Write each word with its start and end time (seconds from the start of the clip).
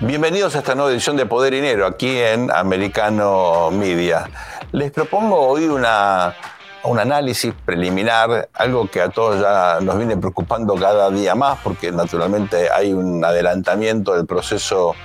Bienvenidos 0.00 0.56
a 0.56 0.58
esta 0.58 0.74
nueva 0.74 0.90
edición 0.90 1.16
de 1.16 1.24
Poder 1.24 1.54
y 1.54 1.60
Dinero 1.60 1.86
aquí 1.86 2.18
en 2.18 2.50
Americano 2.50 3.70
Media. 3.70 4.28
Les 4.72 4.90
propongo 4.90 5.38
hoy 5.38 5.66
una, 5.66 6.34
un 6.82 6.98
análisis 6.98 7.54
preliminar, 7.64 8.48
algo 8.54 8.90
que 8.90 9.00
a 9.00 9.10
todos 9.10 9.40
ya 9.40 9.78
nos 9.80 9.96
viene 9.96 10.16
preocupando 10.16 10.74
cada 10.74 11.10
día 11.10 11.36
más, 11.36 11.60
porque 11.62 11.92
naturalmente 11.92 12.70
hay 12.72 12.92
un 12.92 13.24
adelantamiento 13.24 14.16
del 14.16 14.26
proceso 14.26 14.96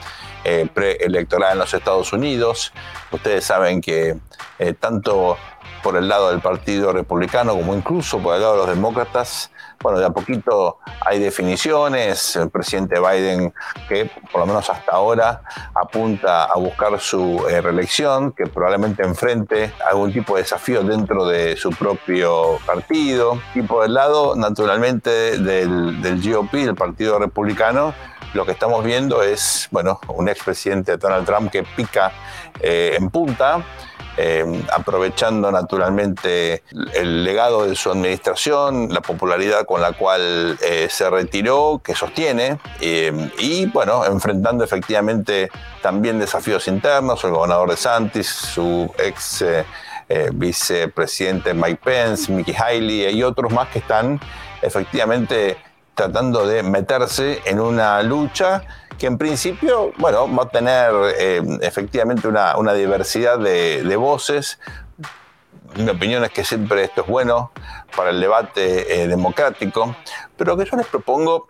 eh, 0.43 0.67
preelectoral 0.73 1.53
en 1.53 1.59
los 1.59 1.73
Estados 1.73 2.11
Unidos. 2.11 2.73
Ustedes 3.11 3.45
saben 3.45 3.81
que 3.81 4.17
eh, 4.57 4.73
tanto 4.73 5.37
por 5.83 5.97
el 5.97 6.07
lado 6.07 6.31
del 6.31 6.41
Partido 6.41 6.93
Republicano 6.93 7.53
como 7.53 7.75
incluso 7.75 8.17
por 8.17 8.35
el 8.35 8.41
lado 8.41 8.53
de 8.53 8.57
los 8.59 8.69
demócratas, 8.69 9.51
bueno, 9.81 9.99
de 9.99 10.05
a 10.05 10.09
poquito 10.09 10.77
hay 11.01 11.19
definiciones. 11.19 12.35
El 12.35 12.49
presidente 12.49 12.99
Biden, 12.99 13.53
que 13.87 14.09
por 14.31 14.41
lo 14.41 14.47
menos 14.47 14.69
hasta 14.69 14.91
ahora 14.91 15.41
apunta 15.73 16.45
a 16.45 16.55
buscar 16.57 16.99
su 16.99 17.45
eh, 17.49 17.61
reelección, 17.61 18.31
que 18.31 18.45
probablemente 18.47 19.03
enfrente 19.03 19.73
algún 19.89 20.11
tipo 20.11 20.35
de 20.35 20.43
desafío 20.43 20.83
dentro 20.83 21.25
de 21.25 21.55
su 21.55 21.69
propio 21.71 22.59
partido. 22.65 23.41
Y 23.55 23.61
por 23.61 23.85
el 23.85 23.93
lado, 23.93 24.35
naturalmente, 24.35 25.39
del, 25.39 26.01
del 26.01 26.21
GOP, 26.21 26.53
el 26.55 26.75
Partido 26.75 27.19
Republicano, 27.19 27.93
lo 28.33 28.45
que 28.45 28.51
estamos 28.51 28.83
viendo 28.83 29.23
es, 29.23 29.67
bueno, 29.71 29.99
un 30.07 30.29
expresidente 30.29 30.97
Donald 30.97 31.25
Trump 31.25 31.51
que 31.51 31.63
pica 31.63 32.11
eh, 32.59 32.95
en 32.97 33.09
punta 33.09 33.63
eh, 34.17 34.63
aprovechando 34.75 35.51
naturalmente 35.51 36.63
el 36.93 37.23
legado 37.23 37.65
de 37.65 37.75
su 37.75 37.91
administración, 37.91 38.93
la 38.93 39.01
popularidad 39.01 39.65
con 39.65 39.81
la 39.81 39.93
cual 39.93 40.57
eh, 40.61 40.87
se 40.89 41.09
retiró, 41.09 41.81
que 41.83 41.95
sostiene, 41.95 42.59
eh, 42.81 43.31
y 43.39 43.65
bueno, 43.67 44.05
enfrentando 44.05 44.63
efectivamente 44.63 45.49
también 45.81 46.19
desafíos 46.19 46.67
internos, 46.67 47.23
el 47.23 47.31
gobernador 47.31 47.69
de 47.69 47.77
Santis, 47.77 48.27
su 48.27 48.91
ex 48.97 49.45
vicepresidente 50.33 51.53
Mike 51.53 51.81
Pence, 51.83 52.31
Mickey 52.31 52.55
Haley 52.55 53.15
y 53.15 53.21
otros 53.21 53.53
más 53.53 53.69
que 53.69 53.77
están 53.77 54.19
efectivamente 54.59 55.55
tratando 55.93 56.47
de 56.47 56.63
meterse 56.63 57.41
en 57.45 57.59
una 57.59 58.01
lucha 58.01 58.63
que 58.99 59.07
en 59.07 59.17
principio, 59.17 59.93
bueno, 59.97 60.33
va 60.35 60.43
a 60.43 60.49
tener 60.49 60.91
eh, 61.17 61.41
efectivamente 61.61 62.27
una, 62.27 62.73
diversidad 62.73 63.39
de, 63.39 63.95
voces. 63.95 64.59
Mi 65.75 65.89
opinión 65.89 66.23
es 66.25 66.31
que 66.31 66.43
siempre 66.43 66.83
esto 66.83 67.01
es 67.01 67.07
bueno 67.07 67.51
para 67.95 68.09
el 68.09 68.19
debate 68.19 69.01
eh, 69.01 69.07
democrático, 69.07 69.95
pero 70.37 70.57
que 70.57 70.65
yo 70.65 70.77
les 70.77 70.85
propongo 70.85 71.47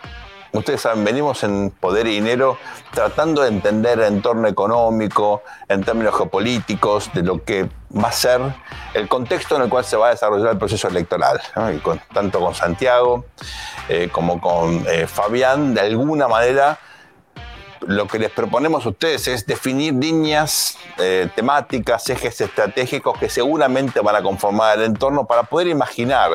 Ustedes 0.51 0.81
saben, 0.81 1.05
venimos 1.05 1.43
en 1.43 1.69
Poder 1.69 2.07
y 2.07 2.15
Dinero 2.15 2.57
tratando 2.91 3.43
de 3.43 3.49
entender 3.49 3.99
el 3.99 4.15
entorno 4.15 4.47
económico, 4.47 5.43
en 5.67 5.83
términos 5.83 6.15
geopolíticos, 6.17 7.13
de 7.13 7.21
lo 7.21 7.43
que 7.43 7.69
va 7.95 8.07
a 8.07 8.11
ser 8.11 8.41
el 8.95 9.07
contexto 9.07 9.57
en 9.57 9.61
el 9.61 9.69
cual 9.69 9.85
se 9.85 9.95
va 9.95 10.07
a 10.07 10.09
desarrollar 10.09 10.53
el 10.53 10.57
proceso 10.57 10.87
electoral. 10.87 11.39
tanto 12.11 12.39
con 12.39 12.55
Santiago 12.55 13.25
eh, 13.89 14.09
como 14.11 14.41
con 14.41 14.87
Fabián, 15.07 15.75
de 15.75 15.81
alguna 15.81 16.27
manera 16.27 16.79
lo 17.87 18.07
que 18.07 18.19
les 18.19 18.31
proponemos 18.31 18.85
a 18.85 18.89
ustedes 18.89 19.27
es 19.27 19.45
definir 19.45 19.93
líneas 19.93 20.77
eh, 20.97 21.29
temáticas, 21.35 22.09
ejes 22.09 22.41
estratégicos 22.41 23.17
que 23.17 23.29
seguramente 23.29 23.99
van 24.01 24.15
a 24.15 24.21
conformar 24.21 24.77
el 24.77 24.85
entorno 24.85 25.25
para 25.25 25.43
poder 25.43 25.67
imaginar 25.67 26.31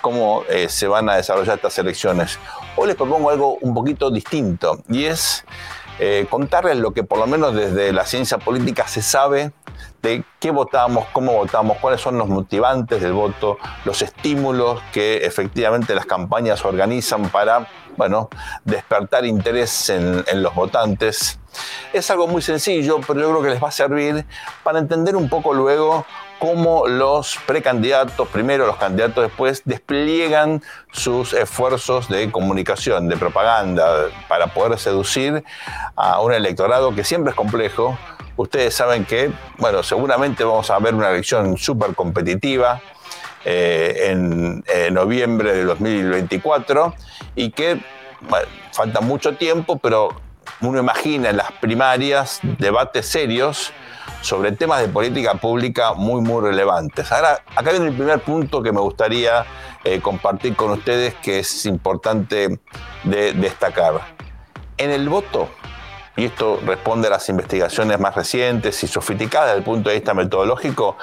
cómo 0.00 0.42
eh, 0.48 0.68
se 0.68 0.86
van 0.86 1.08
a 1.08 1.16
desarrollar 1.16 1.56
estas 1.56 1.78
elecciones. 1.78 2.38
Hoy 2.76 2.88
les 2.88 2.96
propongo 2.96 3.30
algo 3.30 3.56
un 3.60 3.74
poquito 3.74 4.10
distinto 4.10 4.82
y 4.88 5.04
es 5.04 5.44
eh, 5.98 6.26
contarles 6.28 6.76
lo 6.78 6.92
que 6.92 7.04
por 7.04 7.18
lo 7.18 7.26
menos 7.26 7.54
desde 7.54 7.92
la 7.92 8.04
ciencia 8.04 8.38
política 8.38 8.88
se 8.88 9.00
sabe 9.00 9.52
de 10.02 10.24
qué 10.40 10.50
votamos, 10.50 11.06
cómo 11.12 11.32
votamos, 11.32 11.78
cuáles 11.78 12.00
son 12.00 12.18
los 12.18 12.28
motivantes 12.28 13.00
del 13.00 13.12
voto, 13.12 13.58
los 13.84 14.02
estímulos 14.02 14.82
que 14.92 15.24
efectivamente 15.24 15.94
las 15.94 16.04
campañas 16.04 16.64
organizan 16.64 17.30
para, 17.30 17.68
bueno, 17.96 18.28
despertar 18.64 19.24
interés 19.24 19.90
en, 19.90 20.24
los 20.42 20.54
votantes. 20.54 21.38
Es 21.92 22.10
algo 22.10 22.26
muy 22.26 22.42
sencillo, 22.42 23.00
pero 23.06 23.20
yo 23.20 23.30
creo 23.30 23.42
que 23.42 23.50
les 23.50 23.62
va 23.62 23.68
a 23.68 23.72
servir 23.72 24.26
para 24.62 24.78
entender 24.78 25.14
un 25.14 25.28
poco 25.28 25.54
luego 25.54 26.04
cómo 26.40 26.86
los 26.88 27.38
precandidatos, 27.46 28.28
primero 28.28 28.66
los 28.66 28.76
candidatos 28.76 29.24
después, 29.24 29.62
despliegan 29.64 30.62
sus 30.92 31.32
esfuerzos 31.32 32.08
de 32.08 32.30
comunicación, 32.30 33.08
de 33.08 33.16
propaganda, 33.16 34.08
para 34.28 34.48
poder 34.48 34.78
seducir 34.78 35.44
a 35.94 36.20
un 36.20 36.32
electorado 36.32 36.94
que 36.94 37.04
siempre 37.04 37.30
es 37.30 37.36
complejo, 37.36 37.96
Ustedes 38.36 38.74
saben 38.74 39.04
que, 39.04 39.30
bueno, 39.58 39.84
seguramente 39.84 40.42
vamos 40.42 40.68
a 40.68 40.78
ver 40.80 40.92
una 40.94 41.10
elección 41.10 41.56
súper 41.56 41.94
competitiva 41.94 42.82
eh, 43.44 44.10
en, 44.10 44.64
noviembre 44.92 45.52
de 45.52 45.64
2024 45.64 46.94
y 47.34 47.50
que 47.50 47.80
falta 48.72 49.00
mucho 49.00 49.36
tiempo, 49.36 49.78
pero 49.78 50.08
uno 50.60 50.78
imagina 50.78 51.30
en 51.30 51.36
las 51.36 51.52
primarias 51.52 52.40
debates 52.58 53.06
serios 53.06 53.72
sobre 54.20 54.52
temas 54.52 54.80
de 54.80 54.88
política 54.88 55.34
pública 55.34 55.94
muy, 55.94 56.20
muy 56.22 56.42
relevantes. 56.42 57.10
Ahora, 57.12 57.42
acá 57.54 57.70
viene 57.70 57.88
el 57.88 57.94
primer 57.94 58.20
punto 58.20 58.62
que 58.62 58.72
me 58.72 58.80
gustaría 58.80 59.44
eh, 59.84 60.00
compartir 60.00 60.56
con 60.56 60.70
ustedes 60.70 61.14
que 61.14 61.40
es 61.40 61.66
importante 61.66 62.60
de 63.04 63.32
destacar. 63.34 64.00
En 64.78 64.90
el 64.90 65.08
voto 65.08 65.50
y 66.16 66.26
esto 66.26 66.60
responde 66.64 67.08
a 67.08 67.10
las 67.10 67.28
investigaciones 67.28 67.98
más 67.98 68.14
recientes 68.14 68.82
y 68.84 68.86
sofisticadas 68.86 69.48
desde 69.48 69.58
el 69.58 69.64
punto 69.64 69.88
de 69.88 69.96
vista 69.96 70.14
metodológico, 70.14 70.96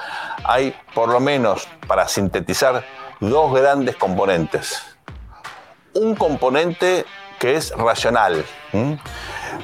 hay 0.44 0.74
por 0.94 1.08
lo 1.08 1.20
menos, 1.20 1.68
para 1.86 2.08
sintetizar, 2.08 2.84
dos 3.20 3.52
grandes 3.54 3.96
componentes. 3.96 4.82
Un 5.94 6.14
componente 6.14 7.04
que 7.38 7.56
es 7.56 7.72
racional. 7.76 8.44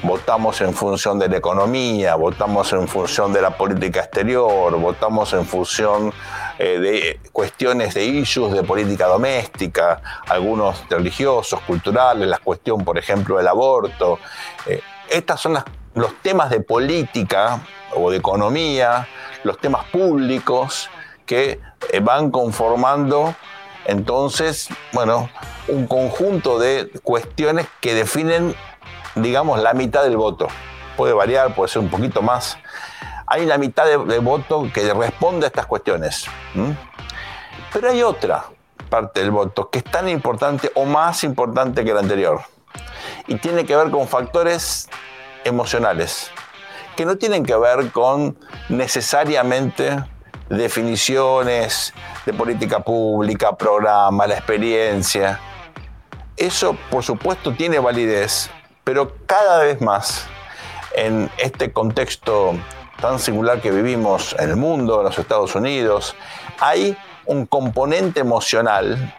Votamos 0.03 0.61
en 0.61 0.73
función 0.73 1.17
de 1.17 1.27
la 1.27 1.37
economía, 1.37 2.15
votamos 2.15 2.71
en 2.73 2.87
función 2.87 3.33
de 3.33 3.41
la 3.41 3.57
política 3.57 4.01
exterior, 4.01 4.77
votamos 4.79 5.33
en 5.33 5.45
función 5.45 6.13
eh, 6.59 6.79
de 6.79 7.19
cuestiones 7.31 7.95
de 7.95 8.05
issues 8.05 8.53
de 8.53 8.63
política 8.63 9.07
doméstica, 9.07 10.01
algunos 10.27 10.83
religiosos, 10.89 11.59
culturales, 11.61 12.27
la 12.27 12.37
cuestión, 12.37 12.85
por 12.85 12.97
ejemplo, 12.97 13.37
del 13.37 13.47
aborto. 13.47 14.19
Eh, 14.67 14.81
estos 15.09 15.41
son 15.41 15.57
los 15.95 16.21
temas 16.21 16.49
de 16.49 16.61
política 16.61 17.61
o 17.95 18.11
de 18.11 18.17
economía, 18.17 19.07
los 19.43 19.57
temas 19.59 19.85
públicos 19.85 20.89
que 21.25 21.59
eh, 21.91 21.99
van 21.99 22.31
conformando 22.31 23.35
entonces, 23.89 24.69
bueno, 24.93 25.31
un 25.67 25.87
conjunto 25.87 26.59
de 26.59 26.91
cuestiones 27.03 27.67
que 27.81 27.95
definen, 27.95 28.55
digamos, 29.15 29.59
la 29.63 29.73
mitad 29.73 30.03
del 30.03 30.15
voto. 30.15 30.47
Puede 30.95 31.13
variar, 31.13 31.55
puede 31.55 31.69
ser 31.69 31.81
un 31.81 31.89
poquito 31.89 32.21
más. 32.21 32.59
Hay 33.25 33.47
la 33.47 33.57
mitad 33.57 33.85
de, 33.85 34.19
voto 34.19 34.67
que 34.71 34.93
responde 34.93 35.45
a 35.45 35.47
estas 35.47 35.65
cuestiones. 35.65 36.25
Pero 37.73 37.89
hay 37.89 38.03
otra 38.03 38.45
parte 38.89 39.21
del 39.21 39.31
voto 39.31 39.71
que 39.71 39.79
es 39.79 39.85
tan 39.85 40.07
importante 40.07 40.71
o 40.75 40.85
más 40.85 41.23
importante 41.23 41.83
que 41.83 41.91
la 41.91 42.01
anterior 42.01 42.41
y 43.29 43.35
tiene 43.35 43.63
que 43.63 43.75
ver 43.75 43.91
con 43.91 44.07
factores 44.07 44.89
emocionales, 45.45 46.31
que 46.97 47.05
no 47.05 47.15
tienen 47.15 47.45
que 47.45 47.55
ver 47.55 47.91
con 47.91 48.37
necesariamente 48.67 50.03
definiciones 50.49 51.93
de 52.25 52.33
política 52.33 52.79
pública, 52.79 53.55
programa, 53.55 54.25
la 54.25 54.33
experiencia. 54.33 55.39
Eso, 56.35 56.75
por 56.89 57.03
supuesto, 57.03 57.53
tiene 57.53 57.77
validez, 57.77 58.49
pero 58.83 59.15
cada 59.27 59.59
vez 59.59 59.79
más 59.79 60.25
en 60.95 61.29
este 61.37 61.71
contexto 61.71 62.55
tan 62.99 63.19
singular 63.19 63.61
que 63.61 63.69
vivimos 63.69 64.35
en 64.39 64.49
el 64.49 64.55
mundo, 64.55 64.97
en 64.99 65.05
los 65.05 65.19
Estados 65.19 65.53
Unidos, 65.53 66.15
hay 66.59 66.97
un 67.25 67.45
componente 67.45 68.21
emocional 68.21 69.13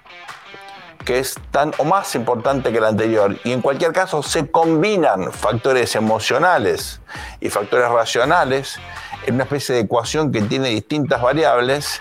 que 1.04 1.18
es 1.18 1.34
tan 1.50 1.72
o 1.78 1.84
más 1.84 2.14
importante 2.14 2.70
que 2.72 2.78
el 2.78 2.84
anterior. 2.84 3.36
Y 3.44 3.52
en 3.52 3.62
cualquier 3.62 3.92
caso 3.92 4.22
se 4.22 4.50
combinan 4.50 5.32
factores 5.32 5.96
emocionales 5.96 7.00
y 7.40 7.48
factores 7.48 7.88
racionales 7.88 8.78
en 9.26 9.34
una 9.34 9.44
especie 9.44 9.74
de 9.74 9.82
ecuación 9.82 10.32
que 10.32 10.42
tiene 10.42 10.68
distintas 10.68 11.20
variables 11.22 12.00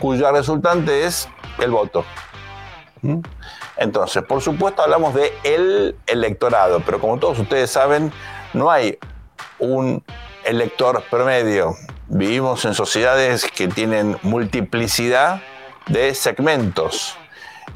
cuya 0.00 0.32
resultante 0.32 1.04
es 1.04 1.28
el 1.58 1.70
voto. 1.70 2.04
¿Mm? 3.02 3.20
Entonces, 3.76 4.22
por 4.24 4.40
supuesto 4.40 4.82
hablamos 4.82 5.14
de 5.14 5.32
el 5.44 5.96
electorado, 6.06 6.80
pero 6.84 7.00
como 7.00 7.18
todos 7.18 7.38
ustedes 7.38 7.70
saben, 7.70 8.12
no 8.52 8.70
hay 8.70 8.98
un 9.58 10.04
elector 10.44 11.02
promedio. 11.10 11.74
Vivimos 12.08 12.64
en 12.64 12.74
sociedades 12.74 13.46
que 13.50 13.68
tienen 13.68 14.18
multiplicidad 14.22 15.40
de 15.86 16.14
segmentos 16.14 17.16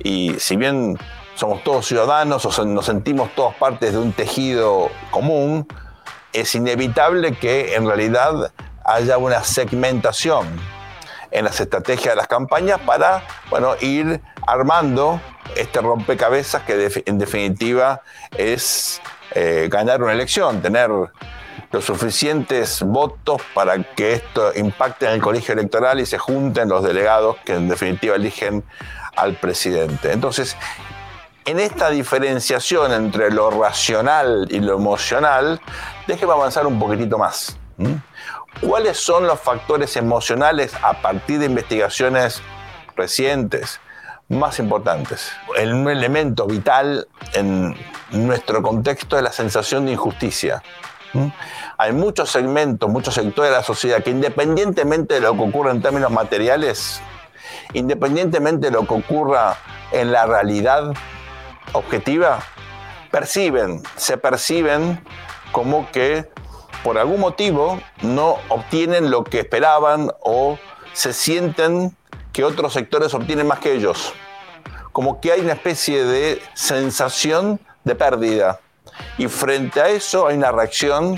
y 0.03 0.35
si 0.39 0.57
bien 0.57 0.99
somos 1.35 1.63
todos 1.63 1.87
ciudadanos 1.87 2.45
o 2.45 2.65
nos 2.65 2.87
sentimos 2.87 3.35
todos 3.35 3.55
partes 3.55 3.93
de 3.93 3.99
un 3.99 4.13
tejido 4.13 4.91
común, 5.11 5.67
es 6.33 6.55
inevitable 6.55 7.33
que 7.33 7.75
en 7.75 7.87
realidad 7.87 8.53
haya 8.85 9.19
una 9.19 9.43
segmentación 9.43 10.47
en 11.31 11.45
las 11.45 11.61
estrategias 11.61 12.13
de 12.13 12.17
las 12.17 12.29
campañas 12.29 12.81
para 12.81 13.23
bueno, 13.51 13.75
ir 13.81 14.21
armando 14.47 15.21
este 15.57 15.81
rompecabezas 15.81 16.63
que 16.63 17.03
en 17.05 17.19
definitiva 17.19 18.03
es 18.37 19.01
eh, 19.35 19.69
ganar 19.71 20.03
una 20.03 20.13
elección, 20.13 20.63
tener 20.63 20.91
los 21.73 21.85
suficientes 21.85 22.83
votos 22.83 23.43
para 23.55 23.83
que 23.83 24.15
esto 24.15 24.53
impacte 24.55 25.07
en 25.07 25.13
el 25.13 25.21
colegio 25.21 25.53
electoral 25.55 26.01
y 26.01 26.07
se 26.07 26.19
junten 26.19 26.69
los 26.69 26.83
delegados 26.83 27.37
que 27.45 27.55
en 27.55 27.69
definitiva 27.69 28.17
eligen 28.17 28.65
al 29.17 29.37
presidente. 29.37 30.13
Entonces, 30.13 30.57
en 31.47 31.61
esta 31.61 31.91
diferenciación 31.91 32.93
entre 32.93 33.31
lo 33.31 33.51
racional 33.51 34.49
y 34.51 34.61
lo 34.61 34.75
emocional, 34.75 35.61
déjeme 36.07 36.33
avanzar 36.33 36.67
un 36.67 36.79
poquitito 36.79 37.19
más. 37.19 37.57
¿Cuáles 38.61 38.97
son 38.97 39.27
los 39.27 39.39
factores 39.39 39.97
emocionales 39.97 40.73
a 40.83 40.95
partir 41.01 41.39
de 41.39 41.47
investigaciones 41.47 42.43
recientes 42.97 43.81
más 44.29 44.59
importantes? 44.59 45.31
El, 45.57 45.87
elemento 45.87 46.47
vital 46.47 47.07
en 47.35 47.77
nuestro 48.11 48.63
contexto 48.63 49.17
es 49.17 49.23
la 49.23 49.33
sensación 49.33 49.87
de 49.87 49.93
injusticia. 49.93 50.63
Hay 51.79 51.93
muchos 51.93 52.31
segmentos, 52.31 52.91
muchos 52.91 53.15
sectores 53.15 53.51
de 53.51 53.57
la 53.57 53.63
sociedad 53.63 54.03
que 54.03 54.11
independientemente 54.11 55.15
de 55.15 55.21
lo 55.21 55.35
que 55.35 55.43
ocurra 55.43 55.71
en 55.71 55.81
términos 55.81 56.11
materiales, 56.11 57.01
independientemente 57.73 58.67
de 58.67 58.73
lo 58.73 58.87
que 58.87 58.95
ocurra 58.95 59.57
en 59.93 60.13
la 60.13 60.27
realidad 60.27 60.93
objetiva, 61.73 62.41
perciben, 63.11 63.83
se 63.97 64.17
perciben 64.19 65.03
como 65.53 65.91
que 65.91 66.29
por 66.83 66.99
algún 66.99 67.21
motivo 67.21 67.81
no 68.03 68.37
obtienen 68.49 69.11
lo 69.11 69.25
que 69.25 69.41
esperaban 69.41 70.13
o 70.21 70.59
se 70.93 71.13
sienten 71.13 71.97
que 72.33 72.45
otros 72.45 72.73
sectores 72.73 73.15
obtienen 73.15 73.47
más 73.47 73.59
que 73.59 73.73
ellos. 73.73 74.13
Como 74.93 75.21
que 75.21 75.33
hay 75.33 75.41
una 75.41 75.55
especie 75.55 76.05
de 76.05 76.43
sensación 76.55 77.61
de 77.85 77.95
pérdida. 77.95 78.61
Y 79.19 79.29
frente 79.29 79.81
a 79.81 79.89
eso 79.89 80.27
hay 80.27 80.37
una 80.37 80.53
reacción 80.53 81.17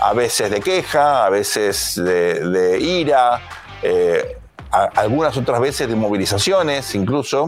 a 0.00 0.12
veces 0.12 0.50
de 0.50 0.60
queja, 0.60 1.26
a 1.26 1.30
veces 1.30 1.94
de, 1.96 2.78
ira, 2.80 3.40
eh, 3.82 4.36
algunas 4.70 5.36
otras 5.36 5.60
veces 5.60 5.88
de 5.88 5.96
movilizaciones 5.96 6.94
incluso. 6.94 7.46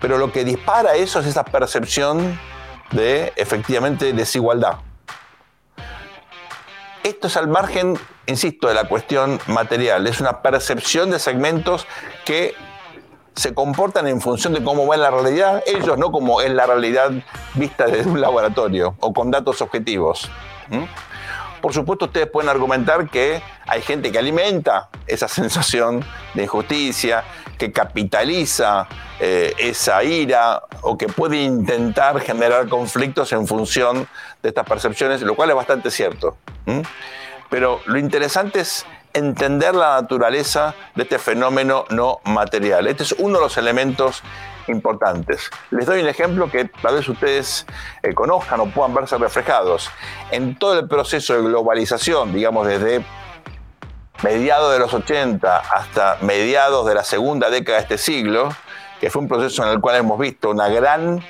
Pero 0.00 0.18
lo 0.18 0.32
que 0.32 0.44
dispara 0.44 0.94
eso 0.94 1.20
es 1.20 1.26
esa 1.26 1.44
percepción 1.44 2.38
de 2.90 3.32
efectivamente 3.36 4.12
desigualdad. 4.12 4.78
Esto 7.04 7.26
es 7.26 7.36
al 7.36 7.48
margen, 7.48 7.98
insisto, 8.26 8.68
de 8.68 8.74
la 8.74 8.88
cuestión 8.88 9.40
material. 9.46 10.06
Es 10.06 10.20
una 10.20 10.42
percepción 10.42 11.10
de 11.10 11.18
segmentos 11.18 11.86
que 12.24 12.54
se 13.34 13.54
comportan 13.54 14.06
en 14.06 14.20
función 14.20 14.52
de 14.52 14.62
cómo 14.62 14.86
va 14.86 14.96
la 14.96 15.10
realidad, 15.10 15.62
ellos 15.66 15.96
no 15.98 16.12
como 16.12 16.42
en 16.42 16.56
la 16.56 16.66
realidad 16.66 17.10
vista 17.54 17.86
desde 17.86 18.10
un 18.10 18.20
laboratorio 18.20 18.94
o 19.00 19.12
con 19.12 19.30
datos 19.30 19.62
objetivos. 19.62 20.30
Por 21.62 21.72
supuesto, 21.72 22.06
ustedes 22.06 22.26
pueden 22.26 22.50
argumentar 22.50 23.08
que 23.08 23.40
hay 23.68 23.82
gente 23.82 24.10
que 24.10 24.18
alimenta 24.18 24.88
esa 25.06 25.28
sensación 25.40 26.04
de 26.34 26.42
injusticia, 26.42 27.22
que 27.56 27.70
capitaliza 27.72 28.88
eh, 29.20 29.54
esa 29.58 30.02
ira 30.02 30.62
o 30.80 30.98
que 30.98 31.06
puede 31.06 31.40
intentar 31.40 32.20
generar 32.20 32.68
conflictos 32.68 33.32
en 33.32 33.46
función 33.46 34.08
de 34.42 34.48
estas 34.48 34.66
percepciones, 34.66 35.22
lo 35.22 35.36
cual 35.36 35.50
es 35.50 35.56
bastante 35.56 35.92
cierto. 35.92 36.36
Pero 37.48 37.80
lo 37.86 37.98
interesante 37.98 38.60
es 38.60 38.84
entender 39.12 39.74
la 39.76 40.00
naturaleza 40.00 40.74
de 40.96 41.04
este 41.04 41.20
fenómeno 41.20 41.84
no 41.90 42.18
material. 42.24 42.88
Este 42.88 43.04
es 43.04 43.12
uno 43.12 43.38
de 43.38 43.44
los 43.44 43.56
elementos 43.56 44.22
importantes. 44.68 45.50
Les 45.70 45.86
doy 45.86 46.02
un 46.02 46.08
ejemplo 46.08 46.50
que 46.50 46.66
tal 46.66 46.96
vez 46.96 47.08
ustedes 47.08 47.66
eh, 48.02 48.14
conozcan 48.14 48.60
o 48.60 48.66
puedan 48.66 48.94
verse 48.94 49.18
reflejados. 49.18 49.90
En 50.30 50.58
todo 50.58 50.78
el 50.78 50.88
proceso 50.88 51.34
de 51.34 51.42
globalización, 51.42 52.32
digamos 52.32 52.66
desde 52.66 53.04
mediados 54.22 54.72
de 54.72 54.78
los 54.78 54.94
80 54.94 55.56
hasta 55.58 56.18
mediados 56.22 56.86
de 56.86 56.94
la 56.94 57.04
segunda 57.04 57.50
década 57.50 57.78
de 57.78 57.82
este 57.82 57.98
siglo, 57.98 58.50
que 59.00 59.10
fue 59.10 59.22
un 59.22 59.28
proceso 59.28 59.64
en 59.64 59.70
el 59.70 59.80
cual 59.80 59.96
hemos 59.96 60.18
visto 60.18 60.50
una 60.50 60.68
gran 60.68 61.22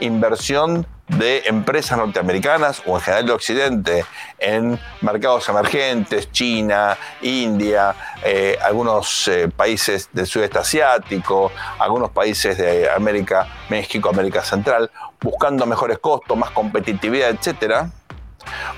inversión 0.00 0.86
de 1.18 1.42
empresas 1.46 1.98
norteamericanas 1.98 2.82
o 2.86 2.96
en 2.96 3.00
general 3.02 3.26
de 3.26 3.32
Occidente 3.32 4.04
en 4.38 4.78
mercados 5.00 5.48
emergentes, 5.48 6.30
China, 6.30 6.96
India, 7.22 7.94
eh, 8.22 8.56
algunos 8.62 9.26
eh, 9.28 9.48
países 9.48 10.08
del 10.12 10.26
sudeste 10.26 10.58
asiático, 10.58 11.50
algunos 11.78 12.10
países 12.10 12.56
de 12.58 12.88
América, 12.88 13.46
México, 13.68 14.08
América 14.08 14.42
Central, 14.42 14.90
buscando 15.20 15.66
mejores 15.66 15.98
costos, 15.98 16.36
más 16.36 16.50
competitividad, 16.50 17.30
etc. 17.30 17.86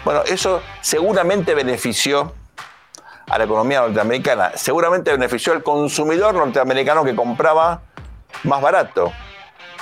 Bueno, 0.04 0.22
eso 0.26 0.62
seguramente 0.80 1.54
benefició 1.54 2.32
a 3.28 3.38
la 3.38 3.44
economía 3.44 3.80
norteamericana, 3.80 4.52
seguramente 4.54 5.12
benefició 5.12 5.52
al 5.52 5.62
consumidor 5.62 6.34
norteamericano 6.34 7.04
que 7.04 7.14
compraba 7.14 7.82
más 8.44 8.60
barato 8.60 9.12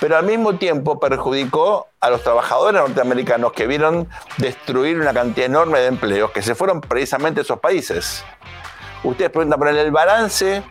pero 0.00 0.16
al 0.16 0.24
mismo 0.24 0.56
tiempo 0.56 0.98
perjudicó 0.98 1.88
a 2.00 2.10
los 2.10 2.22
trabajadores 2.22 2.80
norteamericanos 2.80 3.52
que 3.52 3.66
vieron 3.66 4.08
destruir 4.38 4.98
una 4.98 5.12
cantidad 5.12 5.46
enorme 5.46 5.78
de 5.78 5.86
empleos 5.86 6.30
que 6.30 6.42
se 6.42 6.54
fueron 6.54 6.80
precisamente 6.80 7.40
a 7.40 7.42
esos 7.42 7.60
países. 7.60 8.24
Ustedes 9.04 9.30
preguntan 9.30 9.58
por 9.58 9.68
el 9.68 9.90
balance, 9.90 10.62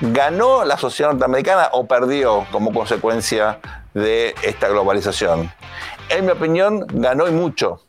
¿ganó 0.00 0.64
la 0.64 0.76
sociedad 0.76 1.10
norteamericana 1.12 1.68
o 1.72 1.86
perdió 1.86 2.46
como 2.50 2.72
consecuencia 2.72 3.60
de 3.94 4.34
esta 4.42 4.68
globalización? 4.68 5.50
En 6.08 6.26
mi 6.26 6.32
opinión, 6.32 6.84
ganó 6.92 7.28
y 7.28 7.30
mucho. 7.30 7.80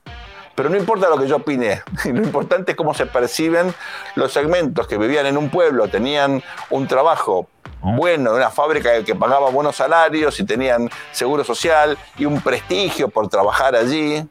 Pero 0.61 0.69
no 0.69 0.77
importa 0.77 1.09
lo 1.09 1.17
que 1.17 1.27
yo 1.27 1.37
opine, 1.37 1.81
lo 2.05 2.21
importante 2.21 2.73
es 2.73 2.77
cómo 2.77 2.93
se 2.93 3.07
perciben 3.07 3.73
los 4.13 4.31
segmentos 4.31 4.85
que 4.85 4.95
vivían 4.95 5.25
en 5.25 5.35
un 5.35 5.49
pueblo, 5.49 5.87
tenían 5.87 6.43
un 6.69 6.87
trabajo 6.87 7.47
bueno, 7.81 8.35
una 8.35 8.51
fábrica 8.51 9.03
que 9.03 9.15
pagaba 9.15 9.49
buenos 9.49 9.77
salarios 9.77 10.39
y 10.39 10.45
tenían 10.45 10.87
seguro 11.11 11.43
social 11.43 11.97
y 12.15 12.25
un 12.25 12.41
prestigio 12.41 13.09
por 13.09 13.27
trabajar 13.27 13.75
allí. 13.75 14.23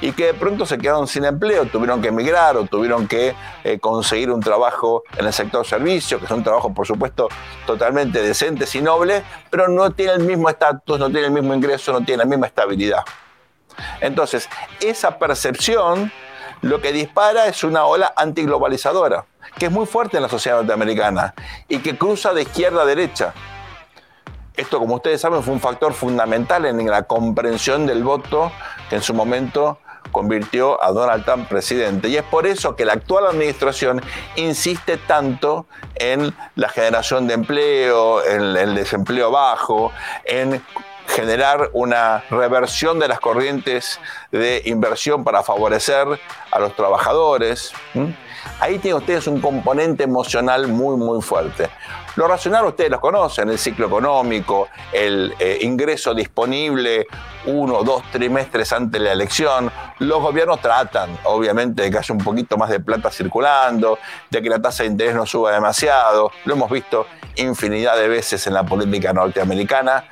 Y 0.00 0.12
que 0.12 0.28
de 0.28 0.34
pronto 0.34 0.64
se 0.64 0.78
quedaron 0.78 1.06
sin 1.06 1.26
empleo, 1.26 1.66
tuvieron 1.66 2.00
que 2.00 2.08
emigrar 2.08 2.56
o 2.56 2.64
tuvieron 2.64 3.06
que 3.06 3.34
eh, 3.64 3.78
conseguir 3.78 4.30
un 4.30 4.40
trabajo 4.40 5.02
en 5.18 5.26
el 5.26 5.32
sector 5.34 5.66
servicio, 5.66 6.18
que 6.20 6.24
es 6.24 6.30
un 6.30 6.42
trabajo, 6.42 6.72
por 6.72 6.86
supuesto, 6.86 7.28
totalmente 7.66 8.22
decente 8.22 8.64
y 8.72 8.80
noble, 8.80 9.22
pero 9.50 9.68
no 9.68 9.90
tiene 9.90 10.14
el 10.14 10.20
mismo 10.20 10.48
estatus, 10.48 10.98
no 10.98 11.10
tiene 11.10 11.26
el 11.26 11.32
mismo 11.32 11.52
ingreso, 11.52 11.92
no 11.92 12.02
tiene 12.02 12.22
la 12.22 12.30
misma 12.30 12.46
estabilidad. 12.46 13.04
Entonces, 14.00 14.48
esa 14.80 15.18
percepción 15.18 16.12
lo 16.62 16.80
que 16.80 16.92
dispara 16.92 17.46
es 17.46 17.62
una 17.62 17.84
ola 17.84 18.12
antiglobalizadora, 18.16 19.26
que 19.58 19.66
es 19.66 19.72
muy 19.72 19.86
fuerte 19.86 20.16
en 20.16 20.22
la 20.22 20.28
sociedad 20.28 20.58
norteamericana 20.58 21.34
y 21.68 21.78
que 21.78 21.98
cruza 21.98 22.32
de 22.32 22.42
izquierda 22.42 22.82
a 22.82 22.86
derecha. 22.86 23.34
Esto, 24.56 24.78
como 24.78 24.94
ustedes 24.94 25.20
saben, 25.20 25.42
fue 25.42 25.52
un 25.52 25.60
factor 25.60 25.92
fundamental 25.92 26.64
en 26.64 26.88
la 26.88 27.02
comprensión 27.02 27.86
del 27.86 28.04
voto 28.04 28.52
que 28.88 28.96
en 28.96 29.02
su 29.02 29.12
momento 29.12 29.78
convirtió 30.12 30.82
a 30.82 30.92
Donald 30.92 31.24
Trump 31.24 31.48
presidente. 31.48 32.08
Y 32.08 32.16
es 32.16 32.22
por 32.22 32.46
eso 32.46 32.76
que 32.76 32.84
la 32.84 32.92
actual 32.92 33.26
administración 33.26 34.00
insiste 34.36 34.96
tanto 34.96 35.66
en 35.96 36.34
la 36.54 36.68
generación 36.68 37.26
de 37.26 37.34
empleo, 37.34 38.24
en 38.24 38.56
el 38.56 38.74
desempleo 38.76 39.30
bajo, 39.30 39.92
en 40.24 40.62
generar 41.06 41.70
una 41.72 42.24
reversión 42.30 42.98
de 42.98 43.08
las 43.08 43.20
corrientes 43.20 44.00
de 44.30 44.62
inversión 44.66 45.24
para 45.24 45.42
favorecer 45.42 46.06
a 46.50 46.58
los 46.58 46.74
trabajadores. 46.74 47.72
Ahí 48.60 48.78
tienen 48.78 49.00
ustedes 49.00 49.26
un 49.26 49.40
componente 49.40 50.04
emocional 50.04 50.68
muy, 50.68 50.96
muy 50.96 51.22
fuerte. 51.22 51.68
Lo 52.16 52.28
racional 52.28 52.64
ustedes 52.66 52.90
lo 52.90 53.00
conocen, 53.00 53.48
el 53.48 53.58
ciclo 53.58 53.88
económico, 53.88 54.68
el 54.92 55.34
eh, 55.40 55.58
ingreso 55.62 56.14
disponible 56.14 57.06
uno 57.46 57.78
o 57.78 57.84
dos 57.84 58.04
trimestres 58.12 58.72
antes 58.72 59.00
de 59.00 59.06
la 59.06 59.12
elección. 59.12 59.70
Los 59.98 60.22
gobiernos 60.22 60.60
tratan, 60.60 61.18
obviamente, 61.24 61.82
de 61.82 61.90
que 61.90 61.98
haya 61.98 62.14
un 62.14 62.22
poquito 62.22 62.56
más 62.56 62.70
de 62.70 62.78
plata 62.78 63.10
circulando, 63.10 63.98
de 64.30 64.40
que 64.40 64.48
la 64.48 64.62
tasa 64.62 64.84
de 64.84 64.90
interés 64.90 65.16
no 65.16 65.26
suba 65.26 65.50
demasiado. 65.50 66.30
Lo 66.44 66.54
hemos 66.54 66.70
visto 66.70 67.06
infinidad 67.34 67.96
de 67.96 68.06
veces 68.06 68.46
en 68.46 68.54
la 68.54 68.62
política 68.62 69.12
norteamericana 69.12 70.04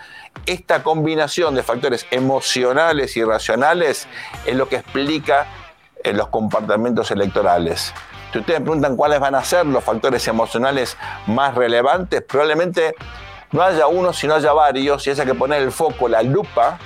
esta 0.47 0.83
combinación 0.83 1.55
de 1.55 1.62
factores 1.62 2.07
emocionales 2.11 3.17
y 3.17 3.25
racionales 3.25 4.09
es 4.45 4.57
lo 4.57 4.69
que 4.69 4.77
explica 4.77 5.47
eh, 6.03 6.12
los 6.12 6.29
comportamientos 6.29 7.11
electorales. 7.11 7.95
Si 8.33 8.39
ustedes 8.39 8.61
me 8.61 8.65
preguntan 8.65 8.97
cuáles 8.97 9.21
van 9.21 9.35
a 9.35 9.45
ser 9.45 9.67
los 9.67 9.85
factores 9.85 10.27
emocionales 10.27 10.97
más 11.27 11.55
relevantes, 11.55 12.23
probablemente 12.23 12.95
no 13.53 13.62
haya 13.62 13.87
uno, 13.87 14.12
sino 14.12 14.35
haya 14.35 14.53
varios, 14.53 15.07
y 15.07 15.11
es 15.11 15.21
que 15.21 15.35
poner 15.35 15.62
el 15.62 15.71
foco, 15.71 16.09
la 16.09 16.23
lupa, 16.23 16.79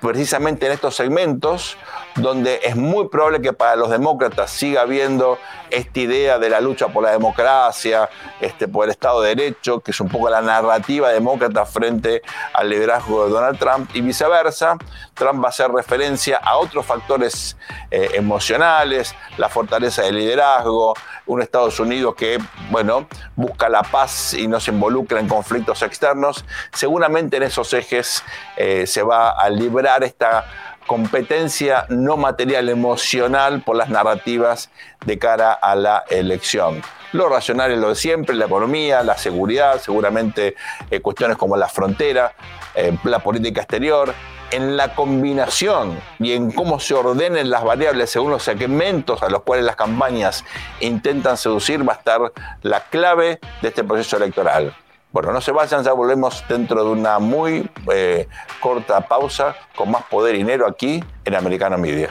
precisamente 0.00 0.66
en 0.66 0.72
estos 0.72 0.96
segmentos, 0.96 1.76
donde 2.18 2.60
es 2.62 2.76
muy 2.76 3.08
probable 3.08 3.40
que 3.40 3.52
para 3.52 3.76
los 3.76 3.90
demócratas 3.90 4.50
siga 4.50 4.82
habiendo 4.82 5.38
esta 5.70 6.00
idea 6.00 6.38
de 6.38 6.48
la 6.48 6.60
lucha 6.60 6.88
por 6.88 7.04
la 7.04 7.10
democracia, 7.10 8.08
este, 8.40 8.68
por 8.68 8.84
el 8.84 8.90
Estado 8.90 9.22
de 9.22 9.34
Derecho, 9.34 9.80
que 9.80 9.90
es 9.90 10.00
un 10.00 10.08
poco 10.08 10.28
la 10.30 10.40
narrativa 10.40 11.10
demócrata 11.10 11.66
frente 11.66 12.22
al 12.52 12.70
liderazgo 12.70 13.24
de 13.24 13.30
Donald 13.30 13.58
Trump, 13.58 13.90
y 13.94 14.00
viceversa. 14.00 14.76
Trump 15.14 15.42
va 15.42 15.48
a 15.48 15.50
hacer 15.50 15.70
referencia 15.70 16.38
a 16.38 16.56
otros 16.58 16.86
factores 16.86 17.56
eh, 17.90 18.10
emocionales, 18.14 19.14
la 19.36 19.48
fortaleza 19.48 20.02
del 20.02 20.16
liderazgo, 20.16 20.94
un 21.26 21.42
Estados 21.42 21.78
Unidos 21.78 22.14
que, 22.14 22.38
bueno, 22.70 23.06
busca 23.36 23.68
la 23.68 23.82
paz 23.82 24.34
y 24.34 24.48
no 24.48 24.60
se 24.60 24.70
involucra 24.70 25.20
en 25.20 25.28
conflictos 25.28 25.82
externos. 25.82 26.44
Seguramente 26.72 27.36
en 27.36 27.42
esos 27.44 27.72
ejes 27.74 28.24
eh, 28.56 28.86
se 28.86 29.02
va 29.02 29.30
a 29.30 29.50
librar 29.50 30.02
esta 30.04 30.46
competencia 30.88 31.86
no 31.88 32.16
material 32.16 32.68
emocional 32.68 33.62
por 33.62 33.76
las 33.76 33.90
narrativas 33.90 34.70
de 35.06 35.16
cara 35.20 35.52
a 35.52 35.76
la 35.76 36.02
elección. 36.10 36.82
Lo 37.12 37.28
racional 37.28 37.70
es 37.70 37.78
lo 37.78 37.90
de 37.90 37.94
siempre, 37.94 38.34
la 38.34 38.46
economía, 38.46 39.04
la 39.04 39.16
seguridad, 39.16 39.80
seguramente 39.80 40.56
eh, 40.90 41.00
cuestiones 41.00 41.36
como 41.36 41.56
la 41.56 41.68
frontera, 41.68 42.32
eh, 42.74 42.98
la 43.04 43.20
política 43.20 43.60
exterior, 43.60 44.12
en 44.50 44.76
la 44.76 44.94
combinación 44.94 46.00
y 46.18 46.32
en 46.32 46.50
cómo 46.50 46.80
se 46.80 46.94
ordenen 46.94 47.50
las 47.50 47.62
variables 47.62 48.10
según 48.10 48.30
los 48.30 48.42
segmentos 48.42 49.22
a 49.22 49.28
los 49.28 49.42
cuales 49.42 49.64
las 49.64 49.76
campañas 49.76 50.44
intentan 50.80 51.36
seducir 51.36 51.86
va 51.86 51.92
a 51.92 51.96
estar 51.96 52.32
la 52.62 52.80
clave 52.84 53.40
de 53.60 53.68
este 53.68 53.84
proceso 53.84 54.16
electoral. 54.16 54.74
Bueno, 55.10 55.32
no 55.32 55.40
se 55.40 55.52
vayan, 55.52 55.82
ya 55.82 55.92
volvemos 55.92 56.44
dentro 56.48 56.84
de 56.84 56.90
una 56.90 57.18
muy 57.18 57.70
eh, 57.92 58.28
corta 58.60 59.00
pausa 59.00 59.56
con 59.74 59.90
más 59.90 60.04
poder 60.04 60.34
y 60.34 60.38
dinero 60.38 60.66
aquí 60.66 61.02
en 61.24 61.34
Americano 61.34 61.78
Media. 61.78 62.10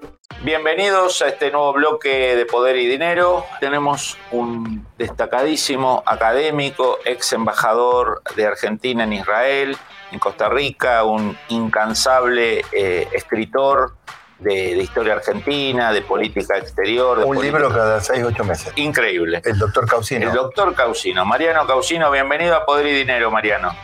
Bienvenidos 0.39 1.21
a 1.21 1.27
este 1.27 1.51
nuevo 1.51 1.71
bloque 1.73 2.35
de 2.35 2.45
Poder 2.47 2.75
y 2.77 2.87
Dinero. 2.87 3.45
Tenemos 3.59 4.17
un 4.31 4.87
destacadísimo 4.97 6.01
académico, 6.07 6.97
ex 7.05 7.33
embajador 7.33 8.23
de 8.35 8.47
Argentina 8.47 9.03
en 9.03 9.13
Israel, 9.13 9.77
en 10.11 10.17
Costa 10.17 10.49
Rica, 10.49 11.03
un 11.03 11.37
incansable 11.49 12.65
eh, 12.71 13.07
escritor 13.13 13.93
de, 14.39 14.73
de 14.75 14.81
historia 14.81 15.13
argentina, 15.13 15.93
de 15.93 16.01
política 16.01 16.57
exterior. 16.57 17.19
de 17.19 17.25
Un 17.25 17.35
política- 17.35 17.59
libro 17.59 17.75
cada 17.75 18.01
6, 18.01 18.23
8 18.25 18.43
meses. 18.43 18.73
Increíble. 18.77 19.41
El 19.45 19.59
doctor 19.59 19.87
Causino. 19.87 20.27
El 20.27 20.33
doctor 20.33 20.73
Causino. 20.73 21.23
Mariano 21.23 21.67
Causino, 21.67 22.09
bienvenido 22.09 22.55
a 22.55 22.65
Poder 22.65 22.87
y 22.87 22.93
Dinero, 22.93 23.29
Mariano. 23.29 23.75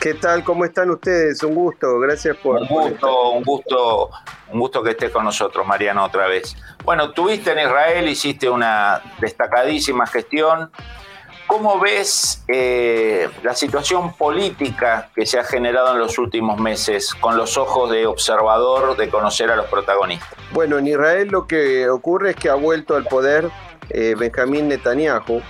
¿Qué 0.00 0.14
tal? 0.14 0.42
¿Cómo 0.44 0.64
están 0.64 0.90
ustedes? 0.90 1.42
Un 1.42 1.54
gusto, 1.54 1.98
gracias 1.98 2.36
por... 2.38 2.60
Un 2.60 2.68
gusto, 2.68 3.30
un 3.30 3.42
gusto, 3.42 4.10
un 4.50 4.60
gusto 4.60 4.82
que 4.82 4.90
estés 4.90 5.10
con 5.10 5.24
nosotros, 5.24 5.66
Mariano, 5.66 6.04
otra 6.04 6.26
vez. 6.26 6.56
Bueno, 6.84 7.12
tuviste 7.12 7.52
en 7.52 7.60
Israel, 7.60 8.08
hiciste 8.08 8.48
una 8.48 9.02
destacadísima 9.20 10.06
gestión. 10.06 10.70
¿Cómo 11.46 11.78
ves 11.78 12.42
eh, 12.48 13.28
la 13.42 13.54
situación 13.54 14.14
política 14.14 15.10
que 15.14 15.26
se 15.26 15.38
ha 15.38 15.44
generado 15.44 15.92
en 15.92 15.98
los 15.98 16.18
últimos 16.18 16.58
meses 16.58 17.14
con 17.14 17.36
los 17.36 17.58
ojos 17.58 17.90
de 17.90 18.06
observador, 18.06 18.96
de 18.96 19.10
conocer 19.10 19.50
a 19.50 19.56
los 19.56 19.66
protagonistas? 19.66 20.38
Bueno, 20.52 20.78
en 20.78 20.86
Israel 20.86 21.28
lo 21.28 21.46
que 21.46 21.90
ocurre 21.90 22.30
es 22.30 22.36
que 22.36 22.48
ha 22.48 22.54
vuelto 22.54 22.96
al 22.96 23.04
poder 23.04 23.50
eh, 23.90 24.14
Benjamín 24.18 24.68
Netanyahu 24.68 25.42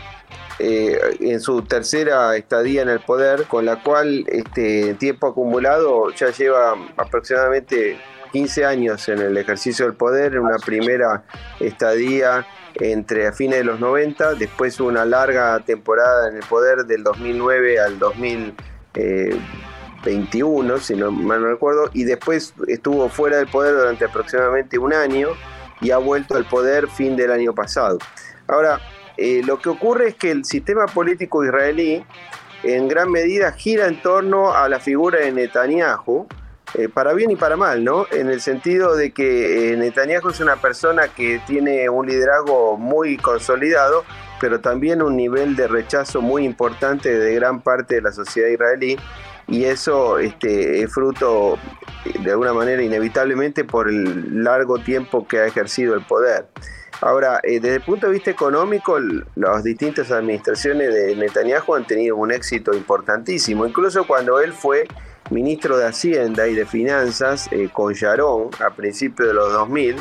eh, 0.59 0.99
en 1.21 1.41
su 1.41 1.63
tercera 1.63 2.37
estadía 2.37 2.83
en 2.83 2.89
el 2.89 3.01
poder, 3.01 3.45
con 3.45 3.65
la 3.65 3.83
cual 3.83 4.25
este 4.29 4.95
tiempo 4.95 5.27
acumulado 5.27 6.11
ya 6.11 6.31
lleva 6.31 6.75
aproximadamente 6.97 7.99
15 8.33 8.65
años 8.65 9.09
en 9.09 9.21
el 9.21 9.37
ejercicio 9.37 9.85
del 9.85 9.95
poder, 9.95 10.35
en 10.35 10.41
una 10.41 10.59
primera 10.59 11.25
estadía 11.61 12.47
entre 12.75 13.33
fines 13.33 13.59
de 13.59 13.65
los 13.65 13.81
90, 13.81 14.35
después 14.35 14.79
una 14.81 15.05
larga 15.05 15.59
temporada 15.61 16.29
en 16.29 16.37
el 16.37 16.43
poder 16.43 16.87
del 16.87 17.05
2009 17.05 17.81
al 17.81 17.99
2021, 17.99 20.79
si 20.79 20.97
no 20.97 21.13
mal 21.13 21.43
no 21.43 21.49
recuerdo, 21.49 21.91
y 21.93 22.05
después 22.05 22.55
estuvo 22.67 23.09
fuera 23.09 23.39
del 23.39 23.49
poder 23.49 23.77
durante 23.77 24.05
aproximadamente 24.05 24.79
un 24.79 24.93
año 24.93 25.29
y 25.81 25.91
ha 25.91 25.99
vuelto 25.99 26.37
al 26.37 26.45
poder 26.45 26.89
fin 26.89 27.17
del 27.17 27.31
año 27.31 27.55
pasado. 27.55 27.99
Ahora, 28.49 28.81
eh, 29.17 29.43
lo 29.45 29.59
que 29.59 29.69
ocurre 29.69 30.09
es 30.09 30.15
que 30.15 30.31
el 30.31 30.45
sistema 30.45 30.87
político 30.87 31.45
israelí 31.45 32.05
en 32.65 32.89
gran 32.89 33.11
medida 33.11 33.53
gira 33.53 33.87
en 33.87 34.01
torno 34.01 34.55
a 34.55 34.69
la 34.69 34.81
figura 34.81 35.21
de 35.21 35.33
Netanyahu, 35.33 36.27
eh, 36.75 36.89
para 36.89 37.13
bien 37.13 37.31
y 37.31 37.37
para 37.37 37.57
mal, 37.57 37.85
¿no? 37.85 38.07
En 38.11 38.29
el 38.29 38.41
sentido 38.41 38.97
de 38.97 39.13
que 39.13 39.73
eh, 39.73 39.77
Netanyahu 39.77 40.31
es 40.31 40.41
una 40.41 40.57
persona 40.57 41.09
que 41.09 41.41
tiene 41.47 41.89
un 41.89 42.07
liderazgo 42.07 42.77
muy 42.77 43.17
consolidado, 43.17 44.05
pero 44.41 44.61
también 44.61 45.03
un 45.03 45.17
nivel 45.17 45.57
de 45.57 45.69
rechazo 45.69 46.21
muy 46.21 46.45
importante 46.45 47.17
de 47.17 47.35
gran 47.35 47.61
parte 47.61 47.97
de 47.97 48.03
la 48.03 48.13
sociedad 48.13 48.49
israelí, 48.49 48.99
y 49.47 49.65
eso 49.65 50.19
este, 50.19 50.83
es 50.83 50.93
fruto, 50.93 51.59
de 52.23 52.31
alguna 52.31 52.55
manera, 52.55 52.83
inevitablemente 52.83 53.65
por 53.65 53.89
el 53.89 54.43
largo 54.43 54.79
tiempo 54.79 55.29
que 55.29 55.39
ha 55.39 55.47
ejercido 55.47 55.95
el 55.95 56.05
poder. 56.05 56.47
Ahora, 57.01 57.41
eh, 57.43 57.61
desde 57.61 57.77
el 57.77 57.83
punto 57.83 58.07
de 58.07 58.13
vista 58.13 58.31
económico, 58.31 58.99
las 59.35 59.65
distintas 59.65 60.11
administraciones 60.11 60.93
de 60.93 61.17
Netanyahu 61.17 61.75
han 61.75 61.87
tenido 61.87 62.17
un 62.17 62.33
éxito 62.33 62.73
importantísimo. 62.73 63.67
Incluso 63.67 64.07
cuando 64.07 64.41
él 64.41 64.53
fue 64.53 64.87
ministro 65.31 65.77
de 65.77 65.87
Hacienda 65.87 66.47
y 66.49 66.55
de 66.55 66.67
Finanzas 66.67 67.49
eh, 67.51 67.69
con 67.73 67.93
Sharon 67.93 68.51
a 68.65 68.71
principios 68.75 69.29
de 69.29 69.35
los 69.35 69.53
2000, 69.53 69.97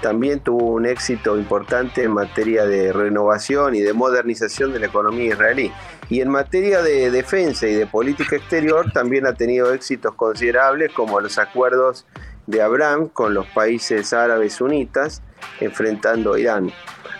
también 0.00 0.40
tuvo 0.40 0.72
un 0.74 0.86
éxito 0.86 1.36
importante 1.36 2.04
en 2.04 2.12
materia 2.12 2.64
de 2.64 2.92
renovación 2.92 3.74
y 3.74 3.80
de 3.80 3.92
modernización 3.92 4.72
de 4.72 4.78
la 4.78 4.86
economía 4.86 5.32
israelí. 5.32 5.72
Y 6.08 6.20
en 6.20 6.30
materia 6.30 6.82
de 6.82 7.10
defensa 7.10 7.66
y 7.66 7.74
de 7.74 7.86
política 7.86 8.36
exterior 8.36 8.92
también 8.92 9.26
ha 9.26 9.34
tenido 9.34 9.72
éxitos 9.72 10.14
considerables 10.14 10.92
como 10.92 11.20
los 11.20 11.38
acuerdos 11.38 12.06
de 12.46 12.62
Abraham 12.62 13.08
con 13.08 13.34
los 13.34 13.46
países 13.48 14.12
árabes 14.12 14.54
sunitas 14.54 15.22
enfrentando 15.60 16.34
a 16.34 16.40
Irán. 16.40 16.72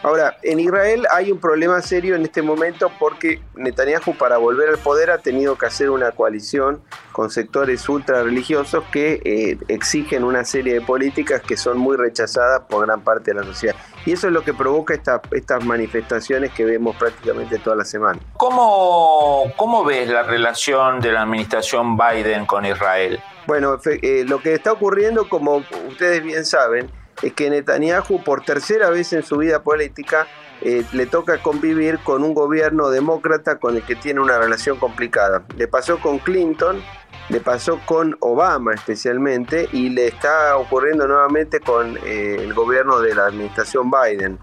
Ahora, 0.04 0.36
en 0.44 0.60
Israel 0.60 1.06
hay 1.10 1.32
un 1.32 1.40
problema 1.40 1.82
serio 1.82 2.14
en 2.14 2.22
este 2.22 2.40
momento 2.40 2.88
porque 3.00 3.42
Netanyahu 3.56 4.14
para 4.16 4.36
volver 4.36 4.68
al 4.68 4.78
poder 4.78 5.10
ha 5.10 5.18
tenido 5.18 5.58
que 5.58 5.66
hacer 5.66 5.90
una 5.90 6.12
coalición 6.12 6.80
con 7.10 7.30
sectores 7.30 7.88
ultra 7.88 8.22
religiosos 8.22 8.84
que 8.92 9.20
eh, 9.24 9.58
exigen 9.66 10.22
una 10.22 10.44
serie 10.44 10.74
de 10.74 10.80
políticas 10.82 11.42
que 11.42 11.56
son 11.56 11.78
muy 11.78 11.96
rechazadas 11.96 12.62
por 12.68 12.86
gran 12.86 13.00
parte 13.02 13.32
de 13.32 13.40
la 13.40 13.42
sociedad. 13.44 13.74
Y 14.06 14.12
eso 14.12 14.28
es 14.28 14.32
lo 14.32 14.44
que 14.44 14.54
provoca 14.54 14.94
esta- 14.94 15.20
estas 15.32 15.64
manifestaciones 15.64 16.52
que 16.52 16.64
vemos 16.64 16.94
prácticamente 16.96 17.58
toda 17.58 17.74
la 17.74 17.84
semana. 17.84 18.20
¿Cómo, 18.36 19.52
¿Cómo 19.56 19.84
ves 19.84 20.08
la 20.08 20.22
relación 20.22 21.00
de 21.00 21.10
la 21.10 21.22
administración 21.22 21.96
Biden 21.98 22.46
con 22.46 22.64
Israel? 22.64 23.18
Bueno, 23.48 23.78
eh, 23.84 24.24
lo 24.28 24.40
que 24.40 24.54
está 24.54 24.72
ocurriendo, 24.72 25.28
como 25.28 25.64
ustedes 25.88 26.22
bien 26.22 26.44
saben, 26.44 26.88
es 27.22 27.32
que 27.32 27.50
Netanyahu 27.50 28.22
por 28.22 28.44
tercera 28.44 28.90
vez 28.90 29.12
en 29.12 29.22
su 29.22 29.36
vida 29.38 29.62
política 29.62 30.26
eh, 30.60 30.84
le 30.92 31.06
toca 31.06 31.42
convivir 31.42 31.98
con 32.00 32.22
un 32.24 32.34
gobierno 32.34 32.90
demócrata 32.90 33.58
con 33.58 33.76
el 33.76 33.82
que 33.82 33.96
tiene 33.96 34.20
una 34.20 34.38
relación 34.38 34.78
complicada. 34.78 35.44
Le 35.56 35.68
pasó 35.68 35.98
con 35.98 36.18
Clinton, 36.18 36.82
le 37.28 37.40
pasó 37.40 37.80
con 37.86 38.16
Obama 38.20 38.74
especialmente 38.74 39.68
y 39.72 39.90
le 39.90 40.08
está 40.08 40.56
ocurriendo 40.56 41.06
nuevamente 41.06 41.60
con 41.60 41.96
eh, 42.04 42.36
el 42.40 42.54
gobierno 42.54 43.00
de 43.00 43.14
la 43.14 43.26
administración 43.26 43.90
Biden. 43.90 44.38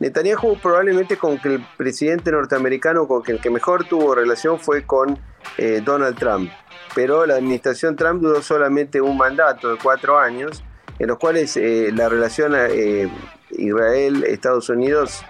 Netanyahu 0.00 0.58
probablemente 0.60 1.16
con 1.16 1.38
que 1.38 1.56
el 1.56 1.66
presidente 1.76 2.32
norteamericano 2.32 3.06
con 3.06 3.22
el 3.26 3.40
que 3.40 3.50
mejor 3.50 3.84
tuvo 3.84 4.14
relación 4.14 4.58
fue 4.58 4.86
con 4.86 5.18
eh, 5.58 5.82
Donald 5.84 6.18
Trump 6.18 6.50
pero 6.94 7.26
la 7.26 7.36
administración 7.36 7.96
Trump 7.96 8.22
duró 8.22 8.42
solamente 8.42 9.00
un 9.00 9.16
mandato 9.16 9.70
de 9.70 9.78
cuatro 9.78 10.18
años, 10.18 10.62
en 11.00 11.08
los 11.08 11.18
cuales 11.18 11.56
eh, 11.56 11.90
la 11.94 12.08
relación 12.10 12.52
eh, 12.54 13.10
Israel-Estados 13.50 14.68
Unidos 14.68 15.24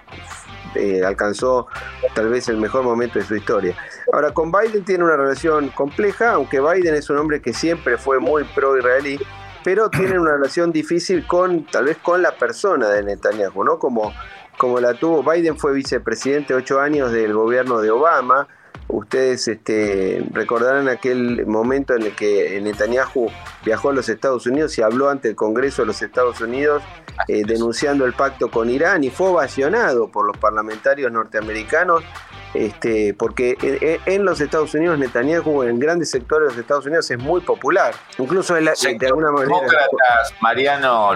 eh, 0.75 1.01
alcanzó 1.03 1.67
tal 2.13 2.29
vez 2.29 2.49
el 2.49 2.57
mejor 2.57 2.83
momento 2.83 3.19
de 3.19 3.25
su 3.25 3.37
historia. 3.37 3.75
Ahora, 4.11 4.33
con 4.33 4.51
Biden 4.51 4.83
tiene 4.83 5.05
una 5.05 5.15
relación 5.15 5.69
compleja, 5.69 6.33
aunque 6.33 6.59
Biden 6.59 6.93
es 6.93 7.09
un 7.09 7.17
hombre 7.17 7.41
que 7.41 7.53
siempre 7.53 7.97
fue 7.97 8.19
muy 8.19 8.43
pro-israelí, 8.53 9.17
pero 9.63 9.89
tienen 9.89 10.19
una 10.19 10.33
relación 10.33 10.73
difícil 10.73 11.25
con, 11.25 11.65
tal 11.65 11.85
vez 11.85 11.97
con 11.97 12.21
la 12.21 12.35
persona 12.35 12.89
de 12.89 13.03
Netanyahu, 13.03 13.63
¿no? 13.63 13.79
Como, 13.79 14.13
como 14.57 14.77
la 14.81 14.93
tuvo, 14.93 15.23
Biden 15.23 15.57
fue 15.57 15.71
vicepresidente 15.71 16.53
ocho 16.53 16.81
años 16.81 17.13
del 17.13 17.33
gobierno 17.33 17.79
de 17.79 17.91
Obama, 17.91 18.45
Ustedes 18.91 19.47
este, 19.47 20.23
recordarán 20.31 20.89
aquel 20.89 21.45
momento 21.45 21.95
en 21.95 22.03
el 22.03 22.15
que 22.15 22.59
Netanyahu 22.61 23.29
viajó 23.63 23.89
a 23.89 23.93
los 23.93 24.09
Estados 24.09 24.45
Unidos 24.45 24.77
y 24.77 24.81
habló 24.81 25.09
ante 25.09 25.29
el 25.29 25.35
Congreso 25.35 25.83
de 25.83 25.87
los 25.87 26.01
Estados 26.01 26.41
Unidos 26.41 26.83
eh, 27.27 27.43
denunciando 27.45 28.05
el 28.05 28.13
pacto 28.13 28.51
con 28.51 28.69
Irán 28.69 29.03
y 29.03 29.09
fue 29.09 29.29
ovacionado 29.29 30.09
por 30.09 30.25
los 30.25 30.37
parlamentarios 30.37 31.11
norteamericanos 31.11 32.03
este, 32.53 33.13
porque 33.13 33.55
en, 34.05 34.25
los 34.25 34.41
Estados 34.41 34.73
Unidos 34.73 34.99
Netanyahu 34.99 35.63
en 35.63 35.79
grandes 35.79 36.11
sectores 36.11 36.49
de 36.49 36.55
los 36.55 36.61
Estados 36.61 36.85
Unidos 36.85 37.09
es 37.09 37.17
muy 37.17 37.39
popular. 37.41 37.93
Incluso 38.17 38.55
de 38.55 38.69
alguna 39.07 39.31
manera... 39.31 39.55
Demócratas, 39.55 40.33
Mariano, 40.41 41.11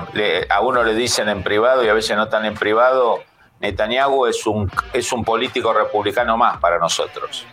a 0.49 0.61
uno 0.61 0.83
le 0.83 0.95
dicen 0.95 1.27
en 1.27 1.43
privado 1.43 1.83
y 1.83 1.89
a 1.89 1.93
veces 1.93 2.15
no 2.15 2.29
tan 2.29 2.45
en 2.45 2.53
privado 2.53 3.19
Netanyahu 3.65 4.27
es 4.27 4.45
un, 4.45 4.71
es 4.93 5.11
un 5.11 5.23
político 5.23 5.73
republicano 5.73 6.37
más 6.37 6.57
para 6.57 6.77
nosotros. 6.77 7.45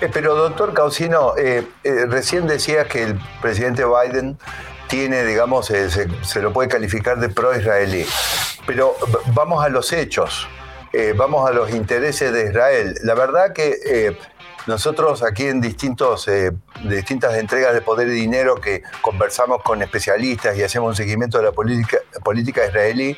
Eh, 0.00 0.08
pero 0.12 0.34
doctor 0.34 0.72
Causino, 0.72 1.34
eh, 1.36 1.66
eh, 1.84 2.06
recién 2.08 2.46
decías 2.46 2.86
que 2.86 3.02
el 3.02 3.20
presidente 3.40 3.84
Biden 3.84 4.38
tiene, 4.88 5.24
digamos, 5.24 5.66
se, 5.66 6.42
lo 6.42 6.52
puede 6.52 6.68
calificar 6.68 7.18
de 7.18 7.28
pro-israelí. 7.28 8.06
Pero 8.66 8.94
vamos 9.28 9.64
a 9.64 9.68
los 9.68 9.92
hechos, 9.92 10.46
vamos 11.16 11.48
a 11.48 11.52
los 11.52 11.70
intereses 11.70 12.30
de 12.30 12.50
Israel. 12.50 12.94
La 13.02 13.14
verdad 13.14 13.54
que 13.54 14.18
nosotros 14.66 15.22
aquí 15.22 15.46
en 15.46 15.62
distintos, 15.62 16.28
distintas 16.84 17.38
entregas 17.38 17.72
de 17.72 17.80
poder 17.80 18.08
y 18.08 18.12
dinero 18.12 18.56
que 18.56 18.82
conversamos 19.00 19.62
con 19.62 19.80
especialistas 19.80 20.58
y 20.58 20.62
hacemos 20.62 20.90
un 20.90 20.96
seguimiento 20.96 21.38
de 21.38 21.44
la 21.44 21.52
política, 21.52 21.96
política 22.22 22.66
israelí, 22.66 23.16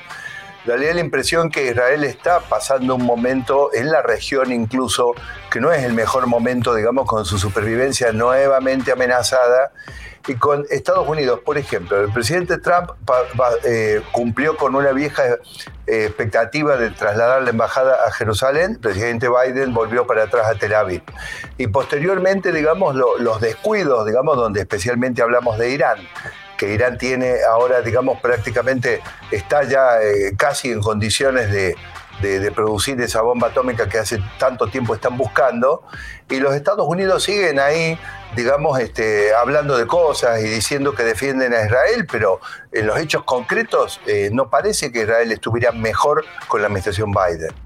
da 0.64 0.76
la 0.76 1.00
impresión 1.00 1.50
que 1.50 1.66
Israel 1.66 2.04
está 2.04 2.40
pasando 2.40 2.94
un 2.94 3.04
momento 3.04 3.70
en 3.74 3.90
la 3.90 4.02
región 4.02 4.52
incluso 4.52 5.14
que 5.50 5.60
no 5.60 5.72
es 5.72 5.84
el 5.84 5.92
mejor 5.92 6.26
momento, 6.26 6.74
digamos, 6.74 7.06
con 7.06 7.24
su 7.24 7.38
supervivencia 7.38 8.12
nuevamente 8.12 8.92
amenazada. 8.92 9.72
Y 10.26 10.36
con 10.36 10.64
Estados 10.70 11.06
Unidos, 11.06 11.40
por 11.44 11.58
ejemplo, 11.58 12.00
el 12.00 12.10
presidente 12.10 12.56
Trump 12.56 12.92
eh, 13.62 14.00
cumplió 14.10 14.56
con 14.56 14.74
una 14.74 14.92
vieja 14.92 15.22
eh, 15.86 16.06
expectativa 16.06 16.78
de 16.78 16.90
trasladar 16.90 17.42
la 17.42 17.50
embajada 17.50 17.98
a 18.06 18.10
Jerusalén, 18.10 18.72
el 18.72 18.78
presidente 18.78 19.28
Biden 19.28 19.74
volvió 19.74 20.06
para 20.06 20.22
atrás 20.22 20.46
a 20.46 20.54
Tel 20.54 20.74
Aviv. 20.74 21.02
Y 21.58 21.66
posteriormente, 21.66 22.52
digamos, 22.52 22.94
los 22.94 23.40
descuidos, 23.42 24.06
digamos, 24.06 24.38
donde 24.38 24.60
especialmente 24.60 25.20
hablamos 25.20 25.58
de 25.58 25.70
Irán, 25.72 25.98
Irán 26.72 26.98
tiene 26.98 27.42
ahora, 27.48 27.80
digamos, 27.82 28.20
prácticamente 28.20 29.00
está 29.30 29.64
ya 29.64 30.00
eh, 30.00 30.34
casi 30.36 30.70
en 30.70 30.80
condiciones 30.80 31.50
de, 31.50 31.76
producir 32.54 32.98
esa 33.02 33.20
bomba 33.20 33.48
atómica 33.48 33.86
que 33.86 33.98
hace 33.98 34.18
tanto 34.38 34.68
tiempo 34.68 34.94
están 34.94 35.18
buscando, 35.18 35.82
y 36.30 36.40
los 36.40 36.54
Estados 36.54 36.86
Unidos 36.88 37.22
siguen 37.24 37.60
ahí, 37.60 37.98
digamos, 38.34 38.78
este, 38.80 39.34
hablando 39.34 39.76
de 39.76 39.86
cosas 39.86 40.40
y 40.40 40.44
diciendo 40.44 40.94
que 40.94 41.02
defienden 41.02 41.52
a 41.52 41.62
Israel, 41.66 42.06
pero 42.10 42.40
en 42.72 42.86
los 42.86 42.98
hechos 42.98 43.24
concretos 43.24 44.00
eh, 44.06 44.30
no 44.32 44.48
parece 44.48 44.90
que 44.90 45.02
Israel 45.02 45.32
estuviera 45.32 45.72
mejor 45.72 46.24
con 46.48 46.62
la 46.62 46.68
administración 46.68 47.12
Biden. 47.12 47.63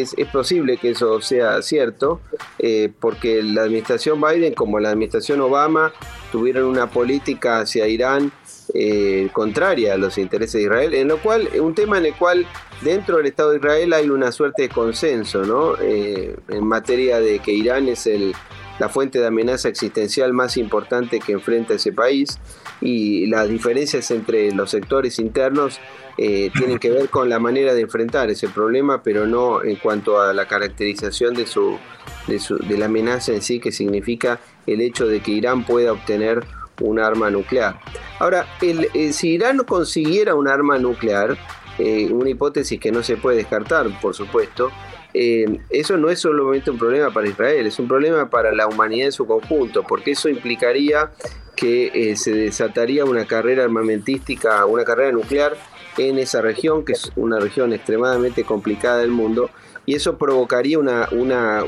Es, 0.00 0.14
posible 0.32 0.76
que 0.76 0.90
eso 0.90 1.20
sea 1.20 1.62
cierto, 1.62 2.20
eh, 2.58 2.90
porque 3.00 3.42
la 3.42 3.62
administración 3.62 4.20
Biden, 4.20 4.54
como 4.54 4.78
la 4.78 4.90
administración 4.90 5.40
Obama, 5.40 5.92
tuvieron 6.30 6.64
una 6.64 6.88
política 6.88 7.60
hacia 7.60 7.86
Irán 7.88 8.32
eh, 8.74 9.30
contraria 9.32 9.94
a 9.94 9.96
los 9.96 10.18
intereses 10.18 10.54
de 10.54 10.62
Israel, 10.62 10.94
en 10.94 11.08
lo 11.08 11.18
cual, 11.18 11.48
un 11.60 11.74
tema 11.74 11.98
en 11.98 12.06
el 12.06 12.14
cual 12.14 12.46
dentro 12.82 13.16
del 13.16 13.26
Estado 13.26 13.50
de 13.50 13.56
Israel 13.56 13.92
hay 13.92 14.10
una 14.10 14.30
suerte 14.30 14.62
de 14.62 14.68
consenso, 14.68 15.42
¿no? 15.44 15.76
Eh, 15.80 16.36
en 16.48 16.64
materia 16.66 17.18
de 17.18 17.38
que 17.38 17.52
Irán 17.52 17.88
es 17.88 18.06
el, 18.06 18.34
la 18.78 18.88
fuente 18.88 19.18
de 19.18 19.26
amenaza 19.26 19.68
existencial 19.68 20.32
más 20.32 20.56
importante 20.56 21.18
que 21.20 21.32
enfrenta 21.32 21.74
ese 21.74 21.92
país 21.92 22.38
y 22.80 23.26
las 23.26 23.48
diferencias 23.48 24.10
entre 24.10 24.52
los 24.52 24.70
sectores 24.70 25.18
internos 25.18 25.80
eh, 26.16 26.50
tienen 26.56 26.78
que 26.78 26.90
ver 26.90 27.08
con 27.08 27.28
la 27.28 27.38
manera 27.38 27.74
de 27.74 27.82
enfrentar 27.82 28.30
ese 28.30 28.48
problema, 28.48 29.02
pero 29.02 29.26
no 29.26 29.62
en 29.62 29.76
cuanto 29.76 30.20
a 30.20 30.32
la 30.32 30.46
caracterización 30.46 31.34
de, 31.34 31.46
su, 31.46 31.78
de, 32.26 32.78
la 32.78 32.86
amenaza 32.86 33.32
en 33.32 33.42
sí, 33.42 33.60
que 33.60 33.72
significa 33.72 34.40
el 34.66 34.80
hecho 34.80 35.06
de 35.06 35.20
que 35.20 35.32
Irán 35.32 35.64
pueda 35.64 35.92
obtener 35.92 36.44
un 36.80 37.00
arma 37.00 37.30
nuclear. 37.30 37.80
Ahora, 38.20 38.46
el, 38.60 38.88
eh, 38.94 39.12
si 39.12 39.30
Irán 39.30 39.58
consiguiera 39.58 40.34
un 40.34 40.48
arma 40.48 40.78
nuclear, 40.78 41.36
eh, 41.78 42.08
una 42.10 42.30
hipótesis 42.30 42.78
que 42.78 42.92
no 42.92 43.02
se 43.02 43.16
puede 43.16 43.38
descartar, 43.38 43.86
por 44.00 44.14
supuesto, 44.14 44.70
eso 45.14 45.96
no 45.96 46.10
es 46.10 46.20
solamente 46.20 46.70
un 46.70 46.78
problema 46.78 47.10
para 47.10 47.26
Israel, 47.26 47.66
es 47.66 47.78
un 47.80 47.88
problema 47.88 48.30
para 48.30 48.52
la 48.52 48.68
humanidad 48.68 49.06
en 49.06 49.12
su 49.12 49.26
conjunto, 49.26 49.82
porque 49.82 50.12
eso 50.12 50.28
implicaría 50.28 51.10
que 51.58 52.14
se 52.16 52.32
desataría 52.32 53.04
una 53.04 53.26
carrera 53.26 53.64
armamentística, 53.64 54.64
una 54.66 54.84
carrera 54.84 55.12
nuclear 55.12 55.56
en 55.96 56.18
esa 56.18 56.40
región, 56.40 56.84
que 56.84 56.92
es 56.92 57.10
una 57.16 57.40
región 57.40 57.72
extremadamente 57.72 58.44
complicada 58.44 58.98
del 58.98 59.10
mundo, 59.10 59.50
y 59.84 59.94
eso 59.94 60.18
provocaría 60.18 60.78
una, 60.78 61.08
una 61.12 61.64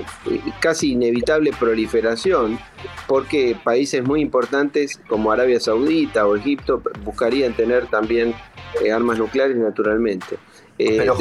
casi 0.61 0.93
inevitable 0.93 1.53
proliferación, 1.59 2.59
porque 3.09 3.57
países 3.65 4.05
muy 4.05 4.21
importantes 4.21 5.01
como 5.09 5.33
Arabia 5.33 5.59
Saudita 5.59 6.27
o 6.27 6.37
Egipto 6.37 6.83
buscarían 7.03 7.55
tener 7.55 7.87
también 7.87 8.35
eh, 8.85 8.93
armas 8.93 9.19
nucleares 9.19 9.57
naturalmente. 9.57 10.37
Eh, 10.79 10.99
Pero, 10.99 11.17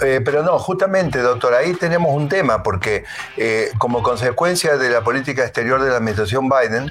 eh, 0.00 0.20
pero 0.24 0.42
no, 0.42 0.58
justamente, 0.58 1.18
doctor, 1.20 1.54
ahí 1.54 1.74
tenemos 1.74 2.14
un 2.14 2.28
tema, 2.28 2.62
porque 2.62 3.04
como 3.78 4.02
consecuencia 4.02 4.76
de 4.76 4.90
la 4.90 5.02
política 5.02 5.42
exterior 5.42 5.82
de 5.82 5.90
la 5.90 5.96
administración 5.96 6.48
Biden, 6.48 6.90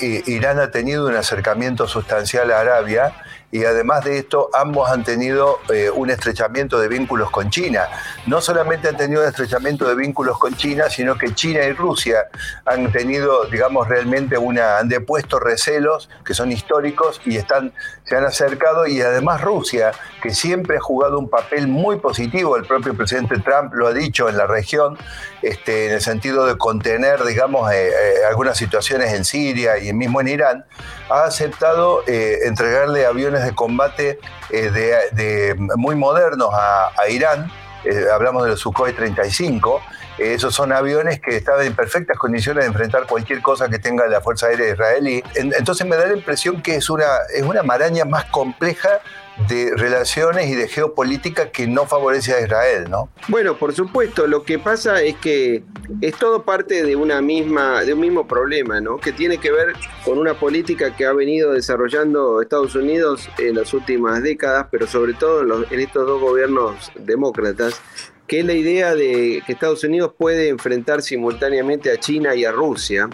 Irán 0.00 0.58
ha 0.60 0.70
tenido 0.70 1.06
un 1.06 1.14
acercamiento 1.14 1.86
sustancial 1.86 2.50
a 2.52 2.60
Arabia 2.60 3.14
y 3.54 3.64
además 3.64 4.02
de 4.02 4.18
esto, 4.18 4.50
ambos 4.52 4.90
han 4.90 5.04
tenido 5.04 5.60
eh, 5.72 5.88
un 5.88 6.10
estrechamiento 6.10 6.80
de 6.80 6.88
vínculos 6.88 7.30
con 7.30 7.50
China. 7.50 7.86
No 8.26 8.40
solamente 8.40 8.88
han 8.88 8.96
tenido 8.96 9.22
un 9.22 9.28
estrechamiento 9.28 9.86
de 9.86 9.94
vínculos 9.94 10.40
con 10.40 10.56
China, 10.56 10.90
sino 10.90 11.16
que 11.16 11.32
China 11.36 11.62
y 11.62 11.72
Rusia 11.72 12.26
han 12.64 12.90
tenido, 12.90 13.44
digamos, 13.44 13.86
realmente 13.86 14.36
una, 14.36 14.78
han 14.78 14.88
depuesto 14.88 15.38
recelos 15.38 16.10
que 16.24 16.34
son 16.34 16.50
históricos 16.50 17.20
y 17.24 17.36
están, 17.36 17.72
se 18.02 18.16
han 18.16 18.24
acercado 18.24 18.88
y 18.88 19.00
además 19.00 19.40
Rusia, 19.40 19.92
que 20.20 20.30
siempre 20.30 20.78
ha 20.78 20.80
jugado 20.80 21.16
un 21.20 21.30
papel 21.30 21.68
muy 21.68 22.00
positivo, 22.00 22.56
el 22.56 22.64
propio 22.64 22.96
presidente 22.96 23.38
Trump 23.38 23.72
lo 23.74 23.86
ha 23.86 23.92
dicho 23.92 24.28
en 24.28 24.36
la 24.36 24.48
región, 24.48 24.98
este, 25.42 25.86
en 25.86 25.92
el 25.92 26.00
sentido 26.00 26.44
de 26.46 26.58
contener, 26.58 27.22
digamos, 27.22 27.70
eh, 27.70 27.86
eh, 27.86 28.14
algunas 28.28 28.58
situaciones 28.58 29.12
en 29.12 29.24
Siria 29.24 29.78
y 29.78 29.92
mismo 29.92 30.20
en 30.20 30.26
Irán, 30.26 30.64
ha 31.08 31.22
aceptado 31.22 32.02
entregarle 32.06 33.04
aviones 33.04 33.43
de 33.46 33.54
combate 33.54 34.18
eh, 34.50 34.70
de, 34.70 35.54
muy 35.76 35.94
modernos 35.94 36.50
a, 36.52 37.08
Irán, 37.08 37.50
eh, 37.84 38.06
hablamos 38.12 38.44
de 38.44 38.50
los 38.50 38.60
Sukhoi 38.60 38.92
35, 38.92 39.80
eh, 40.18 40.34
esos 40.34 40.54
son 40.54 40.72
aviones 40.72 41.20
que 41.20 41.36
estaban 41.36 41.66
en 41.66 41.74
perfectas 41.74 42.16
condiciones 42.16 42.64
de 42.64 42.68
enfrentar 42.68 43.06
cualquier 43.06 43.42
cosa 43.42 43.68
que 43.68 43.78
tenga 43.78 44.06
la 44.06 44.20
Fuerza 44.20 44.46
Aérea 44.46 44.72
Israelí. 44.72 45.22
Entonces 45.34 45.86
me 45.86 45.96
da 45.96 46.06
la 46.06 46.14
impresión 46.14 46.62
que 46.62 46.76
es 46.76 46.88
una, 46.88 47.04
es 47.34 47.42
una 47.42 47.62
maraña 47.62 48.04
más 48.04 48.24
compleja 48.26 49.00
de 49.48 49.72
relaciones 49.76 50.48
y 50.48 50.54
de 50.54 50.68
geopolítica 50.68 51.50
que 51.50 51.66
no 51.66 51.86
favorece 51.86 52.34
a 52.34 52.40
Israel, 52.40 52.86
¿no? 52.88 53.08
Bueno, 53.28 53.56
por 53.56 53.74
supuesto, 53.74 54.26
lo 54.26 54.44
que 54.44 54.58
pasa 54.58 55.02
es 55.02 55.16
que 55.16 55.62
es 56.00 56.16
todo 56.16 56.44
parte 56.44 56.84
de 56.84 56.96
una 56.96 57.20
misma, 57.20 57.82
de 57.82 57.94
un 57.94 58.00
mismo 58.00 58.26
problema, 58.26 58.80
¿no? 58.80 58.98
Que 58.98 59.12
tiene 59.12 59.38
que 59.38 59.50
ver 59.50 59.74
con 60.04 60.18
una 60.18 60.34
política 60.34 60.94
que 60.94 61.04
ha 61.04 61.12
venido 61.12 61.52
desarrollando 61.52 62.40
Estados 62.40 62.74
Unidos 62.74 63.28
en 63.38 63.56
las 63.56 63.74
últimas 63.74 64.22
décadas, 64.22 64.68
pero 64.70 64.86
sobre 64.86 65.14
todo 65.14 65.42
en, 65.42 65.72
en 65.72 65.80
estos 65.80 66.06
dos 66.06 66.20
gobiernos 66.20 66.92
demócratas, 66.94 67.80
que 68.26 68.40
es 68.40 68.46
la 68.46 68.54
idea 68.54 68.94
de 68.94 69.42
que 69.44 69.52
Estados 69.52 69.84
Unidos 69.84 70.12
puede 70.16 70.48
enfrentar 70.48 71.02
simultáneamente 71.02 71.90
a 71.92 71.98
China 71.98 72.34
y 72.34 72.44
a 72.44 72.52
Rusia 72.52 73.10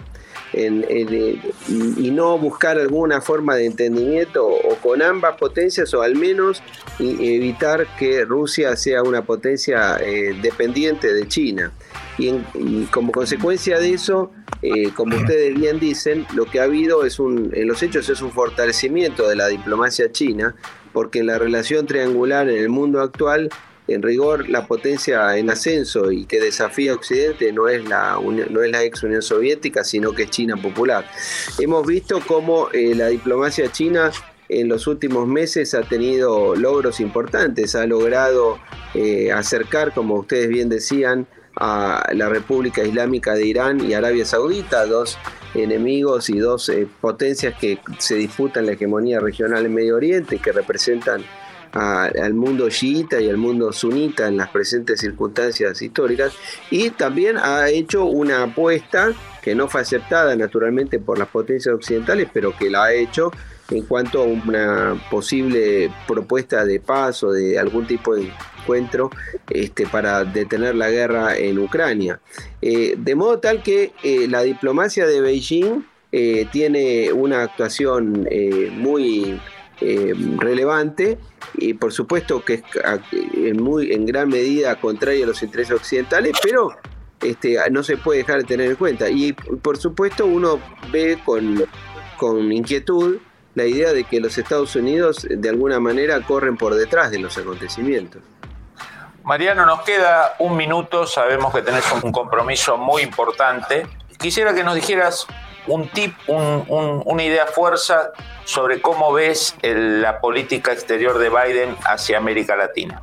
y 0.53 2.11
no 2.11 2.37
buscar 2.37 2.77
alguna 2.77 3.21
forma 3.21 3.55
de 3.55 3.65
entendimiento 3.65 4.45
o 4.45 4.75
con 4.75 5.01
ambas 5.01 5.37
potencias 5.37 5.93
o 5.93 6.01
al 6.01 6.15
menos 6.15 6.61
evitar 6.99 7.87
que 7.97 8.25
Rusia 8.25 8.75
sea 8.75 9.03
una 9.03 9.23
potencia 9.23 9.97
eh, 9.97 10.35
dependiente 10.41 11.13
de 11.13 11.27
China. 11.27 11.71
Y, 12.17 12.85
como 12.91 13.11
consecuencia 13.11 13.79
de 13.79 13.93
eso, 13.93 14.31
eh, 14.61 14.91
como 14.93 15.15
ustedes 15.17 15.55
bien 15.55 15.79
dicen, 15.79 16.27
lo 16.35 16.45
que 16.45 16.59
ha 16.59 16.63
habido 16.63 17.03
es 17.03 17.19
un, 17.19 17.51
en 17.53 17.67
los 17.67 17.81
hechos 17.81 18.09
es 18.09 18.21
un 18.21 18.31
fortalecimiento 18.31 19.27
de 19.27 19.35
la 19.35 19.47
diplomacia 19.47 20.11
china, 20.11 20.55
porque 20.93 21.23
la 21.23 21.39
relación 21.39 21.87
triangular 21.87 22.47
en 22.49 22.57
el 22.57 22.69
mundo 22.69 23.01
actual 23.01 23.49
en 23.87 24.01
rigor 24.01 24.47
la 24.49 24.67
potencia 24.67 25.37
en 25.37 25.49
ascenso 25.49 26.11
y 26.11 26.25
que 26.25 26.39
desafía 26.39 26.91
a 26.91 26.95
Occidente 26.95 27.51
no 27.51 27.67
es 27.67 27.87
la, 27.87 28.19
no 28.49 28.63
es 28.63 28.71
la 28.71 28.83
ex 28.83 29.03
Unión 29.03 29.21
Soviética, 29.21 29.83
sino 29.83 30.13
que 30.13 30.23
es 30.23 30.29
China 30.29 30.55
popular. 30.57 31.05
Hemos 31.59 31.85
visto 31.85 32.19
cómo 32.25 32.69
eh, 32.71 32.93
la 32.95 33.07
diplomacia 33.07 33.71
china 33.71 34.11
en 34.49 34.67
los 34.67 34.85
últimos 34.87 35.27
meses 35.27 35.73
ha 35.73 35.81
tenido 35.81 36.55
logros 36.55 36.99
importantes, 36.99 37.73
ha 37.75 37.85
logrado 37.85 38.59
eh, 38.93 39.31
acercar, 39.31 39.93
como 39.93 40.15
ustedes 40.15 40.49
bien 40.49 40.67
decían, 40.67 41.27
a 41.55 42.09
la 42.13 42.29
República 42.29 42.83
Islámica 42.83 43.33
de 43.33 43.45
Irán 43.45 43.81
y 43.83 43.93
Arabia 43.93 44.25
Saudita, 44.25 44.85
dos 44.85 45.17
enemigos 45.53 46.29
y 46.29 46.39
dos 46.39 46.69
eh, 46.69 46.87
potencias 47.01 47.55
que 47.59 47.79
se 47.97 48.15
disputan 48.15 48.65
la 48.65 48.73
hegemonía 48.73 49.19
regional 49.19 49.65
en 49.65 49.73
Medio 49.73 49.95
Oriente, 49.95 50.39
que 50.39 50.51
representan 50.51 51.23
al 51.73 52.33
mundo 52.33 52.69
chiita 52.69 53.21
y 53.21 53.29
al 53.29 53.37
mundo 53.37 53.71
sunita 53.71 54.27
en 54.27 54.37
las 54.37 54.49
presentes 54.49 54.99
circunstancias 54.99 55.81
históricas 55.81 56.33
y 56.69 56.89
también 56.89 57.37
ha 57.37 57.69
hecho 57.69 58.05
una 58.05 58.43
apuesta 58.43 59.13
que 59.41 59.55
no 59.55 59.67
fue 59.67 59.81
aceptada 59.81 60.35
naturalmente 60.35 60.99
por 60.99 61.17
las 61.17 61.27
potencias 61.27 61.73
occidentales, 61.73 62.27
pero 62.31 62.55
que 62.55 62.69
la 62.69 62.85
ha 62.85 62.93
hecho 62.93 63.31
en 63.71 63.85
cuanto 63.85 64.21
a 64.21 64.25
una 64.25 65.01
posible 65.09 65.91
propuesta 66.07 66.65
de 66.65 66.79
paz 66.79 67.23
o 67.23 67.31
de 67.31 67.57
algún 67.57 67.87
tipo 67.87 68.15
de 68.15 68.31
encuentro 68.61 69.09
este, 69.49 69.87
para 69.87 70.23
detener 70.23 70.75
la 70.75 70.89
guerra 70.89 71.37
en 71.37 71.57
Ucrania. 71.57 72.19
Eh, 72.61 72.95
de 72.97 73.15
modo 73.15 73.39
tal 73.39 73.63
que 73.63 73.93
eh, 74.03 74.27
la 74.27 74.43
diplomacia 74.43 75.07
de 75.07 75.21
Beijing 75.21 75.85
eh, 76.11 76.47
tiene 76.51 77.11
una 77.13 77.43
actuación 77.43 78.27
muy 78.73 79.39
relevante 80.37 81.17
y 81.55 81.73
por 81.73 81.91
supuesto 81.91 82.43
que 82.45 82.55
es 82.55 82.63
en, 83.11 83.61
muy, 83.61 83.91
en 83.91 84.05
gran 84.05 84.29
medida 84.29 84.79
contraria 84.79 85.25
a 85.25 85.27
los 85.27 85.41
intereses 85.43 85.75
occidentales, 85.75 86.33
pero 86.41 86.71
este, 87.21 87.57
no 87.71 87.83
se 87.83 87.97
puede 87.97 88.19
dejar 88.19 88.37
de 88.37 88.43
tener 88.43 88.69
en 88.69 88.75
cuenta. 88.75 89.09
Y 89.09 89.33
por 89.33 89.77
supuesto 89.77 90.25
uno 90.25 90.59
ve 90.91 91.19
con, 91.25 91.63
con 92.17 92.51
inquietud 92.51 93.17
la 93.55 93.65
idea 93.65 93.91
de 93.91 94.03
que 94.05 94.19
los 94.19 94.37
Estados 94.37 94.75
Unidos 94.75 95.27
de 95.29 95.49
alguna 95.49 95.79
manera 95.79 96.21
corren 96.21 96.57
por 96.57 96.75
detrás 96.75 97.11
de 97.11 97.19
los 97.19 97.37
acontecimientos. 97.37 98.21
Mariano, 99.23 99.65
nos 99.65 99.81
queda 99.81 100.35
un 100.39 100.57
minuto, 100.57 101.05
sabemos 101.05 101.53
que 101.53 101.61
tenés 101.61 101.85
un 102.01 102.11
compromiso 102.11 102.77
muy 102.77 103.03
importante. 103.03 103.85
Quisiera 104.17 104.53
que 104.53 104.63
nos 104.63 104.75
dijeras 104.75 105.27
un 105.67 105.89
tip, 105.89 106.13
una 106.27 107.23
idea 107.23 107.45
fuerza 107.47 108.11
sobre 108.45 108.81
cómo 108.81 109.13
ves 109.13 109.55
la 109.63 110.19
política 110.19 110.71
exterior 110.71 111.17
de 111.17 111.29
Biden 111.29 111.75
hacia 111.85 112.17
América 112.17 112.55
Latina. 112.55 113.01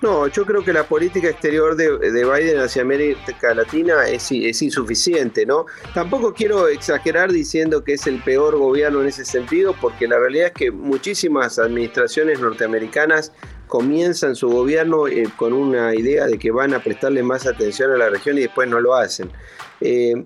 No, 0.00 0.28
yo 0.28 0.46
creo 0.46 0.62
que 0.62 0.72
la 0.72 0.84
política 0.84 1.28
exterior 1.28 1.74
de, 1.74 1.98
Biden 1.98 2.60
hacia 2.60 2.82
América 2.82 3.52
Latina 3.52 4.06
es, 4.06 4.30
es, 4.30 4.62
insuficiente, 4.62 5.44
¿no? 5.44 5.66
Tampoco 5.92 6.32
quiero 6.32 6.68
exagerar 6.68 7.32
diciendo 7.32 7.82
que 7.82 7.94
es 7.94 8.06
el 8.06 8.22
peor 8.22 8.56
gobierno 8.56 9.00
en 9.00 9.08
ese 9.08 9.24
sentido, 9.24 9.74
porque 9.80 10.06
la 10.06 10.20
realidad 10.20 10.46
es 10.48 10.52
que 10.52 10.70
muchísimas 10.70 11.58
administraciones 11.58 12.38
norteamericanas 12.38 13.32
comienzan 13.66 14.36
su 14.36 14.48
gobierno 14.48 15.08
eh, 15.08 15.28
con 15.36 15.52
una 15.52 15.92
idea 15.96 16.26
de 16.26 16.38
que 16.38 16.52
van 16.52 16.74
a 16.74 16.78
prestarle 16.78 17.24
más 17.24 17.46
atención 17.46 17.90
a 17.90 17.96
la 17.96 18.08
región 18.08 18.38
y 18.38 18.42
después 18.42 18.68
no 18.68 18.80
lo 18.80 18.94
hacen. 18.94 19.32
Eh, 19.80 20.24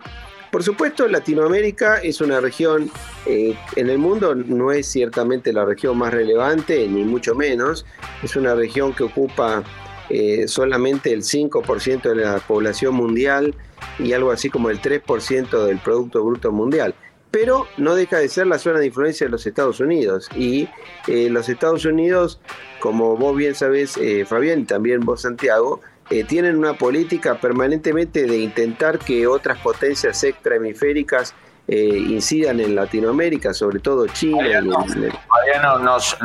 por 0.52 0.62
supuesto, 0.62 1.08
Latinoamérica 1.08 1.96
es 2.02 2.20
una 2.20 2.38
región, 2.38 2.90
eh, 3.24 3.56
en 3.74 3.88
el 3.88 3.96
mundo 3.96 4.34
no 4.34 4.70
es 4.70 4.86
ciertamente 4.86 5.50
la 5.50 5.64
región 5.64 5.96
más 5.96 6.12
relevante, 6.12 6.86
ni 6.88 7.04
mucho 7.04 7.34
menos, 7.34 7.86
es 8.22 8.36
una 8.36 8.54
región 8.54 8.92
que 8.92 9.04
ocupa 9.04 9.64
eh, 10.10 10.46
solamente 10.46 11.10
el 11.10 11.22
5% 11.22 12.02
de 12.02 12.16
la 12.16 12.38
población 12.40 12.94
mundial 12.94 13.54
y 13.98 14.12
algo 14.12 14.30
así 14.30 14.50
como 14.50 14.68
el 14.68 14.82
3% 14.82 15.64
del 15.64 15.78
Producto 15.78 16.22
Bruto 16.22 16.52
Mundial. 16.52 16.94
Pero 17.30 17.66
no 17.78 17.94
deja 17.94 18.18
de 18.18 18.28
ser 18.28 18.46
la 18.46 18.58
zona 18.58 18.80
de 18.80 18.88
influencia 18.88 19.26
de 19.26 19.30
los 19.30 19.46
Estados 19.46 19.80
Unidos. 19.80 20.28
Y 20.36 20.68
eh, 21.08 21.30
los 21.30 21.48
Estados 21.48 21.86
Unidos, 21.86 22.40
como 22.78 23.16
vos 23.16 23.34
bien 23.34 23.54
sabés, 23.54 23.98
Fabián, 24.26 24.60
y 24.60 24.64
también 24.64 25.00
vos, 25.00 25.22
Santiago, 25.22 25.80
eh, 26.12 26.24
tienen 26.24 26.58
una 26.58 26.74
política 26.74 27.36
permanentemente 27.36 28.24
de 28.26 28.36
intentar 28.38 28.98
que 28.98 29.26
otras 29.26 29.58
potencias 29.58 30.22
extrahemisféricas 30.22 31.34
eh, 31.66 31.74
incidan 31.74 32.60
en 32.60 32.74
Latinoamérica, 32.74 33.54
sobre 33.54 33.78
todo 33.78 34.06
Chile. 34.08 34.60
Mariano, 34.60 35.78
nos, 35.78 36.18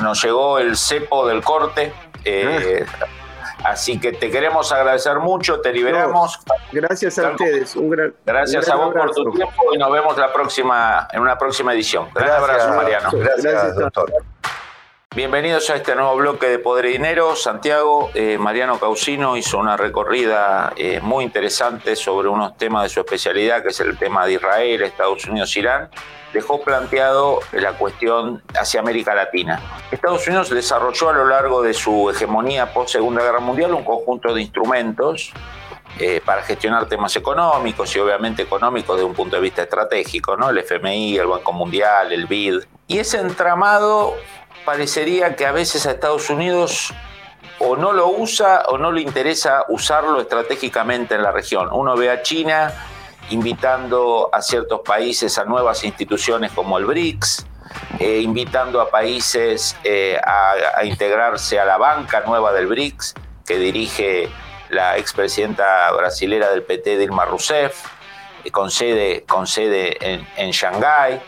nos, 0.00 0.24
llegó 0.24 0.58
el 0.58 0.78
cepo 0.78 1.26
del 1.28 1.42
corte. 1.42 1.92
Eh, 2.24 2.86
ah. 2.88 3.06
Así 3.64 4.00
que 4.00 4.12
te 4.12 4.30
queremos 4.30 4.72
agradecer 4.72 5.18
mucho, 5.18 5.60
te 5.60 5.74
liberamos. 5.74 6.40
gracias 6.72 7.18
a 7.18 7.32
ustedes. 7.32 7.76
Un 7.76 7.90
gran, 7.90 8.14
gracias 8.24 8.68
a 8.70 8.76
vos 8.76 8.94
por 8.94 9.10
tu 9.12 9.30
tiempo 9.32 9.74
y 9.74 9.78
nos 9.78 9.92
vemos 9.92 10.16
la 10.16 10.32
próxima, 10.32 11.06
en 11.12 11.20
una 11.20 11.36
próxima 11.36 11.74
edición. 11.74 12.08
Gracias, 12.14 12.38
abrazo, 12.38 12.74
Mariano. 12.74 13.10
Gracias, 13.12 13.76
doctor. 13.76 14.10
Bienvenidos 15.14 15.68
a 15.68 15.76
este 15.76 15.94
nuevo 15.94 16.16
bloque 16.16 16.48
de 16.48 16.58
Poder 16.58 16.86
y 16.86 16.92
Dinero. 16.92 17.36
Santiago, 17.36 18.10
eh, 18.14 18.38
Mariano 18.38 18.80
Causino 18.80 19.36
hizo 19.36 19.58
una 19.58 19.76
recorrida 19.76 20.72
eh, 20.74 21.00
muy 21.02 21.24
interesante 21.24 21.96
sobre 21.96 22.28
unos 22.28 22.56
temas 22.56 22.84
de 22.84 22.88
su 22.88 23.00
especialidad, 23.00 23.62
que 23.62 23.68
es 23.68 23.80
el 23.80 23.98
tema 23.98 24.24
de 24.24 24.32
Israel, 24.32 24.80
Estados 24.80 25.26
Unidos, 25.26 25.54
Irán. 25.54 25.90
Dejó 26.32 26.62
planteado 26.62 27.40
la 27.52 27.74
cuestión 27.74 28.42
hacia 28.58 28.80
América 28.80 29.14
Latina. 29.14 29.60
Estados 29.90 30.26
Unidos 30.26 30.48
desarrolló 30.48 31.10
a 31.10 31.12
lo 31.12 31.26
largo 31.26 31.60
de 31.60 31.74
su 31.74 32.08
hegemonía 32.08 32.72
post 32.72 32.92
Segunda 32.92 33.22
Guerra 33.22 33.40
Mundial 33.40 33.74
un 33.74 33.84
conjunto 33.84 34.32
de 34.32 34.40
instrumentos 34.40 35.34
eh, 35.98 36.22
para 36.24 36.42
gestionar 36.42 36.86
temas 36.86 37.14
económicos 37.16 37.94
y 37.94 37.98
obviamente 37.98 38.44
económicos 38.44 38.96
de 38.96 39.04
un 39.04 39.12
punto 39.12 39.36
de 39.36 39.42
vista 39.42 39.60
estratégico, 39.60 40.38
¿no? 40.38 40.48
El 40.48 40.56
FMI, 40.56 41.18
el 41.18 41.26
Banco 41.26 41.52
Mundial, 41.52 42.12
el 42.14 42.24
BID. 42.26 42.60
Y 42.88 42.98
ese 42.98 43.18
entramado 43.18 44.14
parecería 44.64 45.36
que 45.36 45.46
a 45.46 45.52
veces 45.52 45.86
a 45.86 45.92
Estados 45.92 46.30
Unidos 46.30 46.92
o 47.58 47.76
no 47.76 47.92
lo 47.92 48.08
usa 48.08 48.62
o 48.68 48.78
no 48.78 48.90
le 48.90 49.02
interesa 49.02 49.64
usarlo 49.68 50.20
estratégicamente 50.20 51.14
en 51.14 51.22
la 51.22 51.32
región. 51.32 51.68
Uno 51.72 51.96
ve 51.96 52.10
a 52.10 52.22
China 52.22 52.72
invitando 53.30 54.30
a 54.32 54.42
ciertos 54.42 54.80
países 54.80 55.38
a 55.38 55.44
nuevas 55.44 55.84
instituciones 55.84 56.50
como 56.52 56.76
el 56.78 56.86
BRICS, 56.86 57.46
eh, 58.00 58.20
invitando 58.20 58.80
a 58.80 58.90
países 58.90 59.76
eh, 59.84 60.20
a, 60.24 60.84
integrarse 60.84 61.60
a 61.60 61.64
la 61.64 61.78
banca 61.78 62.22
nueva 62.26 62.52
del 62.52 62.66
BRICS 62.66 63.14
que 63.46 63.58
dirige 63.58 64.28
la 64.70 64.96
expresidenta 64.98 65.90
brasilera 65.92 66.50
del 66.50 66.62
PT 66.64 66.98
Dilma 66.98 67.24
Rousseff, 67.24 67.86
eh, 68.44 68.50
con 68.50 68.70
sede, 68.70 69.24
con 69.24 69.46
sede 69.46 69.96
en, 70.00 70.26
en 70.36 70.50
Shanghái 70.50 71.20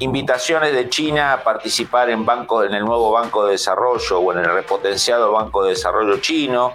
invitaciones 0.00 0.72
de 0.72 0.88
China 0.88 1.32
a 1.32 1.42
participar 1.42 2.10
en, 2.10 2.24
banco, 2.24 2.62
en 2.64 2.74
el 2.74 2.84
nuevo 2.84 3.10
Banco 3.12 3.46
de 3.46 3.52
Desarrollo 3.52 4.20
o 4.20 4.32
en 4.32 4.38
el 4.38 4.52
repotenciado 4.52 5.32
Banco 5.32 5.64
de 5.64 5.70
Desarrollo 5.70 6.18
chino, 6.18 6.74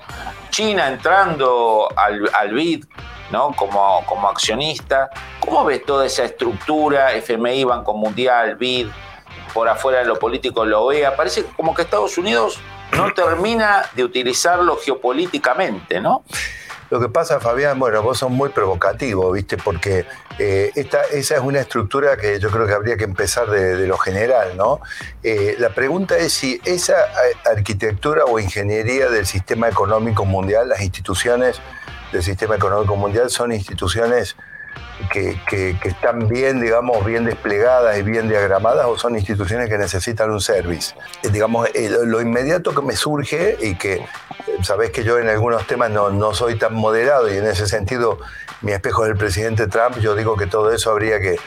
China 0.49 0.87
entrando 0.87 1.87
al, 1.95 2.29
al 2.33 2.53
BID 2.53 2.85
¿no? 3.31 3.51
como, 3.53 4.05
como 4.05 4.29
accionista. 4.29 5.09
¿Cómo 5.39 5.65
ves 5.65 5.85
toda 5.85 6.05
esa 6.05 6.23
estructura, 6.23 7.13
FMI, 7.13 7.63
Banco 7.63 7.93
Mundial, 7.93 8.55
BID, 8.55 8.87
por 9.53 9.67
afuera 9.67 9.99
de 9.99 10.05
lo 10.05 10.19
político, 10.19 10.65
lo 10.65 10.83
OEA? 10.83 11.15
Parece 11.15 11.45
como 11.55 11.73
que 11.73 11.81
Estados 11.81 12.17
Unidos 12.17 12.59
no 12.95 13.13
termina 13.13 13.89
de 13.95 14.03
utilizarlo 14.03 14.77
geopolíticamente, 14.77 15.99
¿no? 15.99 16.23
Lo 16.93 16.99
que 16.99 17.09
pasa, 17.09 17.39
Fabián, 17.39 17.79
bueno, 17.79 18.03
vos 18.03 18.19
sos 18.19 18.29
muy 18.29 18.49
provocativo, 18.49 19.31
¿viste? 19.31 19.57
Porque 19.57 20.05
eh, 20.37 20.69
esta, 20.75 21.01
esa 21.05 21.37
es 21.37 21.41
una 21.41 21.59
estructura 21.59 22.17
que 22.17 22.39
yo 22.39 22.51
creo 22.51 22.67
que 22.67 22.73
habría 22.73 22.97
que 22.97 23.03
empezar 23.03 23.49
de, 23.49 23.87
lo 23.87 23.97
general, 23.97 24.55
¿no? 24.55 24.79
Eh, 25.23 25.55
la 25.57 25.69
pregunta 25.69 26.15
es 26.19 26.33
si 26.33 26.61
esa 26.65 26.93
arquitectura 27.45 28.25
o 28.25 28.37
ingeniería 28.37 29.09
del 29.09 29.25
sistema 29.25 29.67
económico 29.67 30.23
mundial, 30.23 30.69
las 30.69 30.83
instituciones 30.83 31.59
del 32.11 32.21
sistema 32.21 32.57
económico 32.57 32.95
mundial 32.95 33.31
son 33.31 33.53
instituciones 33.53 34.35
que, 35.11 35.77
están 35.83 36.27
bien, 36.27 36.61
digamos, 36.61 37.05
bien 37.05 37.25
desplegadas 37.25 37.97
y 37.97 38.03
bien 38.03 38.29
diagramadas 38.29 38.85
o 38.87 38.97
son 38.97 39.15
instituciones 39.15 39.69
que 39.69 39.77
necesitan 39.77 40.31
un 40.31 40.41
service. 40.41 40.95
Eh, 41.23 41.29
digamos, 41.29 41.69
eh, 41.73 41.89
lo 42.05 42.21
inmediato 42.21 42.73
que 42.73 42.81
me 42.81 42.95
surge 42.95 43.57
y 43.61 43.75
que 43.75 43.95
eh, 43.95 44.05
sabés 44.61 44.91
que 44.91 45.03
yo 45.03 45.19
en 45.19 45.29
algunos 45.29 45.67
temas 45.67 45.91
no, 45.91 46.09
no 46.09 46.33
soy 46.33 46.57
tan 46.57 46.73
moderado 46.73 47.33
y 47.33 47.37
en 47.37 47.45
ese 47.45 47.67
sentido 47.67 48.19
mi 48.61 48.71
espejo 48.71 49.05
es 49.05 49.11
el 49.11 49.17
presidente 49.17 49.67
Trump, 49.67 49.97
yo 49.99 50.15
digo 50.15 50.37
que 50.37 50.47
todo 50.47 50.71
eso 50.71 50.91
habría 50.91 51.19
que, 51.19 51.37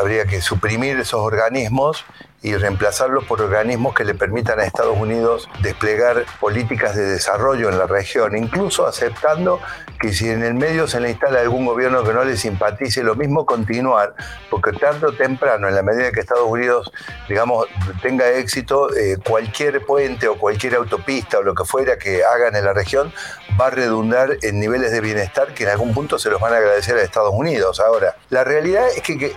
habría 0.00 0.24
que 0.26 0.40
suprimir 0.40 0.98
esos 0.98 1.20
organismos 1.20 2.04
y 2.42 2.54
reemplazarlo 2.54 3.22
por 3.26 3.42
organismos 3.42 3.94
que 3.94 4.04
le 4.04 4.14
permitan 4.14 4.60
a 4.60 4.64
Estados 4.64 4.96
Unidos 4.96 5.48
desplegar 5.60 6.24
políticas 6.40 6.96
de 6.96 7.04
desarrollo 7.04 7.68
en 7.68 7.78
la 7.78 7.86
región, 7.86 8.36
incluso 8.36 8.86
aceptando 8.86 9.60
que 10.00 10.14
si 10.14 10.30
en 10.30 10.42
el 10.42 10.54
medio 10.54 10.88
se 10.88 11.00
le 11.00 11.10
instala 11.10 11.40
algún 11.40 11.66
gobierno 11.66 12.02
que 12.02 12.14
no 12.14 12.24
le 12.24 12.36
simpatice, 12.36 13.02
lo 13.02 13.14
mismo 13.14 13.44
continuar, 13.44 14.14
porque 14.48 14.72
tarde 14.72 15.06
o 15.06 15.12
temprano, 15.12 15.68
en 15.68 15.74
la 15.74 15.82
medida 15.82 16.10
que 16.10 16.20
Estados 16.20 16.48
Unidos, 16.48 16.90
digamos, 17.28 17.66
tenga 18.00 18.26
éxito, 18.30 18.94
eh, 18.96 19.18
cualquier 19.22 19.84
puente 19.84 20.26
o 20.26 20.38
cualquier 20.38 20.76
autopista 20.76 21.38
o 21.38 21.42
lo 21.42 21.54
que 21.54 21.64
fuera 21.64 21.98
que 21.98 22.24
hagan 22.24 22.56
en 22.56 22.64
la 22.64 22.72
región 22.72 23.12
va 23.60 23.66
a 23.66 23.70
redundar 23.70 24.38
en 24.42 24.58
niveles 24.58 24.90
de 24.92 25.00
bienestar 25.00 25.52
que 25.54 25.64
en 25.64 25.70
algún 25.70 25.92
punto 25.92 26.18
se 26.18 26.30
los 26.30 26.40
van 26.40 26.54
a 26.54 26.56
agradecer 26.56 26.96
a 26.96 27.02
Estados 27.02 27.34
Unidos. 27.34 27.80
Ahora, 27.80 28.16
la 28.30 28.44
realidad 28.44 28.86
es 28.96 29.02
que, 29.02 29.34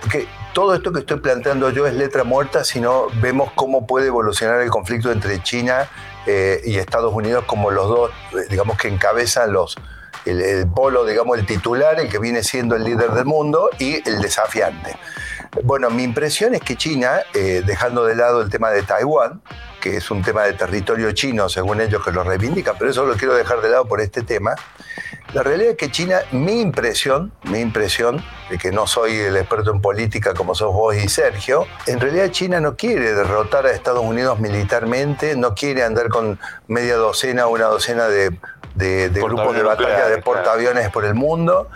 todo 0.54 0.74
esto 0.74 0.92
que 0.92 1.00
estoy 1.00 1.18
planteando 1.18 1.68
yo 1.70 1.86
es 1.86 1.94
letra 1.94 2.24
muerta 2.24 2.64
si 2.64 2.80
no 2.80 3.08
vemos 3.20 3.50
cómo 3.54 3.86
puede 3.86 4.06
evolucionar 4.06 4.60
el 4.60 4.70
conflicto 4.70 5.10
entre 5.10 5.42
China 5.42 5.90
eh, 6.26 6.62
y 6.64 6.76
Estados 6.76 7.12
Unidos 7.12 7.44
como 7.44 7.70
los 7.70 7.88
dos, 7.88 8.10
eh, 8.32 8.46
digamos, 8.48 8.78
que 8.78 8.88
encabezan 8.88 9.52
los, 9.52 9.76
el, 10.24 10.66
polo, 10.68 11.04
digamos, 11.04 11.38
el 11.38 11.44
titular, 11.44 11.98
el 11.98 12.08
que 12.08 12.18
viene 12.18 12.42
siendo 12.44 12.76
el 12.76 12.84
líder 12.84 13.10
del 13.10 13.24
mundo 13.24 13.68
y 13.78 14.08
el 14.08 14.22
desafiante. 14.22 14.96
Bueno, 15.64 15.90
mi 15.90 16.04
impresión 16.04 16.54
es 16.54 16.62
que 16.62 16.76
China, 16.76 17.20
eh, 17.34 17.62
dejando 17.66 18.04
de 18.04 18.14
lado 18.14 18.40
el 18.40 18.48
tema 18.48 18.70
de 18.70 18.82
Taiwán, 18.82 19.42
que 19.80 19.96
es 19.96 20.10
un 20.10 20.22
tema 20.22 20.44
de 20.44 20.52
territorio 20.54 21.12
chino, 21.12 21.48
según 21.48 21.80
ellos 21.80 22.02
que 22.02 22.12
lo 22.12 22.22
reivindican, 22.22 22.76
pero 22.78 22.90
eso 22.90 23.04
lo 23.04 23.16
quiero 23.16 23.34
dejar 23.34 23.60
de 23.60 23.70
lado 23.70 23.86
por 23.86 24.00
este 24.00 24.22
tema. 24.22 24.54
La 25.32 25.42
realidad 25.42 25.72
es 25.72 25.76
que 25.76 25.90
China, 25.90 26.20
mi 26.30 26.60
impresión, 26.60 27.32
mi 27.44 27.58
impresión, 27.58 28.24
de 28.50 28.58
que 28.58 28.70
no 28.70 28.86
soy 28.86 29.16
el 29.16 29.36
experto 29.36 29.72
en 29.72 29.80
política 29.80 30.32
como 30.32 30.54
sos 30.54 30.72
vos 30.72 30.94
y 30.94 31.08
Sergio, 31.08 31.66
en 31.86 31.98
realidad 31.98 32.30
China 32.30 32.60
no 32.60 32.76
quiere 32.76 33.12
derrotar 33.14 33.66
a 33.66 33.72
Estados 33.72 34.04
Unidos 34.04 34.38
militarmente, 34.38 35.36
no 35.36 35.54
quiere 35.54 35.82
andar 35.82 36.08
con 36.08 36.38
media 36.68 36.94
docena 36.94 37.46
o 37.46 37.50
una 37.50 37.64
docena 37.64 38.06
de, 38.06 38.38
grupos 39.10 39.56
de 39.56 39.62
batalla 39.64 40.08
de 40.08 40.22
portaaviones 40.22 40.90
por 40.90 41.04
el 41.04 41.14
mundo. 41.14 41.68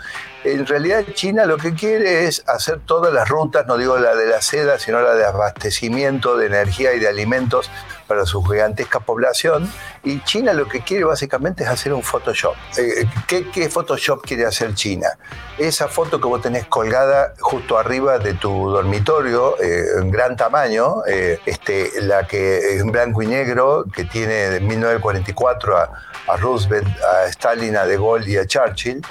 En 0.43 0.65
realidad 0.65 1.03
China 1.13 1.45
lo 1.45 1.57
que 1.57 1.73
quiere 1.73 2.25
es 2.25 2.43
hacer 2.47 2.79
todas 2.85 3.13
las 3.13 3.27
rutas, 3.27 3.67
no 3.67 3.77
digo 3.77 3.97
la 3.97 4.15
de 4.15 4.27
la 4.27 4.41
seda, 4.41 4.79
sino 4.79 5.01
la 5.01 5.13
de 5.13 5.25
abastecimiento 5.25 6.37
de 6.37 6.45
energía 6.45 6.93
y 6.93 6.99
de 6.99 7.09
alimentos 7.09 7.69
para 8.07 8.25
su 8.25 8.41
gigantesca 8.43 9.01
población. 9.01 9.69
Y 10.03 10.21
China 10.23 10.53
lo 10.53 10.67
que 10.67 10.81
quiere 10.81 11.03
básicamente 11.03 11.63
es 11.63 11.69
hacer 11.69 11.93
un 11.93 12.03
Photoshop. 12.03 12.55
Eh, 12.77 13.05
¿qué, 13.27 13.69
Photoshop 13.69 14.25
quiere 14.25 14.45
hacer 14.45 14.73
China? 14.75 15.09
Esa 15.57 15.89
foto 15.89 16.21
que 16.21 16.27
vos 16.27 16.41
tenés 16.41 16.65
colgada 16.67 17.33
justo 17.39 17.77
arriba 17.77 18.17
de 18.17 18.33
tu 18.33 18.69
dormitorio, 18.69 19.59
eh, 19.61 19.83
en 19.99 20.09
gran 20.09 20.37
tamaño, 20.37 21.05
eh, 21.05 21.39
este, 21.45 21.91
la 22.01 22.25
que 22.25 22.77
en 22.77 22.91
blanco 22.91 23.21
y 23.21 23.27
negro, 23.27 23.85
que 23.93 24.05
tiene 24.05 24.49
de 24.49 24.61
1944 24.61 25.77
a, 25.77 25.91
a 26.27 26.37
Roosevelt, 26.37 26.87
a 27.03 27.25
Stalin, 27.27 27.75
a 27.75 27.85
De 27.85 27.97
Gaulle 27.97 28.31
y 28.31 28.37
a 28.37 28.47
Churchill, 28.47 29.01
eh, 29.01 29.03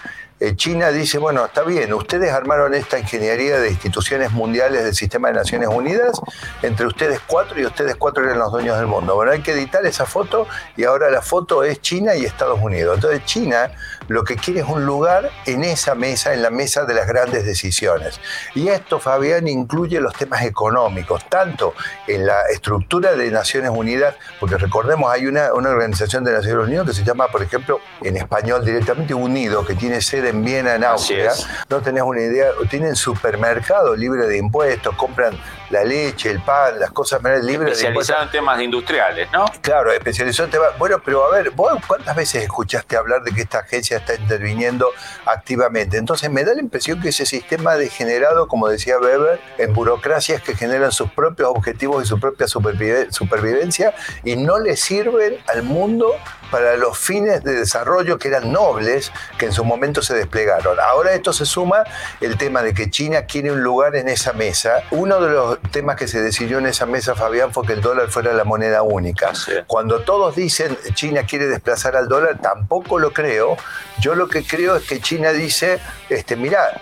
China 0.55 0.90
dice, 0.90 1.18
bueno, 1.18 1.44
está 1.44 1.62
bien, 1.62 1.92
ustedes 1.92 2.31
armaron 2.33 2.72
esta 2.74 2.98
ingeniería 2.98 3.59
de 3.59 3.70
instituciones 3.70 4.31
mundiales 4.31 4.85
del 4.85 4.94
sistema 4.94 5.29
de 5.29 5.35
Naciones 5.35 5.68
Unidas, 5.68 6.20
entre 6.62 6.87
ustedes 6.87 7.20
cuatro 7.27 7.61
y 7.61 7.66
ustedes 7.66 7.96
cuatro 7.96 8.22
eran 8.24 8.38
los 8.38 8.53
dueños 8.53 8.79
del 8.79 8.87
mundo. 8.87 9.16
Bueno, 9.16 9.33
hay 9.33 9.42
que 9.42 9.53
editar 9.53 9.85
esa 9.85 10.07
foto 10.07 10.46
y 10.77 10.85
ahora 10.85 11.11
la 11.11 11.22
foto 11.22 11.64
es 11.64 11.81
China 11.81 12.14
y 12.14 12.24
Estados 12.24 12.61
Unidos. 12.62 12.94
Entonces 12.94 13.24
China 13.24 13.70
lo 14.09 14.25
que 14.25 14.37
quiere 14.37 14.61
es 14.61 14.66
un 14.66 14.85
lugar 14.85 15.31
en 15.47 15.64
esa 15.64 15.94
mesa, 15.94 16.35
en 16.35 16.42
la 16.42 16.51
mesa 16.51 16.85
de 16.85 16.94
las 16.94 17.07
grandes 17.07 17.44
decisiones. 17.44 18.21
Y 18.55 18.68
esto, 18.68 18.99
Fabián, 18.99 19.47
incluye 19.47 20.01
los 20.01 20.14
temas 20.14 20.42
económicos, 20.42 21.29
tanto 21.29 21.75
en 22.07 22.27
la 22.27 22.42
estructura 22.53 23.14
de 23.14 23.31
Naciones 23.31 23.71
Unidas, 23.71 24.14
porque 24.40 24.57
recordemos, 24.57 25.12
hay 25.12 25.27
una, 25.27 25.53
organización 25.53 26.25
de 26.25 26.33
Naciones 26.33 26.66
Unidas 26.66 26.87
que 26.87 26.94
se 26.94 27.05
llama, 27.05 27.29
por 27.29 27.42
ejemplo, 27.42 27.81
en 28.03 28.16
español 28.16 28.64
directamente 28.64 29.14
Unido, 29.14 29.64
que 29.64 29.75
tiene 29.75 30.01
sede 30.01 30.31
en 30.31 30.44
Viena, 30.44 30.75
en 30.75 30.85
Austria. 30.85 31.33
No 31.68 31.81
tenés 31.81 32.03
una 32.03 32.21
idea, 32.21 32.49
tienen 32.71 32.97
supermercado 32.97 33.94
libre 33.94 34.27
de 34.27 34.38
impuestos, 34.38 34.94
compran 34.97 35.38
la 35.71 35.85
leche, 35.85 36.31
el 36.31 36.41
pan, 36.41 36.79
las 36.79 36.91
cosas 36.91 37.23
libres. 37.43 37.73
Especializado 37.73 38.23
en 38.25 38.31
temas 38.31 38.61
industriales, 38.61 39.29
¿no? 39.33 39.45
Claro, 39.61 39.93
especializado 39.93 40.47
en 40.47 40.53
temas. 40.53 40.79
Bueno, 40.79 41.01
pero 41.05 41.25
a 41.25 41.31
ver, 41.31 41.51
¿vos 41.51 41.73
cuántas 41.87 42.17
veces 42.17 42.43
escuchaste 42.43 42.97
hablar 42.97 43.23
de 43.23 43.33
que 43.33 43.43
esta 43.43 43.59
agencia 43.61 43.99
está 43.99 44.15
interviniendo 44.15 44.91
activamente? 45.27 45.97
Entonces 45.97 46.31
me 46.31 46.45
da 46.45 46.55
la 46.55 46.61
impresión 46.61 47.01
que 47.01 47.11
ese 47.11 47.27
sistema 47.27 47.77
degenerado, 47.77 48.49
como 48.49 48.69
decía 48.69 48.99
Weber, 48.99 49.41
en 49.59 49.75
burocracias 49.75 50.43
que 50.43 50.55
generan 50.55 50.93
sus 50.93 51.11
propios 51.11 51.49
objetivos 51.51 52.05
y 52.05 52.07
su 52.07 52.19
propia 52.19 52.47
supervivencia 52.49 53.95
y 54.25 54.37
no 54.37 54.59
le 54.59 54.77
sirven 54.77 55.39
al 55.49 55.63
mundo 55.63 56.15
para 56.51 56.77
los 56.77 56.99
fines 56.99 57.43
de 57.43 57.55
desarrollo 57.55 58.19
que 58.19 58.29
eran 58.29 58.53
nobles, 58.53 59.13
que 59.39 59.47
en 59.47 59.53
su 59.53 59.65
momento 59.65 60.03
se 60.03 60.15
desplegaron. 60.15 60.79
Ahora 60.81 61.13
esto 61.13 61.33
se 61.33 61.47
suma 61.47 61.85
el 62.21 62.37
tema 62.37 62.63
de 62.63 62.75
que 62.75 62.91
China 62.91 63.23
quiere 63.23 63.53
un 63.53 63.63
lugar 63.63 63.97
en 63.97 64.09
esa 64.09 64.33
mesa. 64.33 64.83
Uno 64.91 65.21
de 65.21 65.31
los 65.31 65.61
temas 65.71 65.97
que 65.97 66.09
se 66.09 66.21
decidió 66.21 66.59
en 66.59 66.67
esa 66.67 66.87
mesa, 66.87 67.15
Fabián, 67.15 67.53
fue 67.53 67.67
que 67.67 67.75
el 67.75 67.81
dólar 67.81 68.09
fuera 68.09 68.33
la 68.33 68.45
moneda 68.45 68.83
única. 68.83 69.33
Cuando 69.67 70.01
todos 70.01 70.37
dicen 70.37 70.77
China 70.95 71.23
quiere 71.29 71.47
desplazar 71.47 71.97
al 71.97 72.09
dólar, 72.09 72.39
tampoco 72.41 72.99
lo 72.99 73.13
creo. 73.13 73.57
Yo 74.01 74.15
lo 74.15 74.29
que 74.29 74.45
creo 74.45 74.77
es 74.77 74.87
que 74.87 75.01
China 75.01 75.33
dice, 75.33 75.81
este, 76.09 76.37
mira, 76.37 76.81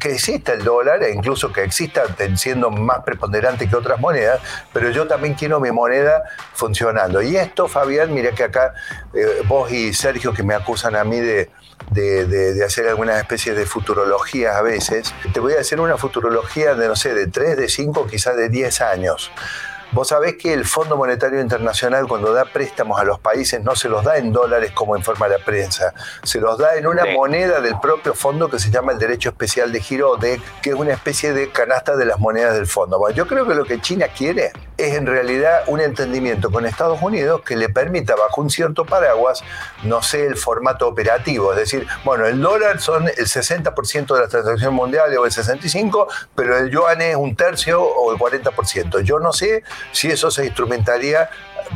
que 0.00 0.12
exista 0.12 0.52
el 0.52 0.64
dólar, 0.64 1.02
e 1.02 1.12
incluso 1.12 1.52
que 1.52 1.62
exista 1.62 2.04
siendo 2.36 2.70
más 2.70 3.00
preponderante 3.04 3.68
que 3.68 3.76
otras 3.76 4.00
monedas, 4.00 4.40
pero 4.72 4.90
yo 4.90 5.06
también 5.06 5.34
quiero 5.34 5.60
mi 5.60 5.70
moneda 5.70 6.24
funcionando. 6.54 7.22
Y 7.22 7.36
esto, 7.36 7.68
Fabián, 7.68 8.12
mira 8.12 8.32
que 8.32 8.44
acá 8.44 8.74
eh, 9.16 9.42
vos 9.48 9.70
y 9.72 9.92
Sergio, 9.92 10.32
que 10.32 10.42
me 10.42 10.54
acusan 10.54 10.94
a 10.96 11.04
mí 11.04 11.18
de, 11.18 11.48
de, 11.90 12.64
hacer 12.64 12.88
alguna 12.88 13.18
especie 13.18 13.54
de 13.54 13.66
futurología 13.66 14.58
a 14.58 14.62
veces. 14.62 15.14
Te 15.32 15.40
voy 15.40 15.54
a 15.54 15.60
hacer 15.60 15.80
una 15.80 15.96
futurología 15.96 16.74
de, 16.74 16.88
no 16.88 16.96
sé, 16.96 17.14
de 17.14 17.26
3, 17.26 17.56
de 17.56 17.68
5, 17.68 18.06
quizás 18.06 18.36
de 18.36 18.48
10 18.48 18.80
años. 18.80 19.30
Vos 19.96 20.08
sabés 20.08 20.36
que 20.36 20.52
el 20.52 20.66
Fondo 20.66 20.94
Monetario 20.98 21.40
Internacional 21.40 22.06
cuando 22.06 22.30
da 22.30 22.44
préstamos 22.44 23.00
a 23.00 23.04
los 23.04 23.18
países 23.18 23.64
no 23.64 23.74
se 23.74 23.88
los 23.88 24.04
da 24.04 24.18
en 24.18 24.30
dólares 24.30 24.72
como 24.72 24.94
informa 24.94 25.26
la 25.26 25.38
prensa, 25.38 25.94
se 26.22 26.38
los 26.38 26.58
da 26.58 26.76
en 26.76 26.86
una 26.86 27.06
moneda 27.14 27.62
del 27.62 27.80
propio 27.80 28.12
fondo 28.12 28.50
que 28.50 28.58
se 28.58 28.70
llama 28.70 28.92
el 28.92 28.98
Derecho 28.98 29.30
Especial 29.30 29.72
de 29.72 29.80
Giro, 29.80 30.18
que 30.60 30.68
es 30.68 30.74
una 30.74 30.92
especie 30.92 31.32
de 31.32 31.50
canasta 31.50 31.96
de 31.96 32.04
las 32.04 32.18
monedas 32.18 32.56
del 32.56 32.66
fondo. 32.66 32.98
Bueno, 32.98 33.16
yo 33.16 33.26
creo 33.26 33.46
que 33.46 33.54
lo 33.54 33.64
que 33.64 33.80
China 33.80 34.08
quiere 34.08 34.52
es 34.76 34.94
en 34.94 35.06
realidad 35.06 35.62
un 35.66 35.80
entendimiento 35.80 36.50
con 36.50 36.66
Estados 36.66 37.00
Unidos 37.00 37.40
que 37.40 37.56
le 37.56 37.70
permita 37.70 38.14
bajo 38.16 38.42
un 38.42 38.50
cierto 38.50 38.84
paraguas, 38.84 39.42
no 39.84 40.02
sé 40.02 40.26
el 40.26 40.36
formato 40.36 40.86
operativo, 40.86 41.52
es 41.52 41.58
decir, 41.58 41.86
bueno, 42.04 42.26
el 42.26 42.38
dólar 42.42 42.82
son 42.82 43.08
el 43.08 43.26
60% 43.26 44.14
de 44.14 44.20
las 44.20 44.28
transacciones 44.28 44.76
mundiales 44.76 45.16
o 45.16 45.24
el 45.24 45.32
65%, 45.32 46.06
pero 46.34 46.58
el 46.58 46.70
yuan 46.70 47.00
es 47.00 47.16
un 47.16 47.34
tercio 47.34 47.82
o 47.82 48.12
el 48.12 48.18
40%. 48.18 49.00
Yo 49.00 49.18
no 49.20 49.32
sé 49.32 49.62
si 49.92 50.08
eso 50.08 50.30
se 50.30 50.44
instrumentaría 50.44 51.30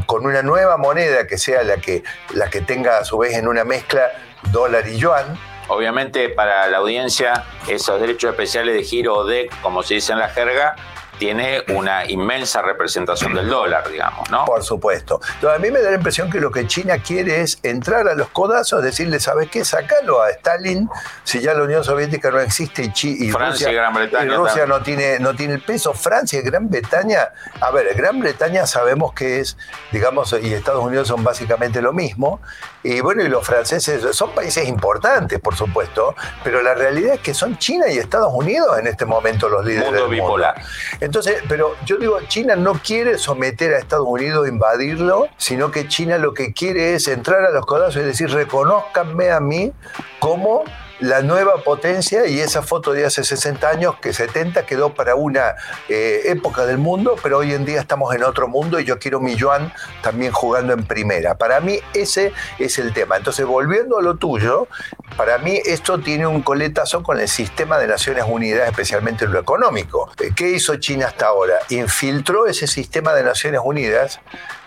con 0.06 0.26
una 0.26 0.42
nueva 0.42 0.76
moneda 0.76 1.26
que 1.26 1.38
sea 1.38 1.62
la 1.62 1.78
que, 1.78 2.02
la 2.34 2.48
que 2.48 2.60
tenga 2.60 2.98
a 2.98 3.04
su 3.04 3.18
vez 3.18 3.34
en 3.34 3.48
una 3.48 3.64
mezcla 3.64 4.10
dólar 4.52 4.88
y 4.88 4.96
yuan, 4.96 5.38
Obviamente 5.72 6.30
para 6.30 6.66
la 6.66 6.78
audiencia 6.78 7.44
esos 7.68 8.00
derechos 8.00 8.30
especiales 8.30 8.74
de 8.74 8.82
giro 8.82 9.18
o 9.18 9.24
DEC, 9.24 9.60
como 9.60 9.84
se 9.84 9.94
dice 9.94 10.12
en 10.12 10.18
la 10.18 10.28
jerga, 10.28 10.74
tiene 11.20 11.62
una 11.74 12.10
inmensa 12.10 12.62
representación 12.62 13.34
del 13.34 13.46
dólar, 13.50 13.86
digamos, 13.90 14.30
¿no? 14.30 14.46
Por 14.46 14.64
supuesto. 14.64 15.20
Entonces, 15.34 15.58
a 15.58 15.60
mí 15.60 15.70
me 15.70 15.82
da 15.82 15.90
la 15.90 15.96
impresión 15.96 16.30
que 16.30 16.40
lo 16.40 16.50
que 16.50 16.66
China 16.66 16.96
quiere 16.96 17.42
es 17.42 17.58
entrar 17.62 18.08
a 18.08 18.14
los 18.14 18.30
codazos, 18.30 18.82
decirle, 18.82 19.20
¿sabes 19.20 19.50
qué? 19.50 19.62
Sácalo 19.62 20.22
a 20.22 20.30
Stalin, 20.30 20.88
si 21.22 21.40
ya 21.40 21.52
la 21.52 21.64
Unión 21.64 21.84
Soviética 21.84 22.30
no 22.30 22.40
existe 22.40 22.84
y, 22.84 23.26
y 23.26 23.30
Francia 23.30 23.66
Rusia, 23.66 23.70
y 23.70 23.74
Gran 23.74 23.92
Bretaña. 23.92 24.32
Y 24.32 24.34
Rusia 24.34 24.64
no 24.64 24.80
tiene, 24.80 25.18
no 25.18 25.36
tiene 25.36 25.54
el 25.54 25.62
peso. 25.62 25.92
Francia 25.92 26.38
y 26.38 26.42
Gran 26.42 26.70
Bretaña, 26.70 27.28
a 27.60 27.70
ver, 27.70 27.94
Gran 27.94 28.18
Bretaña 28.18 28.66
sabemos 28.66 29.12
que 29.12 29.40
es, 29.40 29.58
digamos, 29.92 30.34
y 30.42 30.54
Estados 30.54 30.82
Unidos 30.82 31.06
son 31.06 31.22
básicamente 31.22 31.82
lo 31.82 31.92
mismo. 31.92 32.40
Y 32.82 33.00
bueno, 33.00 33.22
y 33.22 33.28
los 33.28 33.46
franceses 33.46 34.04
son 34.16 34.30
países 34.34 34.66
importantes, 34.66 35.38
por 35.38 35.54
supuesto, 35.54 36.14
pero 36.42 36.62
la 36.62 36.74
realidad 36.74 37.14
es 37.14 37.20
que 37.20 37.34
son 37.34 37.58
China 37.58 37.86
y 37.88 37.98
Estados 37.98 38.32
Unidos 38.32 38.78
en 38.78 38.86
este 38.86 39.04
momento 39.04 39.48
los 39.48 39.64
líderes 39.64 39.86
mundo 39.86 40.02
del 40.02 40.10
bipolar. 40.10 40.62
Entonces, 41.00 41.42
pero 41.48 41.74
yo 41.84 41.96
digo, 41.98 42.18
China 42.28 42.56
no 42.56 42.74
quiere 42.74 43.18
someter 43.18 43.74
a 43.74 43.78
Estados 43.78 44.06
Unidos, 44.08 44.48
invadirlo, 44.48 45.28
sino 45.36 45.70
que 45.70 45.88
China 45.88 46.16
lo 46.18 46.32
que 46.32 46.52
quiere 46.52 46.94
es 46.94 47.08
entrar 47.08 47.44
a 47.44 47.50
los 47.50 47.66
codazos 47.66 48.02
y 48.02 48.04
decir, 48.04 48.30
reconozcanme 48.30 49.30
a 49.30 49.40
mí 49.40 49.72
como 50.18 50.64
la 51.00 51.22
nueva 51.22 51.62
potencia 51.64 52.26
y 52.26 52.40
esa 52.40 52.62
foto 52.62 52.92
de 52.92 53.06
hace 53.06 53.24
60 53.24 53.68
años, 53.68 53.96
que 54.00 54.12
70 54.12 54.66
quedó 54.66 54.94
para 54.94 55.14
una 55.14 55.54
eh, 55.88 56.22
época 56.26 56.66
del 56.66 56.78
mundo, 56.78 57.16
pero 57.22 57.38
hoy 57.38 57.54
en 57.54 57.64
día 57.64 57.80
estamos 57.80 58.14
en 58.14 58.22
otro 58.22 58.48
mundo 58.48 58.78
y 58.78 58.84
yo 58.84 58.98
quiero 58.98 59.20
mi 59.20 59.38
Joan 59.38 59.72
también 60.02 60.32
jugando 60.32 60.72
en 60.72 60.84
primera. 60.84 61.36
Para 61.36 61.60
mí 61.60 61.78
ese 61.94 62.32
es 62.58 62.78
el 62.78 62.92
tema. 62.92 63.16
Entonces, 63.16 63.46
volviendo 63.46 63.98
a 63.98 64.02
lo 64.02 64.16
tuyo, 64.16 64.68
para 65.16 65.38
mí 65.38 65.60
esto 65.64 66.00
tiene 66.00 66.26
un 66.26 66.42
coletazo 66.42 67.02
con 67.02 67.18
el 67.18 67.28
sistema 67.28 67.78
de 67.78 67.86
Naciones 67.86 68.24
Unidas, 68.28 68.68
especialmente 68.68 69.24
en 69.24 69.32
lo 69.32 69.40
económico. 69.40 70.10
¿Qué 70.36 70.50
hizo 70.50 70.76
China 70.76 71.06
hasta 71.06 71.26
ahora? 71.26 71.58
Infiltró 71.70 72.46
ese 72.46 72.66
sistema 72.66 73.14
de 73.14 73.22
Naciones 73.22 73.60
Unidas 73.64 74.20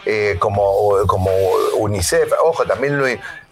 eh, 0.06 0.36
como, 0.40 1.06
como 1.08 1.32
UNICEF. 1.78 2.34
Ojo, 2.44 2.66
también 2.66 2.98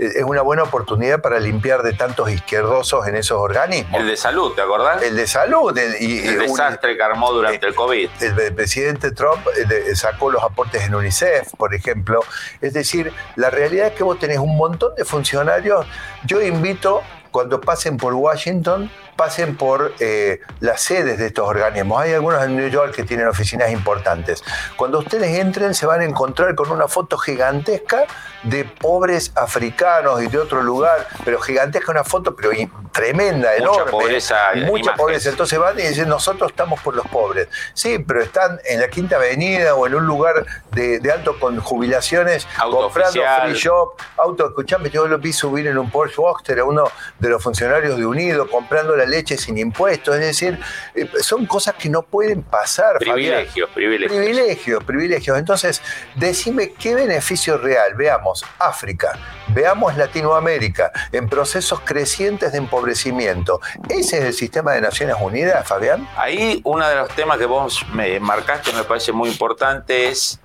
es 0.01 0.23
una 0.23 0.41
buena 0.41 0.63
oportunidad 0.63 1.21
para 1.21 1.39
limpiar 1.39 1.83
de 1.83 1.93
tantos 1.93 2.31
izquierdosos 2.31 3.07
en 3.07 3.15
esos 3.15 3.37
organismos. 3.37 4.01
El 4.01 4.07
de 4.07 4.17
salud, 4.17 4.53
¿te 4.55 4.61
acordás? 4.61 5.03
El 5.03 5.15
de 5.15 5.27
salud. 5.27 5.77
El, 5.77 6.01
y, 6.01 6.27
el 6.27 6.39
desastre 6.39 6.97
que 6.97 7.03
armó 7.03 7.31
durante 7.31 7.67
el 7.67 7.75
COVID. 7.75 8.09
El, 8.19 8.55
presidente 8.55 9.11
Trump 9.11 9.45
eh, 9.55 9.95
sacó 9.95 10.31
los 10.31 10.43
aportes 10.43 10.83
en 10.83 10.95
UNICEF, 10.95 11.53
por 11.55 11.75
ejemplo. 11.75 12.21
Es 12.61 12.73
decir, 12.73 13.13
la 13.35 13.51
realidad 13.51 13.87
es 13.87 13.93
que 13.93 14.03
vos 14.03 14.17
tenés 14.17 14.39
un 14.39 14.57
montón 14.57 14.95
de 14.95 15.05
funcionarios. 15.05 15.85
Yo 16.25 16.41
invito, 16.41 17.03
cuando 17.29 17.61
pasen 17.61 17.97
por 17.97 18.15
Washington, 18.15 18.89
pasen 19.15 19.55
por 19.55 19.93
eh, 19.99 20.39
las 20.59 20.81
sedes 20.81 21.17
de 21.17 21.27
estos 21.27 21.47
organismos. 21.47 22.01
Hay 22.01 22.13
algunos 22.13 22.43
en 22.43 22.55
New 22.55 22.69
York 22.69 22.93
que 22.95 23.03
tienen 23.03 23.27
oficinas 23.27 23.71
importantes. 23.71 24.43
Cuando 24.75 24.99
ustedes 24.99 25.37
entren 25.39 25.73
se 25.73 25.85
van 25.85 26.01
a 26.01 26.05
encontrar 26.05 26.55
con 26.55 26.71
una 26.71 26.87
foto 26.87 27.17
gigantesca 27.17 28.05
de 28.43 28.65
pobres 28.65 29.31
africanos 29.35 30.21
y 30.23 30.27
de 30.27 30.39
otro 30.39 30.63
lugar, 30.63 31.07
pero 31.23 31.39
gigantesca 31.39 31.91
una 31.91 32.03
foto, 32.03 32.35
pero 32.35 32.51
tremenda, 32.91 33.55
enorme. 33.55 33.79
Mucha 33.83 33.91
pobreza. 33.91 34.37
Mucha 34.65 34.93
pobreza. 34.95 35.29
Entonces 35.29 35.59
van 35.59 35.79
y 35.79 35.83
dicen, 35.83 36.09
nosotros 36.09 36.51
estamos 36.51 36.79
por 36.81 36.95
los 36.95 37.07
pobres. 37.07 37.47
Sí, 37.73 37.99
pero 37.99 38.21
están 38.21 38.59
en 38.65 38.79
la 38.79 38.89
Quinta 38.89 39.17
Avenida 39.17 39.75
o 39.75 39.85
en 39.87 39.95
un 39.95 40.05
lugar 40.05 40.45
de, 40.71 40.99
alto 41.11 41.39
con 41.39 41.59
jubilaciones, 41.59 42.47
comprando 42.59 43.21
free 43.43 43.53
shop, 43.53 43.95
auto, 44.17 44.47
escuchame, 44.47 44.89
yo 44.89 45.07
lo 45.07 45.17
vi 45.17 45.33
subir 45.33 45.67
en 45.67 45.77
un 45.77 45.91
Porsche 45.91 46.15
Boxster 46.17 46.59
a 46.59 46.63
uno 46.63 46.89
de 47.19 47.29
los 47.29 47.43
funcionarios 47.43 47.97
de 47.97 48.05
Unido, 48.05 48.49
comprando 48.49 48.95
la 49.01 49.09
leche 49.09 49.37
sin 49.37 49.57
impuestos. 49.57 50.15
Es 50.15 50.21
decir, 50.21 50.59
eh, 50.95 51.09
son 51.21 51.45
cosas 51.45 51.75
que 51.75 51.89
no 51.89 52.03
pueden 52.03 52.43
pasar. 52.43 52.97
Privilegios, 52.99 53.69
privilegios. 53.71 54.17
Privilegios, 54.17 54.83
privilegios. 54.83 55.37
Entonces, 55.37 55.81
decime 56.15 56.73
qué 56.73 56.95
beneficio 56.95 57.57
real. 57.57 57.95
Veamos 57.95 58.43
África, 58.59 59.17
veamos 59.49 59.97
Latinoamérica, 59.97 60.91
en 61.11 61.27
procesos 61.27 61.81
crecientes 61.81 62.51
de 62.51 62.59
empobrecimiento. 62.59 63.59
¿Ese 63.89 64.19
es 64.19 64.23
el 64.23 64.33
sistema 64.33 64.73
de 64.73 64.81
Naciones 64.81 65.15
Unidas, 65.19 65.67
Fabián? 65.67 66.07
Ahí 66.15 66.61
uno 66.63 66.87
de 66.87 66.95
los 66.95 67.09
temas 67.09 67.37
que 67.37 67.45
vos 67.45 67.85
me 67.93 68.19
marcaste 68.19 68.71
me 68.73 68.83
parece 68.83 69.11
muy 69.11 69.29
importante 69.29 70.07
es 70.09 70.39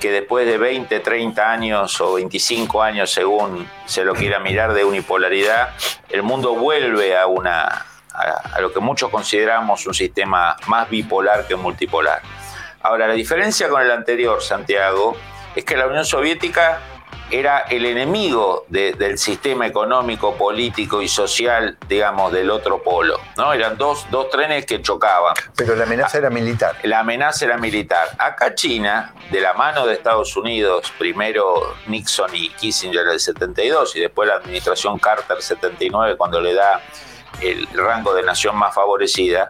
que 0.00 0.10
después 0.10 0.46
de 0.46 0.58
20, 0.58 0.98
30 0.98 1.52
años 1.52 2.00
o 2.00 2.14
25 2.14 2.82
años, 2.82 3.12
según 3.12 3.68
se 3.84 4.02
lo 4.02 4.14
quiera 4.14 4.40
mirar, 4.40 4.72
de 4.72 4.84
unipolaridad, 4.84 5.70
el 6.08 6.22
mundo 6.22 6.54
vuelve 6.54 7.16
a, 7.16 7.26
una, 7.26 7.86
a, 8.14 8.60
lo 8.60 8.72
que 8.72 8.80
muchos 8.80 9.10
consideramos 9.10 9.86
un 9.86 9.94
sistema 9.94 10.56
más 10.66 10.88
bipolar 10.88 11.46
que 11.46 11.56
multipolar. 11.56 12.22
Ahora, 12.82 13.06
la 13.06 13.14
diferencia 13.14 13.68
con 13.68 13.82
el 13.82 13.90
anterior, 13.90 14.42
Santiago, 14.42 15.16
es 15.54 15.64
que 15.64 15.76
la 15.76 15.86
Unión 15.86 16.04
Soviética 16.04 16.80
era 17.30 17.60
el 17.70 17.86
enemigo 17.86 18.64
del 18.68 19.18
sistema 19.18 19.66
económico, 19.66 20.34
político 20.34 21.00
y 21.00 21.08
social, 21.08 21.78
digamos, 21.88 22.32
del 22.32 22.50
otro 22.50 22.82
polo. 22.82 23.20
¿no? 23.36 23.52
Eran 23.52 23.76
dos, 23.76 24.06
dos 24.10 24.30
trenes 24.30 24.66
que 24.66 24.82
chocaban. 24.82 25.34
Pero 25.56 25.76
la 25.76 25.84
amenaza 25.84 26.18
era 26.18 26.30
militar. 26.30 26.76
La 26.82 27.00
amenaza 27.00 27.44
era 27.44 27.56
militar. 27.56 28.08
Acá 28.18 28.54
China, 28.54 29.14
de 29.30 29.40
la 29.40 29.54
mano 29.54 29.86
de 29.86 29.94
Estados 29.94 30.36
Unidos, 30.36 30.92
primero 30.98 31.76
Nixon 31.86 32.34
y 32.34 32.48
Kissinger 32.50 33.06
el 33.06 33.20
72 33.20 33.94
y 33.96 34.00
después 34.00 34.28
la 34.28 34.34
administración 34.36 34.98
Carter 34.98 35.40
79 35.40 36.16
cuando 36.16 36.40
le 36.40 36.54
da 36.54 36.80
el 37.42 37.66
rango 37.72 38.14
de 38.14 38.22
nación 38.22 38.56
más 38.56 38.74
favorecida, 38.74 39.48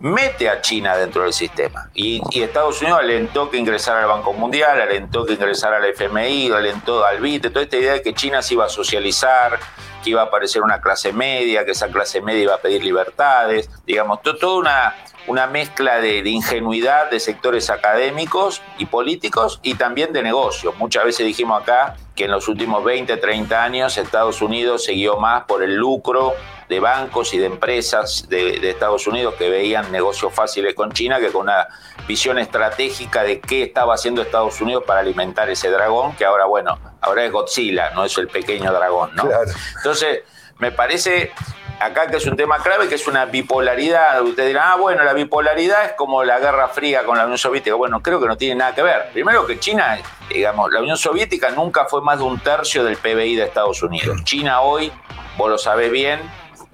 mete 0.00 0.48
a 0.48 0.60
China 0.60 0.96
dentro 0.96 1.22
del 1.22 1.32
sistema. 1.32 1.90
Y, 1.94 2.22
Estados 2.40 2.80
Unidos 2.80 3.00
alentó 3.00 3.50
que 3.50 3.56
ingresara 3.56 4.00
al 4.02 4.08
Banco 4.08 4.32
Mundial, 4.32 4.80
alentó 4.80 5.24
que 5.24 5.34
ingresara 5.34 5.78
al 5.78 5.84
FMI, 5.86 6.50
alentó 6.52 7.04
al 7.04 7.20
BIT, 7.20 7.52
toda 7.52 7.62
esta 7.62 7.76
idea 7.76 7.92
de 7.94 8.02
que 8.02 8.14
China 8.14 8.42
se 8.42 8.54
iba 8.54 8.66
a 8.66 8.68
socializar, 8.68 9.58
que 10.02 10.10
iba 10.10 10.22
a 10.22 10.24
aparecer 10.26 10.62
una 10.62 10.80
clase 10.80 11.12
media, 11.12 11.64
que 11.64 11.72
esa 11.72 11.88
clase 11.88 12.20
media 12.20 12.42
iba 12.44 12.54
a 12.54 12.58
pedir 12.58 12.84
libertades, 12.84 13.68
digamos, 13.84 14.22
toda 14.22 14.58
una, 14.58 14.94
una 15.26 15.46
mezcla 15.46 16.00
de, 16.00 16.18
ingenuidad 16.28 17.10
de 17.10 17.18
sectores 17.18 17.68
académicos 17.70 18.62
y 18.78 18.86
políticos 18.86 19.58
y 19.62 19.74
también 19.74 20.12
de 20.12 20.22
negocios. 20.22 20.76
Muchas 20.78 21.04
veces 21.04 21.26
dijimos 21.26 21.62
acá 21.62 21.96
que 22.14 22.24
en 22.24 22.30
los 22.30 22.48
últimos 22.48 22.84
20, 22.84 23.16
30 23.16 23.62
años 23.62 23.98
Estados 23.98 24.42
Unidos 24.42 24.84
siguió 24.84 25.16
más 25.18 25.44
por 25.44 25.62
el 25.62 25.74
lucro 25.74 26.34
de 26.68 26.80
bancos 26.80 27.32
y 27.34 27.38
de 27.38 27.46
empresas 27.46 28.28
de, 28.28 28.68
Estados 28.68 29.06
Unidos 29.06 29.34
que 29.34 29.48
veían 29.48 29.90
negocios 29.90 30.32
fáciles 30.32 30.74
con 30.74 30.92
China 30.92 31.18
que 31.18 31.28
con 31.28 31.42
una 31.42 31.66
visión 32.06 32.38
estratégica 32.38 33.22
de 33.22 33.40
qué 33.40 33.62
estaba 33.62 33.94
haciendo 33.94 34.22
Estados 34.22 34.60
Unidos 34.60 34.84
para 34.86 35.00
alimentar 35.00 35.48
ese 35.50 35.70
dragón, 35.70 36.14
que 36.16 36.24
ahora, 36.24 36.44
bueno, 36.44 36.78
ahora 37.00 37.24
es 37.24 37.32
Godzilla, 37.32 37.90
no 37.90 38.04
es 38.04 38.16
el 38.18 38.28
pequeño 38.28 38.72
dragón, 38.72 39.14
¿no? 39.14 39.28
Entonces, 39.76 40.22
me 40.58 40.72
parece 40.72 41.32
acá 41.80 42.06
que 42.06 42.16
es 42.16 42.26
un 42.26 42.36
tema 42.36 42.58
clave, 42.58 42.88
que 42.88 42.96
es 42.96 43.06
una 43.06 43.26
bipolaridad. 43.26 44.22
Ustedes 44.22 44.48
dirán, 44.48 44.64
ah, 44.72 44.76
bueno, 44.76 45.04
la 45.04 45.12
bipolaridad 45.12 45.84
es 45.84 45.92
como 45.92 46.24
la 46.24 46.38
Guerra 46.38 46.68
Fría 46.68 47.04
con 47.04 47.16
la 47.16 47.24
Unión 47.24 47.38
Soviética. 47.38 47.76
Bueno, 47.76 48.00
creo 48.02 48.20
que 48.20 48.26
no 48.26 48.36
tiene 48.36 48.56
nada 48.56 48.74
que 48.74 48.82
ver. 48.82 49.10
Primero 49.12 49.46
que 49.46 49.58
China, 49.58 49.98
digamos, 50.28 50.70
la 50.72 50.80
Unión 50.80 50.96
Soviética 50.96 51.50
nunca 51.50 51.86
fue 51.86 52.02
más 52.02 52.18
de 52.18 52.24
un 52.24 52.38
tercio 52.40 52.84
del 52.84 52.96
PBI 52.96 53.36
de 53.36 53.44
Estados 53.44 53.82
Unidos. 53.82 54.22
China 54.24 54.60
hoy, 54.62 54.92
vos 55.36 55.50
lo 55.50 55.58
sabés 55.58 55.90
bien, 55.90 56.20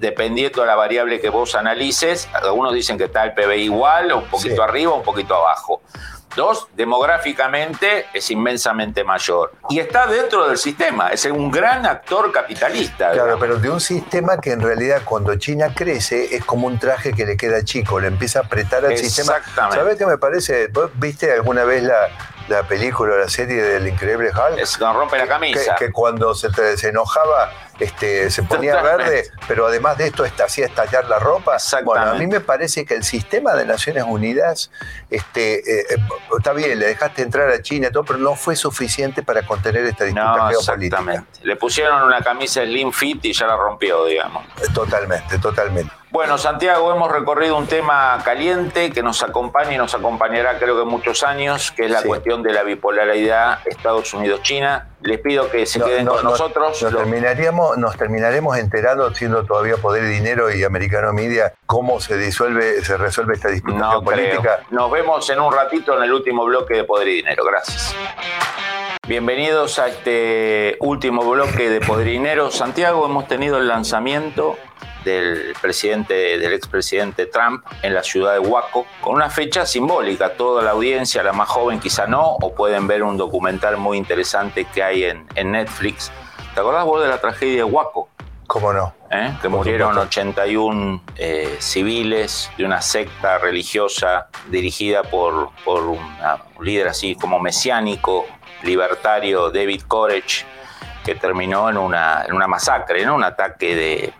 dependiendo 0.04 0.60
de 0.60 0.66
la 0.66 0.76
variable 0.76 1.18
que 1.18 1.30
vos 1.30 1.54
analices, 1.54 2.28
algunos 2.34 2.74
dicen 2.74 2.98
que 2.98 3.04
está 3.04 3.24
el 3.24 3.32
PBI 3.32 3.62
igual, 3.62 4.12
un 4.12 4.24
poquito 4.24 4.62
arriba, 4.62 4.92
un 4.92 5.02
poquito 5.02 5.34
abajo. 5.34 5.80
Dos, 6.36 6.66
demográficamente 6.74 8.06
es 8.12 8.30
inmensamente 8.30 9.04
mayor. 9.04 9.52
Y 9.70 9.78
está 9.78 10.06
dentro 10.06 10.48
del 10.48 10.58
sistema, 10.58 11.08
es 11.08 11.24
un 11.24 11.50
gran 11.50 11.86
actor 11.86 12.32
capitalista. 12.32 13.12
Claro, 13.12 13.38
pero 13.38 13.56
de 13.56 13.70
un 13.70 13.80
sistema 13.80 14.38
que 14.38 14.50
en 14.50 14.60
realidad 14.60 15.02
cuando 15.04 15.34
China 15.36 15.72
crece 15.74 16.34
es 16.34 16.44
como 16.44 16.66
un 16.66 16.78
traje 16.78 17.12
que 17.12 17.24
le 17.24 17.36
queda 17.36 17.64
chico, 17.64 18.00
le 18.00 18.08
empieza 18.08 18.40
a 18.40 18.42
apretar 18.42 18.84
al 18.84 18.98
sistema. 18.98 19.36
Exactamente. 19.36 19.76
¿Sabes 19.76 19.96
qué 19.96 20.06
me 20.06 20.18
parece? 20.18 20.66
¿Vos 20.68 20.90
viste 20.96 21.32
alguna 21.32 21.64
vez 21.64 21.84
la, 21.84 22.08
la 22.48 22.62
película 22.64 23.14
o 23.14 23.18
la 23.18 23.28
serie 23.28 23.62
del 23.62 23.88
increíble 23.88 24.30
Hulk. 24.30 24.58
Es 24.58 24.76
cuando 24.76 25.00
rompe 25.00 25.18
la 25.18 25.26
camisa. 25.26 25.76
Que, 25.76 25.90
cuando 25.90 26.34
se, 26.34 26.50
se, 26.76 26.88
enojaba 26.88 27.52
este, 27.78 28.30
se 28.30 28.42
ponía 28.42 28.80
verde, 28.82 29.30
pero 29.48 29.66
además 29.66 29.98
de 29.98 30.06
esto 30.06 30.24
hacía 30.44 30.66
estallar 30.66 31.06
la 31.06 31.18
ropa. 31.18 31.56
Bueno, 31.84 32.10
a 32.12 32.14
mí 32.14 32.26
me 32.26 32.40
parece 32.40 32.84
que 32.84 32.94
el 32.94 33.04
sistema 33.04 33.54
de 33.54 33.66
Naciones 33.66 34.04
Unidas 34.06 34.70
este, 35.10 35.58
eh, 35.58 35.86
eh, 35.90 35.96
está 36.36 36.52
bien, 36.52 36.78
le 36.78 36.86
dejaste 36.86 37.22
entrar 37.22 37.50
a 37.50 37.62
China 37.62 37.88
y 37.88 37.92
todo, 37.92 38.04
pero 38.04 38.18
no 38.18 38.36
fue 38.36 38.56
suficiente 38.56 39.22
para 39.22 39.42
contener 39.42 39.84
esta 39.84 40.04
disputa 40.04 40.36
no, 40.36 40.48
geopolítica. 40.48 41.24
Le 41.42 41.56
pusieron 41.56 42.02
una 42.02 42.20
camisa 42.20 42.62
slim 42.62 42.92
fit 42.92 43.24
y 43.24 43.32
ya 43.32 43.46
la 43.46 43.56
rompió, 43.56 44.04
digamos. 44.04 44.44
Totalmente, 44.72 45.38
totalmente. 45.38 45.92
Bueno, 46.14 46.38
Santiago, 46.38 46.94
hemos 46.94 47.10
recorrido 47.10 47.58
un 47.58 47.66
tema 47.66 48.20
caliente 48.24 48.92
que 48.92 49.02
nos 49.02 49.24
acompaña 49.24 49.72
y 49.72 49.78
nos 49.78 49.96
acompañará 49.96 50.58
creo 50.58 50.78
que 50.78 50.84
muchos 50.84 51.24
años, 51.24 51.72
que 51.72 51.86
es 51.86 51.90
la 51.90 52.02
cuestión 52.02 52.40
de 52.44 52.52
la 52.52 52.62
bipolaridad 52.62 53.58
Estados 53.66 54.14
Unidos-China. 54.14 54.93
Les 55.04 55.20
pido 55.20 55.50
que 55.50 55.66
se 55.66 55.82
queden 55.82 56.06
con 56.06 56.24
nosotros. 56.24 56.82
Nos, 56.82 56.96
terminaríamos, 56.96 57.76
nos 57.76 57.94
terminaremos 57.98 58.56
enterando, 58.56 59.12
siendo 59.14 59.44
todavía 59.44 59.76
Poder 59.76 60.04
y 60.04 60.08
Dinero 60.08 60.50
y 60.50 60.64
Americano 60.64 61.12
Media, 61.12 61.52
cómo 61.66 62.00
se 62.00 62.16
disuelve, 62.16 62.82
se 62.82 62.96
resuelve 62.96 63.34
esta 63.34 63.50
disputa 63.50 64.00
política. 64.00 64.60
Nos 64.70 64.90
vemos 64.90 65.28
en 65.28 65.40
un 65.40 65.52
ratito 65.52 65.94
en 65.98 66.04
el 66.04 66.12
último 66.12 66.46
bloque 66.46 66.74
de 66.74 66.84
Poder 66.84 67.08
y 67.08 67.16
Dinero. 67.16 67.44
Gracias. 67.44 67.94
Bienvenidos 69.06 69.78
a 69.78 69.88
este 69.88 70.78
último 70.80 71.28
bloque 71.28 71.68
de 71.68 71.82
Poder 71.82 72.06
y 72.08 72.12
Dinero. 72.12 72.50
Santiago, 72.50 73.04
hemos 73.04 73.28
tenido 73.28 73.58
el 73.58 73.68
lanzamiento 73.68 74.56
del 75.04 75.54
presidente, 75.60 76.38
del 76.38 76.52
expresidente 76.52 77.26
Trump 77.26 77.64
en 77.82 77.94
la 77.94 78.02
ciudad 78.02 78.32
de 78.32 78.38
Waco, 78.38 78.86
con 79.00 79.14
una 79.14 79.30
fecha 79.30 79.66
simbólica. 79.66 80.30
Toda 80.30 80.62
la 80.62 80.70
audiencia, 80.70 81.22
la 81.22 81.32
más 81.32 81.48
joven 81.48 81.80
quizá 81.80 82.06
no, 82.06 82.22
o 82.22 82.54
pueden 82.54 82.86
ver 82.86 83.02
un 83.02 83.16
documental 83.16 83.76
muy 83.76 83.98
interesante 83.98 84.64
que 84.64 84.82
hay 84.82 85.04
en, 85.04 85.52
Netflix. 85.52 86.10
¿Te 86.54 86.60
acordás 86.60 86.84
vos 86.84 87.02
de 87.02 87.08
la 87.08 87.20
tragedia 87.20 87.56
de 87.56 87.64
Waco? 87.64 88.08
¿Cómo 88.46 88.72
no? 88.72 88.94
¿Eh? 89.10 89.32
Que 89.40 89.48
murieron 89.48 89.96
81 89.96 91.02
eh, 91.16 91.56
civiles 91.60 92.50
de 92.56 92.64
una 92.64 92.82
secta 92.82 93.38
religiosa 93.38 94.28
dirigida 94.48 95.02
por, 95.02 95.50
por 95.64 95.82
un 95.82 96.00
líder 96.60 96.88
así 96.88 97.14
como 97.14 97.40
mesiánico, 97.40 98.26
libertario, 98.62 99.50
David 99.50 99.82
Koresh, 99.86 100.44
que 101.04 101.14
terminó 101.14 101.68
en 101.68 101.76
una, 101.76 102.24
en 102.26 102.34
una 102.34 102.46
masacre, 102.46 103.04
¿no? 103.04 103.14
un 103.14 103.24
ataque 103.24 103.76
de, 103.76 104.12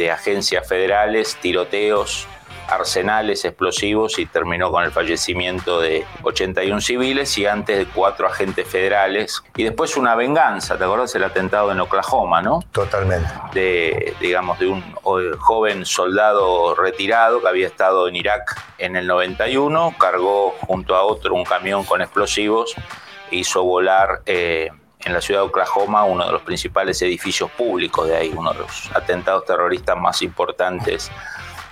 de 0.00 0.10
agencias 0.10 0.66
federales, 0.66 1.36
tiroteos, 1.42 2.26
arsenales 2.68 3.44
explosivos 3.44 4.18
y 4.18 4.24
terminó 4.24 4.70
con 4.70 4.82
el 4.82 4.92
fallecimiento 4.92 5.78
de 5.78 6.06
81 6.22 6.80
civiles 6.80 7.36
y 7.36 7.44
antes 7.44 7.76
de 7.76 7.84
cuatro 7.84 8.26
agentes 8.26 8.66
federales. 8.66 9.42
Y 9.56 9.64
después 9.64 9.98
una 9.98 10.14
venganza, 10.14 10.78
¿te 10.78 10.84
acuerdas 10.84 11.14
el 11.16 11.24
atentado 11.24 11.70
en 11.70 11.80
Oklahoma, 11.80 12.40
no? 12.40 12.60
Totalmente. 12.72 13.28
De, 13.52 14.14
digamos, 14.20 14.58
de 14.58 14.68
un 14.68 14.82
joven 15.38 15.84
soldado 15.84 16.74
retirado 16.74 17.42
que 17.42 17.48
había 17.48 17.66
estado 17.66 18.08
en 18.08 18.16
Irak 18.16 18.58
en 18.78 18.96
el 18.96 19.06
91, 19.06 19.96
cargó 19.98 20.56
junto 20.62 20.96
a 20.96 21.02
otro 21.02 21.34
un 21.34 21.44
camión 21.44 21.84
con 21.84 22.00
explosivos 22.00 22.74
hizo 23.30 23.64
volar... 23.64 24.22
Eh, 24.24 24.70
en 25.04 25.12
la 25.12 25.20
ciudad 25.20 25.40
de 25.40 25.46
Oklahoma, 25.46 26.04
uno 26.04 26.26
de 26.26 26.32
los 26.32 26.42
principales 26.42 27.00
edificios 27.02 27.50
públicos 27.50 28.06
de 28.06 28.16
ahí, 28.16 28.32
uno 28.34 28.52
de 28.52 28.60
los 28.60 28.90
atentados 28.94 29.44
terroristas 29.44 29.96
más 29.96 30.20
importantes 30.22 31.10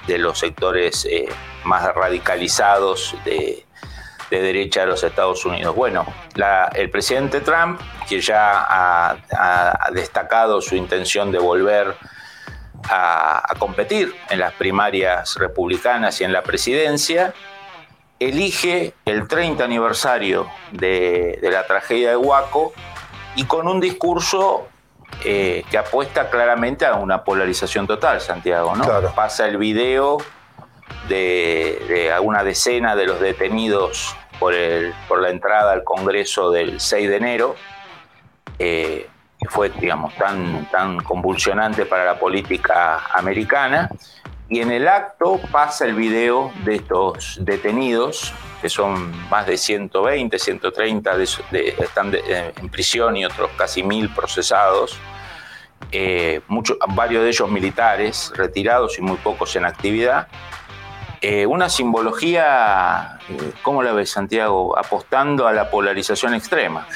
de 0.06 0.18
los 0.18 0.38
sectores 0.38 1.04
eh, 1.04 1.28
más 1.64 1.94
radicalizados 1.94 3.14
de, 3.24 3.64
derecha 4.30 4.80
de 4.80 4.86
los 4.88 5.04
Estados 5.04 5.44
Unidos. 5.44 5.74
Bueno, 5.74 6.06
el 6.74 6.90
presidente 6.90 7.40
Trump, 7.40 7.80
que 8.08 8.20
ya 8.20 8.66
ha, 8.68 9.90
destacado 9.92 10.60
su 10.60 10.76
intención 10.76 11.30
de 11.30 11.38
volver 11.38 11.94
a, 12.90 13.54
competir 13.58 14.14
en 14.30 14.38
las 14.38 14.52
primarias 14.54 15.36
republicanas 15.36 16.20
y 16.20 16.24
en 16.24 16.32
la 16.32 16.42
presidencia, 16.42 17.34
elige 18.18 18.94
el 19.04 19.28
30 19.28 19.64
aniversario 19.64 20.48
de, 20.72 21.38
de 21.40 21.50
la 21.50 21.66
tragedia 21.66 22.10
de 22.10 22.16
Waco 22.16 22.72
y 23.38 23.44
con 23.44 23.68
un 23.68 23.78
discurso 23.78 24.66
eh, 25.24 25.62
que 25.70 25.78
apuesta 25.78 26.28
claramente 26.28 26.84
a 26.84 26.96
una 26.96 27.22
polarización 27.22 27.86
total, 27.86 28.20
Santiago, 28.20 28.74
¿no? 28.74 28.84
Pasa 29.14 29.46
el 29.46 29.58
video 29.58 30.18
de, 31.08 32.12
a 32.12 32.20
una 32.20 32.42
decena 32.42 32.96
de 32.96 33.06
los 33.06 33.20
detenidos 33.20 34.16
por, 34.40 34.54
el, 34.54 34.92
por 35.06 35.22
la 35.22 35.30
entrada 35.30 35.70
al 35.70 35.84
Congreso 35.84 36.50
del 36.50 36.80
6 36.80 37.08
de 37.08 37.16
enero, 37.16 37.54
eh, 38.58 39.08
que 39.38 39.48
fue, 39.48 39.68
digamos, 39.70 40.16
tan, 40.16 40.68
tan 40.72 40.98
convulsionante 40.98 41.86
para 41.86 42.04
la 42.04 42.18
política 42.18 43.04
americana, 43.14 43.88
y 44.50 44.60
en 44.60 44.70
el 44.70 44.88
acto 44.88 45.40
pasa 45.52 45.84
el 45.84 45.94
video 45.94 46.50
de 46.64 46.76
estos 46.76 47.38
detenidos, 47.42 48.32
que 48.62 48.70
son 48.70 49.12
más 49.28 49.46
de 49.46 49.58
120, 49.58 50.38
130, 50.38 51.16
de, 51.16 51.24
están 51.78 52.14
eh, 52.14 52.52
en 52.56 52.68
prisión 52.70 53.16
y 53.16 53.26
otros 53.26 53.50
casi 53.58 53.82
mil 53.82 54.12
procesados, 54.14 54.98
eh, 55.92 56.40
varios 56.94 57.24
de 57.24 57.28
ellos 57.28 57.50
militares 57.50 58.32
retirados 58.34 58.98
y 58.98 59.02
muy 59.02 59.18
pocos 59.18 59.54
en 59.56 59.66
actividad. 59.66 60.28
Eh, 61.20 61.44
una 61.44 61.68
simbología, 61.68 63.18
¿cómo 63.62 63.82
la 63.82 63.92
ves 63.92 64.10
Santiago? 64.10 64.78
Apostando 64.78 65.46
a 65.46 65.52
la 65.52 65.70
polarización 65.70 66.32
extrema. 66.32 66.86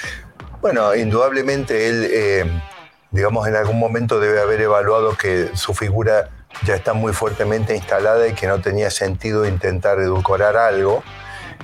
Bueno, 0.63 0.95
indudablemente 0.95 1.89
él, 1.89 2.63
digamos, 3.11 3.47
en 3.49 3.57
algún 3.57 3.81
momento 3.81 4.21
debe 4.21 4.41
haber 4.41 4.61
evaluado 4.61 5.17
que 5.17 5.51
su 5.55 5.75
figura 5.75 6.31
ya 6.65 6.75
está 6.75 6.93
muy 6.93 7.13
fuertemente 7.13 7.75
instalada 7.75 8.29
y 8.29 8.35
que 8.35 8.47
no 8.47 8.61
tenía 8.61 8.91
sentido 8.91 9.47
intentar 9.47 9.99
edulcorar 9.99 10.57
algo. 10.57 11.03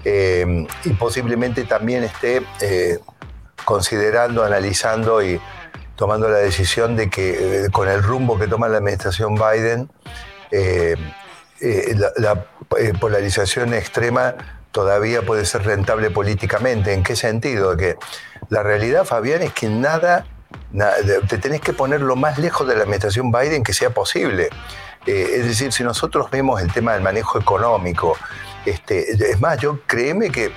Eh, 0.04 0.66
y 0.84 0.90
posiblemente 0.90 1.64
también 1.64 2.04
esté 2.04 2.42
eh, 2.60 2.98
considerando, 3.64 4.44
analizando 4.44 5.22
y 5.22 5.40
tomando 5.96 6.28
la 6.28 6.38
decisión 6.38 6.96
de 6.96 7.10
que 7.10 7.64
eh, 7.64 7.70
con 7.70 7.88
el 7.88 8.02
rumbo 8.02 8.38
que 8.38 8.46
toma 8.46 8.68
la 8.68 8.78
administración 8.78 9.34
Biden, 9.34 9.90
la, 12.16 12.46
polarización 13.00 13.74
extrema 13.74 14.34
todavía 14.72 15.22
puede 15.22 15.44
ser 15.44 15.64
rentable 15.64 16.10
políticamente. 16.10 16.92
¿En 16.92 17.02
qué 17.02 17.16
sentido? 17.16 17.76
Que 17.76 17.96
la 18.48 18.62
realidad, 18.62 19.04
Fabián, 19.04 19.42
es 19.42 19.52
que 19.52 19.68
nada 19.68 20.24
te 21.28 21.38
tenés 21.38 21.60
que 21.60 21.72
poner 21.72 22.00
lo 22.00 22.16
más 22.16 22.38
lejos 22.38 22.66
de 22.68 22.74
la 22.74 22.82
administración 22.82 23.32
Biden 23.32 23.62
que 23.62 23.72
sea 23.72 23.90
posible. 23.90 24.50
Eh, 25.06 25.36
es 25.36 25.46
decir, 25.46 25.72
si 25.72 25.82
nosotros 25.82 26.30
vemos 26.30 26.60
el 26.60 26.72
tema 26.72 26.92
del 26.92 27.02
manejo 27.02 27.38
económico, 27.38 28.16
este, 28.66 29.12
es 29.12 29.40
más, 29.40 29.58
yo 29.58 29.80
créeme 29.86 30.30
que 30.30 30.52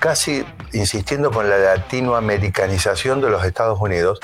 casi 0.00 0.44
insistiendo 0.72 1.30
con 1.30 1.48
la 1.48 1.58
latinoamericanización 1.58 3.20
de 3.20 3.30
los 3.30 3.44
Estados 3.44 3.80
Unidos, 3.80 4.20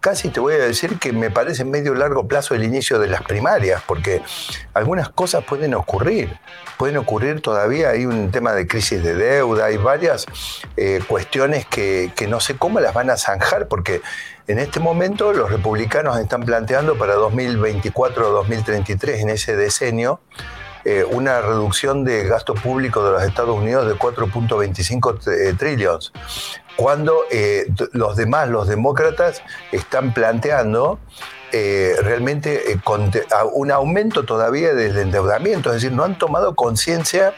casi 0.00 0.28
te 0.28 0.40
voy 0.40 0.54
a 0.54 0.58
decir 0.58 0.98
que 0.98 1.12
me 1.12 1.30
parece 1.30 1.64
medio 1.64 1.94
largo 1.94 2.28
plazo 2.28 2.54
el 2.54 2.64
inicio 2.64 2.98
de 2.98 3.08
las 3.08 3.22
primarias, 3.22 3.82
porque 3.86 4.22
algunas 4.74 5.08
cosas 5.08 5.44
pueden 5.44 5.74
ocurrir. 5.74 6.38
Pueden 6.76 6.96
ocurrir 6.96 7.40
todavía, 7.40 7.90
hay 7.90 8.06
un 8.06 8.30
tema 8.30 8.52
de 8.52 8.66
crisis 8.66 9.02
de 9.02 9.14
deuda, 9.14 9.66
hay 9.66 9.76
varias 9.76 10.26
eh, 10.76 11.00
cuestiones 11.08 11.66
que, 11.66 12.12
que 12.14 12.28
no 12.28 12.38
sé 12.40 12.56
cómo 12.56 12.78
las 12.80 12.94
van 12.94 13.10
a 13.10 13.16
zanjar, 13.16 13.66
porque 13.66 14.00
en 14.46 14.58
este 14.58 14.80
momento 14.80 15.32
los 15.32 15.50
republicanos 15.50 16.18
están 16.18 16.44
planteando 16.44 16.96
para 16.96 17.14
2024 17.14 18.28
o 18.28 18.32
2033, 18.32 19.20
en 19.20 19.30
ese 19.30 19.56
decenio, 19.56 20.20
eh, 20.84 21.04
una 21.04 21.40
reducción 21.40 22.04
de 22.04 22.24
gasto 22.24 22.54
público 22.54 23.04
de 23.04 23.12
los 23.12 23.22
Estados 23.22 23.58
Unidos 23.58 23.86
de 23.86 23.94
4.25 23.94 25.28
eh, 25.30 25.54
trillones, 25.58 26.12
cuando 26.78 27.24
eh, 27.30 27.66
los 27.92 28.16
demás, 28.16 28.48
los 28.48 28.68
demócratas, 28.68 29.42
están 29.72 30.14
planteando 30.14 30.98
realmente 31.50 32.78
un 33.54 33.70
aumento 33.70 34.24
todavía 34.24 34.74
del 34.74 34.98
endeudamiento, 34.98 35.70
es 35.70 35.76
decir, 35.76 35.92
no 35.92 36.04
han 36.04 36.18
tomado 36.18 36.54
conciencia 36.54 37.34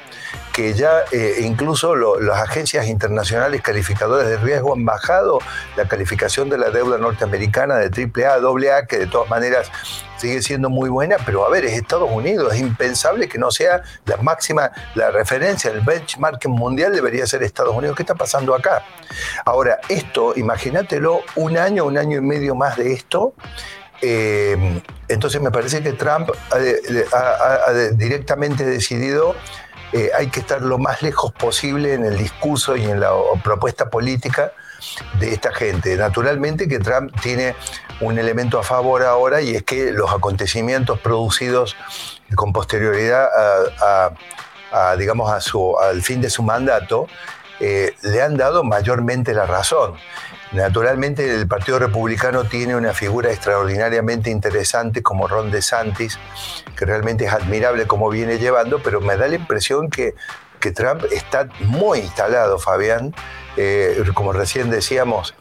que 0.60 0.74
ya 0.74 1.04
eh, 1.10 1.38
incluso 1.40 1.96
las 1.96 2.38
agencias 2.38 2.86
internacionales 2.86 3.62
calificadoras 3.62 4.28
de 4.28 4.36
riesgo 4.36 4.74
han 4.74 4.84
bajado 4.84 5.38
la 5.74 5.88
calificación 5.88 6.50
de 6.50 6.58
la 6.58 6.68
deuda 6.68 6.98
norteamericana 6.98 7.76
de 7.76 7.86
AAA 7.86 8.34
a 8.34 8.76
AA, 8.76 8.86
que 8.86 8.98
de 8.98 9.06
todas 9.06 9.30
maneras 9.30 9.72
sigue 10.18 10.42
siendo 10.42 10.68
muy 10.68 10.90
buena, 10.90 11.16
pero 11.24 11.46
a 11.46 11.48
ver, 11.48 11.64
es 11.64 11.72
Estados 11.72 12.10
Unidos, 12.12 12.52
es 12.52 12.60
impensable 12.60 13.26
que 13.26 13.38
no 13.38 13.50
sea 13.50 13.82
la 14.04 14.18
máxima, 14.18 14.70
la 14.96 15.10
referencia, 15.10 15.70
el 15.70 15.80
benchmark 15.80 16.46
mundial 16.48 16.92
debería 16.92 17.26
ser 17.26 17.42
Estados 17.42 17.74
Unidos. 17.74 17.96
¿Qué 17.96 18.02
está 18.02 18.14
pasando 18.14 18.54
acá? 18.54 18.84
Ahora, 19.46 19.80
esto, 19.88 20.34
imagínatelo, 20.36 21.22
un 21.36 21.56
año, 21.56 21.86
un 21.86 21.96
año 21.96 22.18
y 22.18 22.20
medio 22.20 22.54
más 22.54 22.76
de 22.76 22.92
esto, 22.92 23.32
eh, 24.02 24.82
entonces 25.08 25.40
me 25.40 25.50
parece 25.50 25.82
que 25.82 25.92
Trump 25.92 26.30
ha 26.52 27.72
directamente 27.92 28.64
decidido 28.64 29.34
eh, 29.92 30.10
hay 30.16 30.28
que 30.28 30.40
estar 30.40 30.62
lo 30.62 30.78
más 30.78 31.02
lejos 31.02 31.32
posible 31.32 31.94
en 31.94 32.04
el 32.04 32.16
discurso 32.16 32.76
y 32.76 32.84
en 32.84 33.00
la 33.00 33.10
propuesta 33.42 33.90
política 33.90 34.52
de 35.18 35.32
esta 35.32 35.52
gente. 35.52 35.96
Naturalmente 35.96 36.68
que 36.68 36.78
Trump 36.78 37.12
tiene 37.20 37.54
un 38.00 38.18
elemento 38.18 38.58
a 38.58 38.62
favor 38.62 39.02
ahora 39.02 39.42
y 39.42 39.54
es 39.54 39.62
que 39.62 39.92
los 39.92 40.12
acontecimientos 40.12 40.98
producidos 41.00 41.76
con 42.34 42.52
posterioridad 42.52 43.28
a, 44.72 44.96
digamos, 44.96 45.30
al 45.80 46.02
fin 46.02 46.20
de 46.20 46.30
su 46.30 46.42
mandato 46.42 47.06
eh, 47.60 47.94
le 48.02 48.22
han 48.22 48.36
dado 48.36 48.64
mayormente 48.64 49.34
la 49.34 49.44
razón. 49.44 49.94
Naturalmente 50.52 51.32
el 51.32 51.46
Partido 51.46 51.78
Republicano 51.78 52.44
tiene 52.44 52.74
una 52.74 52.92
figura 52.92 53.30
extraordinariamente 53.30 54.30
interesante 54.30 55.02
como 55.02 55.28
Ron 55.28 55.50
DeSantis, 55.50 56.18
que 56.76 56.84
realmente 56.84 57.26
es 57.26 57.32
admirable 57.32 57.86
como 57.86 58.10
viene 58.10 58.38
llevando, 58.38 58.80
pero 58.82 59.00
me 59.00 59.16
da 59.16 59.28
la 59.28 59.36
impresión 59.36 59.90
que, 59.90 60.14
que 60.58 60.72
Trump 60.72 61.04
está 61.12 61.48
muy 61.60 62.00
instalado, 62.00 62.58
Fabián. 62.58 63.14
Eh, 63.56 64.02
como 64.14 64.32
recién 64.32 64.70
decíamos, 64.70 65.34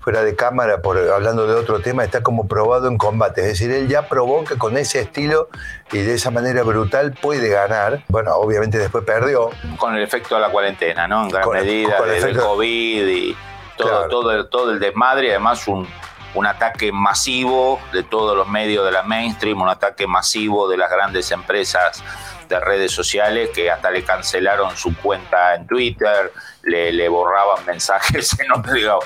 fuera 0.00 0.22
de 0.22 0.34
cámara, 0.34 0.80
por, 0.80 0.96
hablando 0.96 1.46
de 1.46 1.54
otro 1.54 1.80
tema, 1.80 2.04
está 2.04 2.22
como 2.22 2.48
probado 2.48 2.88
en 2.88 2.98
combate. 2.98 3.42
Es 3.42 3.48
decir, 3.48 3.70
él 3.70 3.88
ya 3.88 4.08
probó 4.08 4.44
que 4.44 4.56
con 4.56 4.76
ese 4.76 5.00
estilo 5.00 5.48
y 5.92 5.98
de 5.98 6.14
esa 6.14 6.30
manera 6.30 6.62
brutal 6.62 7.12
puede 7.20 7.48
ganar. 7.48 8.04
Bueno, 8.08 8.34
obviamente 8.36 8.78
después 8.78 9.04
perdió. 9.04 9.50
Con 9.76 9.94
el 9.96 10.02
efecto 10.02 10.36
de 10.36 10.40
la 10.40 10.50
cuarentena, 10.50 11.06
¿no? 11.06 11.24
En 11.24 11.28
gran 11.28 11.48
medida, 11.50 12.00
del 12.02 12.36
COVID 12.36 13.06
y 13.06 13.36
todo, 13.78 14.08
todo, 14.08 14.32
el, 14.32 14.48
todo 14.48 14.72
el 14.72 14.78
desmadre, 14.78 15.30
además 15.30 15.66
un, 15.66 15.88
un 16.34 16.46
ataque 16.46 16.92
masivo 16.92 17.80
de 17.92 18.02
todos 18.02 18.36
los 18.36 18.46
medios 18.48 18.84
de 18.84 18.92
la 18.92 19.02
mainstream, 19.02 19.60
un 19.60 19.68
ataque 19.68 20.06
masivo 20.06 20.68
de 20.68 20.76
las 20.76 20.90
grandes 20.90 21.30
empresas 21.30 22.02
de 22.48 22.60
redes 22.60 22.92
sociales 22.92 23.50
que 23.54 23.70
hasta 23.70 23.90
le 23.90 24.02
cancelaron 24.04 24.76
su 24.76 24.96
cuenta 24.96 25.54
en 25.54 25.66
Twitter, 25.66 26.32
le, 26.68 27.08
borraban 27.08 27.64
mensajes, 27.66 28.36
no 28.48 28.62
digo, 28.72 29.00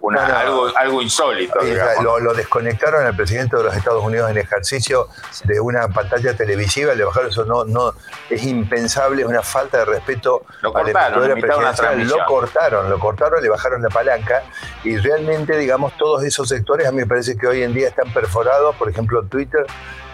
una, 0.00 0.40
algo, 0.40 0.70
algo 0.76 1.02
insólito. 1.02 1.58
Lo, 2.02 2.18
lo, 2.18 2.34
desconectaron 2.34 3.06
al 3.06 3.14
presidente 3.14 3.56
de 3.56 3.64
los 3.64 3.76
Estados 3.76 4.02
Unidos 4.02 4.30
en 4.30 4.38
ejercicio 4.38 5.08
de 5.44 5.60
una 5.60 5.88
pantalla 5.88 6.34
televisiva, 6.36 6.94
le 6.94 7.04
bajaron 7.04 7.30
eso, 7.30 7.44
no, 7.44 7.64
no, 7.64 7.94
es 8.28 8.42
impensable, 8.44 9.22
es 9.22 9.28
una 9.28 9.42
falta 9.42 9.78
de 9.78 9.84
respeto 9.84 10.42
lo 10.60 10.72
cortaron, 10.72 11.28
Lo 11.28 12.24
cortaron, 12.26 12.90
lo 12.90 12.98
cortaron, 12.98 13.42
le 13.42 13.48
bajaron 13.48 13.82
la 13.82 13.88
palanca 13.88 14.42
y 14.84 14.96
realmente, 14.96 15.56
digamos, 15.56 15.96
todos 15.96 16.24
esos 16.24 16.48
sectores 16.48 16.86
a 16.86 16.92
mí 16.92 16.98
me 16.98 17.06
parece 17.06 17.36
que 17.36 17.46
hoy 17.46 17.62
en 17.62 17.74
día 17.74 17.88
están 17.88 18.12
perforados, 18.12 18.74
por 18.76 18.88
ejemplo, 18.88 19.22
Twitter. 19.24 19.66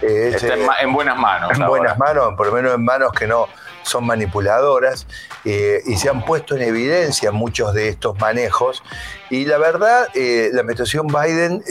Eh, 0.02 0.32
Está 0.34 0.54
en, 0.80 0.92
buenas 0.92 1.16
manos. 1.16 1.58
En 1.58 1.66
buenas 1.66 1.98
manos, 1.98 2.34
por 2.36 2.46
lo 2.46 2.52
menos 2.52 2.74
en 2.74 2.84
manos 2.84 3.12
que 3.12 3.26
no 3.26 3.48
son 3.88 4.06
manipuladoras 4.06 5.06
eh, 5.44 5.82
y 5.86 5.96
se 5.96 6.08
han 6.08 6.24
puesto 6.24 6.56
en 6.56 6.62
evidencia 6.62 7.32
muchos 7.32 7.74
de 7.74 7.88
estos 7.88 8.18
manejos. 8.18 8.82
Y 9.30 9.44
la 9.44 9.58
verdad, 9.58 10.08
eh, 10.14 10.50
la 10.52 10.60
administración 10.60 11.06
Biden 11.06 11.62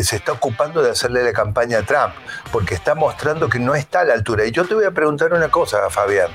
se 0.00 0.16
está 0.16 0.32
ocupando 0.32 0.82
de 0.82 0.90
hacerle 0.90 1.22
la 1.22 1.32
campaña 1.32 1.78
a 1.78 1.82
Trump, 1.82 2.14
porque 2.52 2.74
está 2.74 2.94
mostrando 2.94 3.48
que 3.48 3.58
no 3.58 3.74
está 3.74 4.00
a 4.00 4.04
la 4.04 4.14
altura. 4.14 4.44
Y 4.44 4.52
yo 4.52 4.64
te 4.64 4.74
voy 4.74 4.84
a 4.84 4.90
preguntar 4.90 5.32
una 5.32 5.50
cosa, 5.50 5.90
Fabián. 5.90 6.30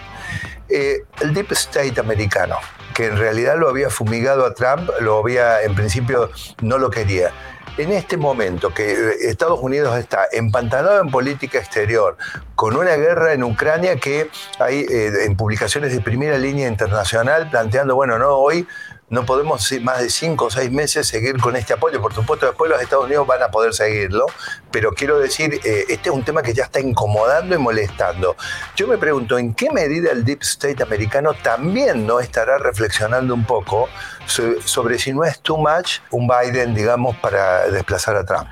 el 0.69 1.33
Deep 1.33 1.51
State 1.53 1.99
americano, 1.99 2.57
que 2.93 3.07
en 3.07 3.17
realidad 3.17 3.57
lo 3.57 3.69
había 3.69 3.89
fumigado 3.89 4.45
a 4.45 4.53
Trump, 4.53 4.89
lo 4.99 5.17
había, 5.19 5.63
en 5.63 5.73
principio 5.75 6.29
no 6.61 6.77
lo 6.77 6.89
quería 6.89 7.31
en 7.77 7.91
este 7.91 8.17
momento 8.17 8.73
que 8.73 8.91
eh, 8.91 9.15
Estados 9.29 9.59
Unidos 9.61 9.97
está 9.97 10.25
empantanado 10.31 11.01
en 11.01 11.09
política 11.09 11.59
exterior, 11.59 12.17
con 12.55 12.75
una 12.75 12.95
guerra 12.95 13.33
en 13.33 13.43
Ucrania 13.43 13.97
que 13.97 14.29
hay 14.59 14.79
eh, 14.79 15.25
en 15.25 15.35
publicaciones 15.35 15.93
de 15.93 16.01
primera 16.01 16.37
línea 16.37 16.67
internacional 16.67 17.49
planteando, 17.49 17.95
bueno, 17.95 18.17
no, 18.17 18.35
hoy 18.37 18.67
no 19.09 19.25
podemos 19.25 19.71
más 19.81 20.01
de 20.01 20.09
cinco 20.09 20.45
o 20.45 20.49
seis 20.51 20.71
meses 20.71 21.07
seguir 21.07 21.37
con 21.39 21.55
este 21.55 21.73
apoyo. 21.73 22.01
Por 22.01 22.13
supuesto, 22.13 22.45
después 22.45 22.69
los 22.69 22.81
Estados 22.81 23.05
Unidos 23.05 23.25
van 23.25 23.41
a 23.41 23.49
poder 23.49 23.73
seguirlo, 23.73 24.27
pero 24.71 24.91
quiero 24.91 25.19
decir, 25.19 25.59
eh, 25.63 25.85
este 25.89 26.09
es 26.09 26.15
un 26.15 26.23
tema 26.23 26.43
que 26.43 26.53
ya 26.53 26.65
está 26.65 26.79
incomodando 26.79 27.55
y 27.55 27.57
molestando. 27.57 28.35
Yo 28.75 28.87
me 28.87 28.97
pregunto, 28.97 29.37
¿en 29.37 29.53
qué 29.53 29.71
medida 29.71 30.11
el 30.11 30.23
Deep 30.23 30.41
State 30.43 30.83
americano 30.83 31.33
también 31.33 32.05
no 32.05 32.19
estará 32.19 32.57
reflexionando 32.59 33.33
un 33.33 33.45
poco 33.45 33.89
sobre 34.29 34.99
si 34.99 35.13
no 35.13 35.23
es 35.23 35.39
too 35.39 35.57
much 35.57 35.99
un 36.11 36.27
Biden, 36.27 36.73
digamos, 36.73 37.17
para 37.17 37.67
desplazar 37.69 38.15
a 38.15 38.25
Trump? 38.25 38.47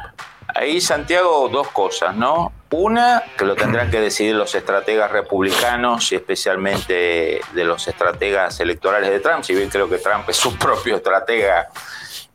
Ahí, 0.56 0.82
Santiago, 0.82 1.50
dos 1.50 1.68
cosas, 1.70 2.16
¿no? 2.16 2.52
Una, 2.72 3.24
que 3.38 3.46
lo 3.46 3.56
tendrán 3.56 3.92
que 3.92 4.02
decidir 4.02 4.36
los 4.36 4.56
estrategas 4.56 5.12
republicanos 5.12 6.12
y 6.12 6.16
especialmente 6.16 7.42
de 7.54 7.64
los 7.64 7.88
estrategas 7.88 8.60
electorales 8.60 9.10
de 9.10 9.20
Trump, 9.20 9.44
si 9.44 9.54
bien 9.54 9.70
creo 9.70 9.88
que 9.90 9.98
Trump 10.00 10.28
es 10.30 10.36
su 10.36 10.58
propio 10.58 10.98
estratega 10.98 11.70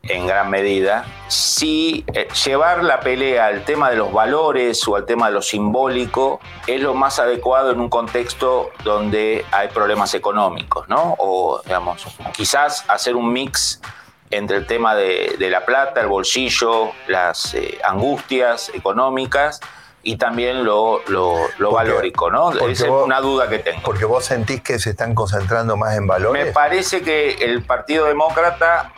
en 0.03 0.27
gran 0.27 0.51
medida, 0.51 1.05
si 1.29 2.05
eh, 2.13 2.27
llevar 2.45 2.83
la 2.83 3.01
pelea 3.01 3.47
al 3.47 3.65
tema 3.65 3.89
de 3.91 3.97
los 3.97 4.13
valores 4.13 4.87
o 4.89 4.97
al 4.97 5.05
tema 5.07 5.27
de 5.29 5.35
lo 5.35 5.43
simbólico 5.43 6.41
es 6.67 6.81
lo 6.81 6.95
más 6.95 7.21
adecuado 7.21 7.71
en 7.71 7.81
un 7.81 7.89
contexto 7.89 8.71
donde 8.83 9.45
hay 9.53 9.69
problemas 9.69 10.15
económicos, 10.15 10.89
¿no? 10.89 11.15
O, 11.19 11.63
digamos, 11.65 12.05
quizás 12.33 12.85
hacer 12.89 13.15
un 13.15 13.33
mix 13.33 13.81
entre 14.31 14.57
el 14.57 14.67
tema 14.67 14.95
de, 14.97 15.37
la 15.39 15.65
plata, 15.65 16.01
el 16.01 16.09
bolsillo, 16.09 16.91
las 17.07 17.55
eh, 17.55 17.79
angustias 17.85 18.71
económicas 18.75 19.61
y 20.03 20.17
también 20.17 20.65
lo, 20.65 21.01
lo, 21.07 21.71
valórico, 21.71 22.29
¿no? 22.29 22.51
es 22.67 22.81
una 22.81 23.21
duda 23.21 23.49
que 23.49 23.61
tengo. 23.61 23.83
Porque 23.85 24.05
vos 24.05 24.25
sentís 24.25 24.61
que 24.63 24.81
se 24.81 24.91
están 24.91 25.15
concentrando 25.15 25.77
más 25.77 25.97
en 25.97 26.09
valores. 26.09 26.47
Me 26.47 26.51
parece 26.51 27.03
que 27.03 27.35
el 27.35 27.63
Partido 27.63 28.07
Demócrata 28.07 28.93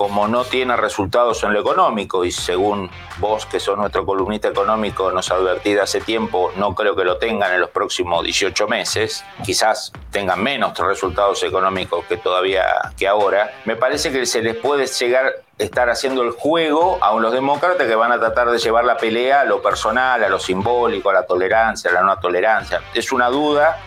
como 0.00 0.26
no 0.28 0.46
tiene 0.46 0.78
resultados 0.78 1.44
en 1.44 1.52
lo 1.52 1.60
económico 1.60 2.24
y 2.24 2.32
según 2.32 2.88
vos, 3.18 3.44
que 3.44 3.60
sos 3.60 3.76
nuestro 3.76 4.06
columnista 4.06 4.48
económico, 4.48 5.12
nos 5.12 5.30
advertí 5.30 5.76
hace 5.76 6.00
tiempo, 6.00 6.50
no 6.56 6.74
creo 6.74 6.96
que 6.96 7.04
lo 7.04 7.18
tengan 7.18 7.52
en 7.52 7.60
los 7.60 7.68
próximos 7.68 8.24
18 8.24 8.66
meses, 8.66 9.22
quizás 9.44 9.92
tengan 10.10 10.42
menos 10.42 10.78
resultados 10.78 11.42
económicos 11.42 12.06
que 12.06 12.16
todavía 12.16 12.64
que 12.96 13.06
ahora, 13.06 13.52
me 13.66 13.76
parece 13.76 14.10
que 14.10 14.24
se 14.24 14.40
les 14.40 14.56
puede 14.56 14.86
llegar 14.86 15.34
estar 15.60 15.90
haciendo 15.90 16.22
el 16.22 16.30
juego 16.30 16.98
a 17.02 17.14
los 17.18 17.32
demócratas 17.32 17.86
que 17.86 17.94
van 17.94 18.12
a 18.12 18.18
tratar 18.18 18.50
de 18.50 18.58
llevar 18.58 18.84
la 18.84 18.96
pelea 18.96 19.42
a 19.42 19.44
lo 19.44 19.60
personal, 19.60 20.24
a 20.24 20.28
lo 20.28 20.38
simbólico, 20.38 21.10
a 21.10 21.12
la 21.12 21.22
tolerancia, 21.24 21.90
a 21.90 21.94
la 21.94 22.02
no 22.02 22.18
tolerancia. 22.18 22.80
Es 22.94 23.12
una 23.12 23.28
duda 23.28 23.78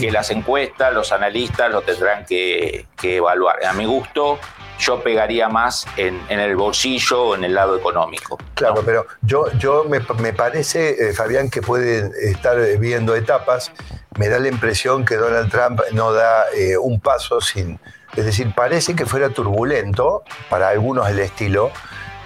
que 0.00 0.12
las 0.12 0.30
encuestas, 0.30 0.92
los 0.92 1.10
analistas 1.12 1.72
lo 1.72 1.80
tendrán 1.82 2.26
que, 2.26 2.86
evaluar. 3.02 3.64
A 3.64 3.72
mi 3.72 3.86
gusto, 3.86 4.38
yo 4.78 5.02
pegaría 5.02 5.48
más 5.48 5.86
en, 5.96 6.20
el 6.28 6.56
bolsillo 6.56 7.22
o 7.22 7.34
en 7.34 7.44
el 7.44 7.54
lado 7.54 7.76
económico. 7.76 8.38
Claro, 8.54 8.82
pero 8.84 9.06
yo, 9.22 9.46
me, 9.88 10.32
parece, 10.32 11.08
eh, 11.08 11.12
Fabián, 11.14 11.48
que 11.48 11.62
pueden 11.62 12.12
estar 12.20 12.58
viendo 12.78 13.14
etapas. 13.14 13.72
Me 14.18 14.28
da 14.28 14.38
la 14.38 14.48
impresión 14.48 15.06
que 15.06 15.16
Donald 15.16 15.50
Trump 15.50 15.80
no 15.92 16.12
da 16.12 16.44
eh, 16.54 16.76
un 16.76 17.00
paso 17.00 17.40
sin... 17.40 17.80
Es 18.16 18.24
decir, 18.24 18.52
parece 18.54 18.94
que 18.94 19.06
fuera 19.06 19.30
turbulento, 19.30 20.22
para 20.50 20.68
algunos 20.68 21.08
el 21.08 21.18
estilo, 21.18 21.70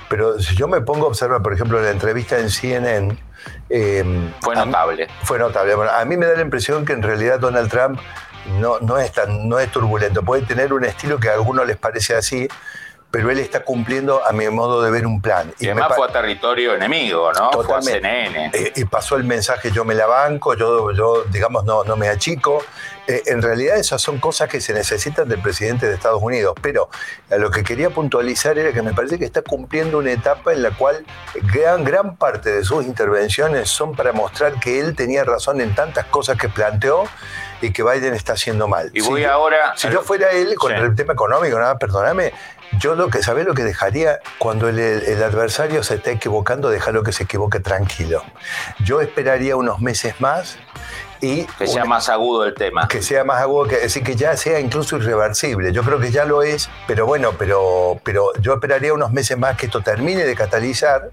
pero 0.09 0.41
si 0.41 0.57
yo 0.57 0.69
me 0.69 0.81
pongo 0.81 1.07
a 1.07 1.09
observar, 1.09 1.43
por 1.43 1.53
ejemplo, 1.53 1.81
la 1.81 1.91
entrevista 1.91 2.39
en 2.39 2.51
CNN... 2.51 3.17
Em, 3.69 4.33
fue 4.41 4.57
notable. 4.57 5.09
fue 5.23 5.39
notable. 5.39 5.75
a 5.91 6.05
mí 6.05 6.17
me 6.17 6.27
da 6.27 6.35
la 6.35 6.43
impresión 6.43 6.85
que 6.85 6.93
en 6.93 7.03
realidad 7.03 7.39
Donald 7.39 7.71
Trump 7.71 8.01
no, 8.59 8.79
no, 8.81 8.99
es 8.99 9.13
tan, 9.13 9.49
no 9.49 9.59
es 9.59 9.71
turbulento. 9.71 10.23
Puede 10.23 10.43
tener 10.43 10.73
un 10.73 10.85
estilo 10.85 11.19
que 11.19 11.29
a 11.29 11.35
algunos 11.35 11.67
les 11.67 11.77
parece 11.77 12.15
así, 12.15 12.49
pero 13.11 13.31
él 13.31 13.39
está 13.39 13.65
cumpliendo, 13.65 14.25
a 14.25 14.33
mi 14.33 14.49
modo 14.49 14.83
de 14.83 14.91
ver, 14.91 15.07
un 15.07 15.21
plan. 15.21 15.53
Y, 15.59 15.67
además 15.67 15.93
fue 15.97 16.07
a 16.07 16.13
territorio 16.13 16.75
enemigo, 16.75 17.33
¿no? 17.33 17.51
Fue 17.53 17.77
a 17.77 17.83
CNN. 17.83 18.51
Eh, 18.53 18.73
y 18.77 18.85
pasó 18.85 19.17
el 19.17 19.25
mensaje, 19.25 19.71
yo 19.71 19.85
me 19.85 19.95
la 19.95 20.07
banco, 20.07 20.55
yo, 20.55 20.93
yo 20.93 21.25
digamos, 21.25 21.65
no, 21.65 21.85
no 21.85 21.97
me 21.97 22.09
achico. 22.09 22.63
Eh, 23.07 23.23
en 23.27 23.43
realidad 23.43 23.77
esas 23.77 24.03
son 24.03 24.19
cosas 24.19 24.49
que 24.49 24.61
se 24.61 24.73
necesitan 24.73 25.29
del 25.29 25.41
presidente 25.41 25.87
de 25.87 25.95
Estados 25.95 26.23
Unidos, 26.23 26.55
pero 26.61 26.89
lo 27.31 27.51
que 27.51 27.63
quería 27.63 27.91
puntualizar 27.91 28.59
era 28.59 28.73
que 28.73 28.83
me 28.83 28.93
parece 28.95 29.19
que 29.19 29.25
está 29.25 29.43
cumpliendo 29.43 29.99
una 29.99 30.13
etapa 30.13 30.53
en 30.53 30.63
la 30.63 30.71
cual 30.71 31.05
gran, 31.53 31.85
gran 31.85 32.17
parte 32.17 32.51
de 32.51 32.65
sus 32.65 32.85
intervenciones 32.85 33.69
son 33.69 33.95
para 33.95 34.13
mostrar 34.13 34.59
que 34.59 34.81
él 34.81 34.97
tenía 34.97 35.25
razón 35.25 35.61
en 35.61 35.75
tantas 35.75 36.07
cosas 36.07 36.37
que 36.37 36.49
planteó 36.49 37.05
y 37.61 37.73
que 37.73 37.83
Biden 37.83 38.15
está 38.15 38.35
haciendo 38.35 38.69
mal. 38.69 38.91
Y 38.93 39.01
voy 39.01 39.25
ahora. 39.25 39.73
Si 39.77 39.89
yo 39.89 40.03
fuera 40.03 40.31
él 40.33 40.55
con 40.57 40.73
el 40.73 40.95
tema 40.95 41.15
económico, 41.15 41.59
nada, 41.59 41.79
perdóname, 41.79 42.33
yo 42.79 42.95
lo 42.95 43.09
que, 43.09 43.23
¿sabés 43.23 43.47
lo 43.47 43.55
que 43.55 43.63
dejaría? 43.63 44.21
Cuando 44.39 44.69
el, 44.69 44.79
adversario 45.23 45.83
se 45.83 45.95
esté 45.95 46.13
equivocando, 46.13 46.69
dejarlo 46.69 47.03
que 47.03 47.13
se 47.13 47.25
equivoque 47.25 47.61
tranquilo. 47.61 48.23
Yo 48.81 49.01
esperaría 49.01 49.57
unos 49.57 49.81
meses 49.81 50.21
más 50.21 50.59
y... 51.21 51.45
Que 51.45 51.67
sea 51.67 51.85
más 51.85 52.09
agudo 52.09 52.45
el 52.45 52.55
tema. 52.55 52.89
Que 52.89 53.03
sea 53.03 53.25
más 53.25 53.41
agudo, 53.41 53.67
que, 53.69 53.77
decir, 53.77 54.03
que 54.03 54.17
ya 54.17 54.37
sea 54.37 54.61
incluso 54.61 54.97
irreversible. 54.97 55.73
Yo 55.73 55.83
creo 55.83 55.99
que 55.99 56.11
ya 56.11 56.25
lo 56.25 56.43
es, 56.43 56.71
pero 56.87 57.07
bueno, 57.07 57.33
pero, 57.39 58.01
pero 58.03 58.33
yo 58.41 58.55
esperaría 58.55 58.93
unos 58.93 59.13
meses 59.13 59.39
más 59.39 59.57
que 59.57 59.67
esto 59.67 59.83
termine 59.83 60.25
de 60.25 60.35
catalizar 60.35 61.11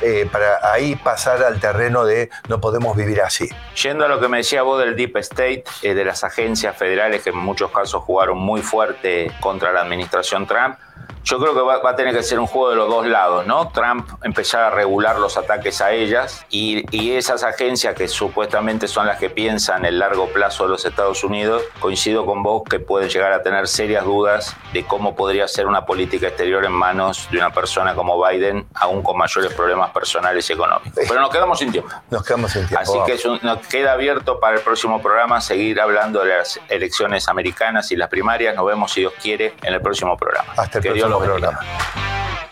eh, 0.00 0.28
para 0.30 0.70
ahí 0.70 0.94
pasar 0.94 1.42
al 1.42 1.58
terreno 1.58 2.04
de 2.04 2.30
no 2.48 2.60
podemos 2.60 2.96
vivir 2.96 3.20
así. 3.20 3.48
Yendo 3.82 4.04
a 4.04 4.08
lo 4.08 4.20
que 4.20 4.28
me 4.28 4.38
decía 4.38 4.62
vos 4.62 4.78
del 4.78 4.94
Deep 4.94 5.16
State, 5.16 5.64
eh, 5.82 5.94
de 5.94 6.04
las 6.04 6.22
agencias 6.22 6.76
federales 6.76 7.22
que 7.22 7.30
en 7.30 7.38
muchos 7.38 7.72
casos 7.72 8.04
jugaron 8.04 8.38
muy 8.38 8.62
fuerte 8.62 9.32
contra 9.40 9.72
la 9.72 9.80
administración 9.80 10.46
Trump, 10.46 10.76
yo 11.24 11.38
creo 11.38 11.54
que 11.54 11.60
va, 11.60 11.80
a 11.88 11.96
tener 11.96 12.14
que 12.14 12.22
ser 12.22 12.38
un 12.38 12.46
juego 12.46 12.70
de 12.70 12.76
los 12.76 12.88
dos 12.88 13.06
lados, 13.06 13.46
¿no? 13.46 13.68
Trump 13.68 14.08
empezar 14.22 14.64
a 14.64 14.70
regular 14.70 15.18
los 15.18 15.36
ataques 15.36 15.80
a 15.80 15.92
ellas 15.92 16.44
y, 16.50 16.78
esas 17.18 17.42
agencias 17.42 17.94
que 17.94 18.06
supuestamente 18.06 18.86
son 18.86 19.06
las 19.06 19.18
que 19.18 19.30
piensan 19.30 19.84
el 19.84 19.98
largo 19.98 20.28
plazo 20.28 20.64
de 20.64 20.70
los 20.70 20.84
Estados 20.84 21.24
Unidos, 21.24 21.62
coincido 21.80 22.26
con 22.26 22.42
vos 22.42 22.62
que 22.68 22.78
pueden 22.78 23.08
llegar 23.08 23.32
a 23.32 23.42
tener 23.42 23.66
serias 23.66 24.04
dudas 24.04 24.54
de 24.72 24.84
cómo 24.84 25.16
podría 25.16 25.48
ser 25.48 25.66
una 25.66 25.84
política 25.86 26.28
exterior 26.28 26.64
en 26.64 26.72
manos 26.72 27.28
de 27.30 27.38
una 27.38 27.50
persona 27.50 27.94
como 27.94 28.22
Biden, 28.24 28.66
aún 28.74 29.02
con 29.02 29.16
mayores 29.16 29.52
problemas 29.54 29.90
personales 29.90 30.48
y 30.50 30.52
económicos. 30.52 30.92
Pero 31.08 31.20
nos 31.20 31.30
quedamos 31.30 31.58
sin 31.58 31.72
tiempo. 31.72 31.90
Nos 32.10 32.22
quedamos 32.24 32.52
sin 32.52 32.66
tiempo. 32.66 32.82
Así 32.82 32.98
que 33.06 33.38
nos 33.42 33.66
queda 33.66 33.92
abierto 33.92 34.38
para 34.38 34.56
el 34.56 34.62
próximo 34.62 35.00
programa 35.00 35.40
seguir 35.40 35.80
hablando 35.80 36.20
de 36.20 36.36
las 36.36 36.60
elecciones 36.68 37.28
americanas 37.28 37.90
y 37.90 37.96
las 37.96 38.08
primarias. 38.08 38.54
Nos 38.54 38.66
vemos, 38.66 38.92
si 38.92 39.00
Dios 39.00 39.12
quiere, 39.20 39.54
en 39.62 39.74
el 39.74 39.80
próximo 39.80 40.16
programa. 40.16 40.52
Hasta 40.56 40.78
el 40.78 40.84
próximo 40.84 41.07
todos 41.08 41.20
los 41.20 41.40
programas. 41.40 41.64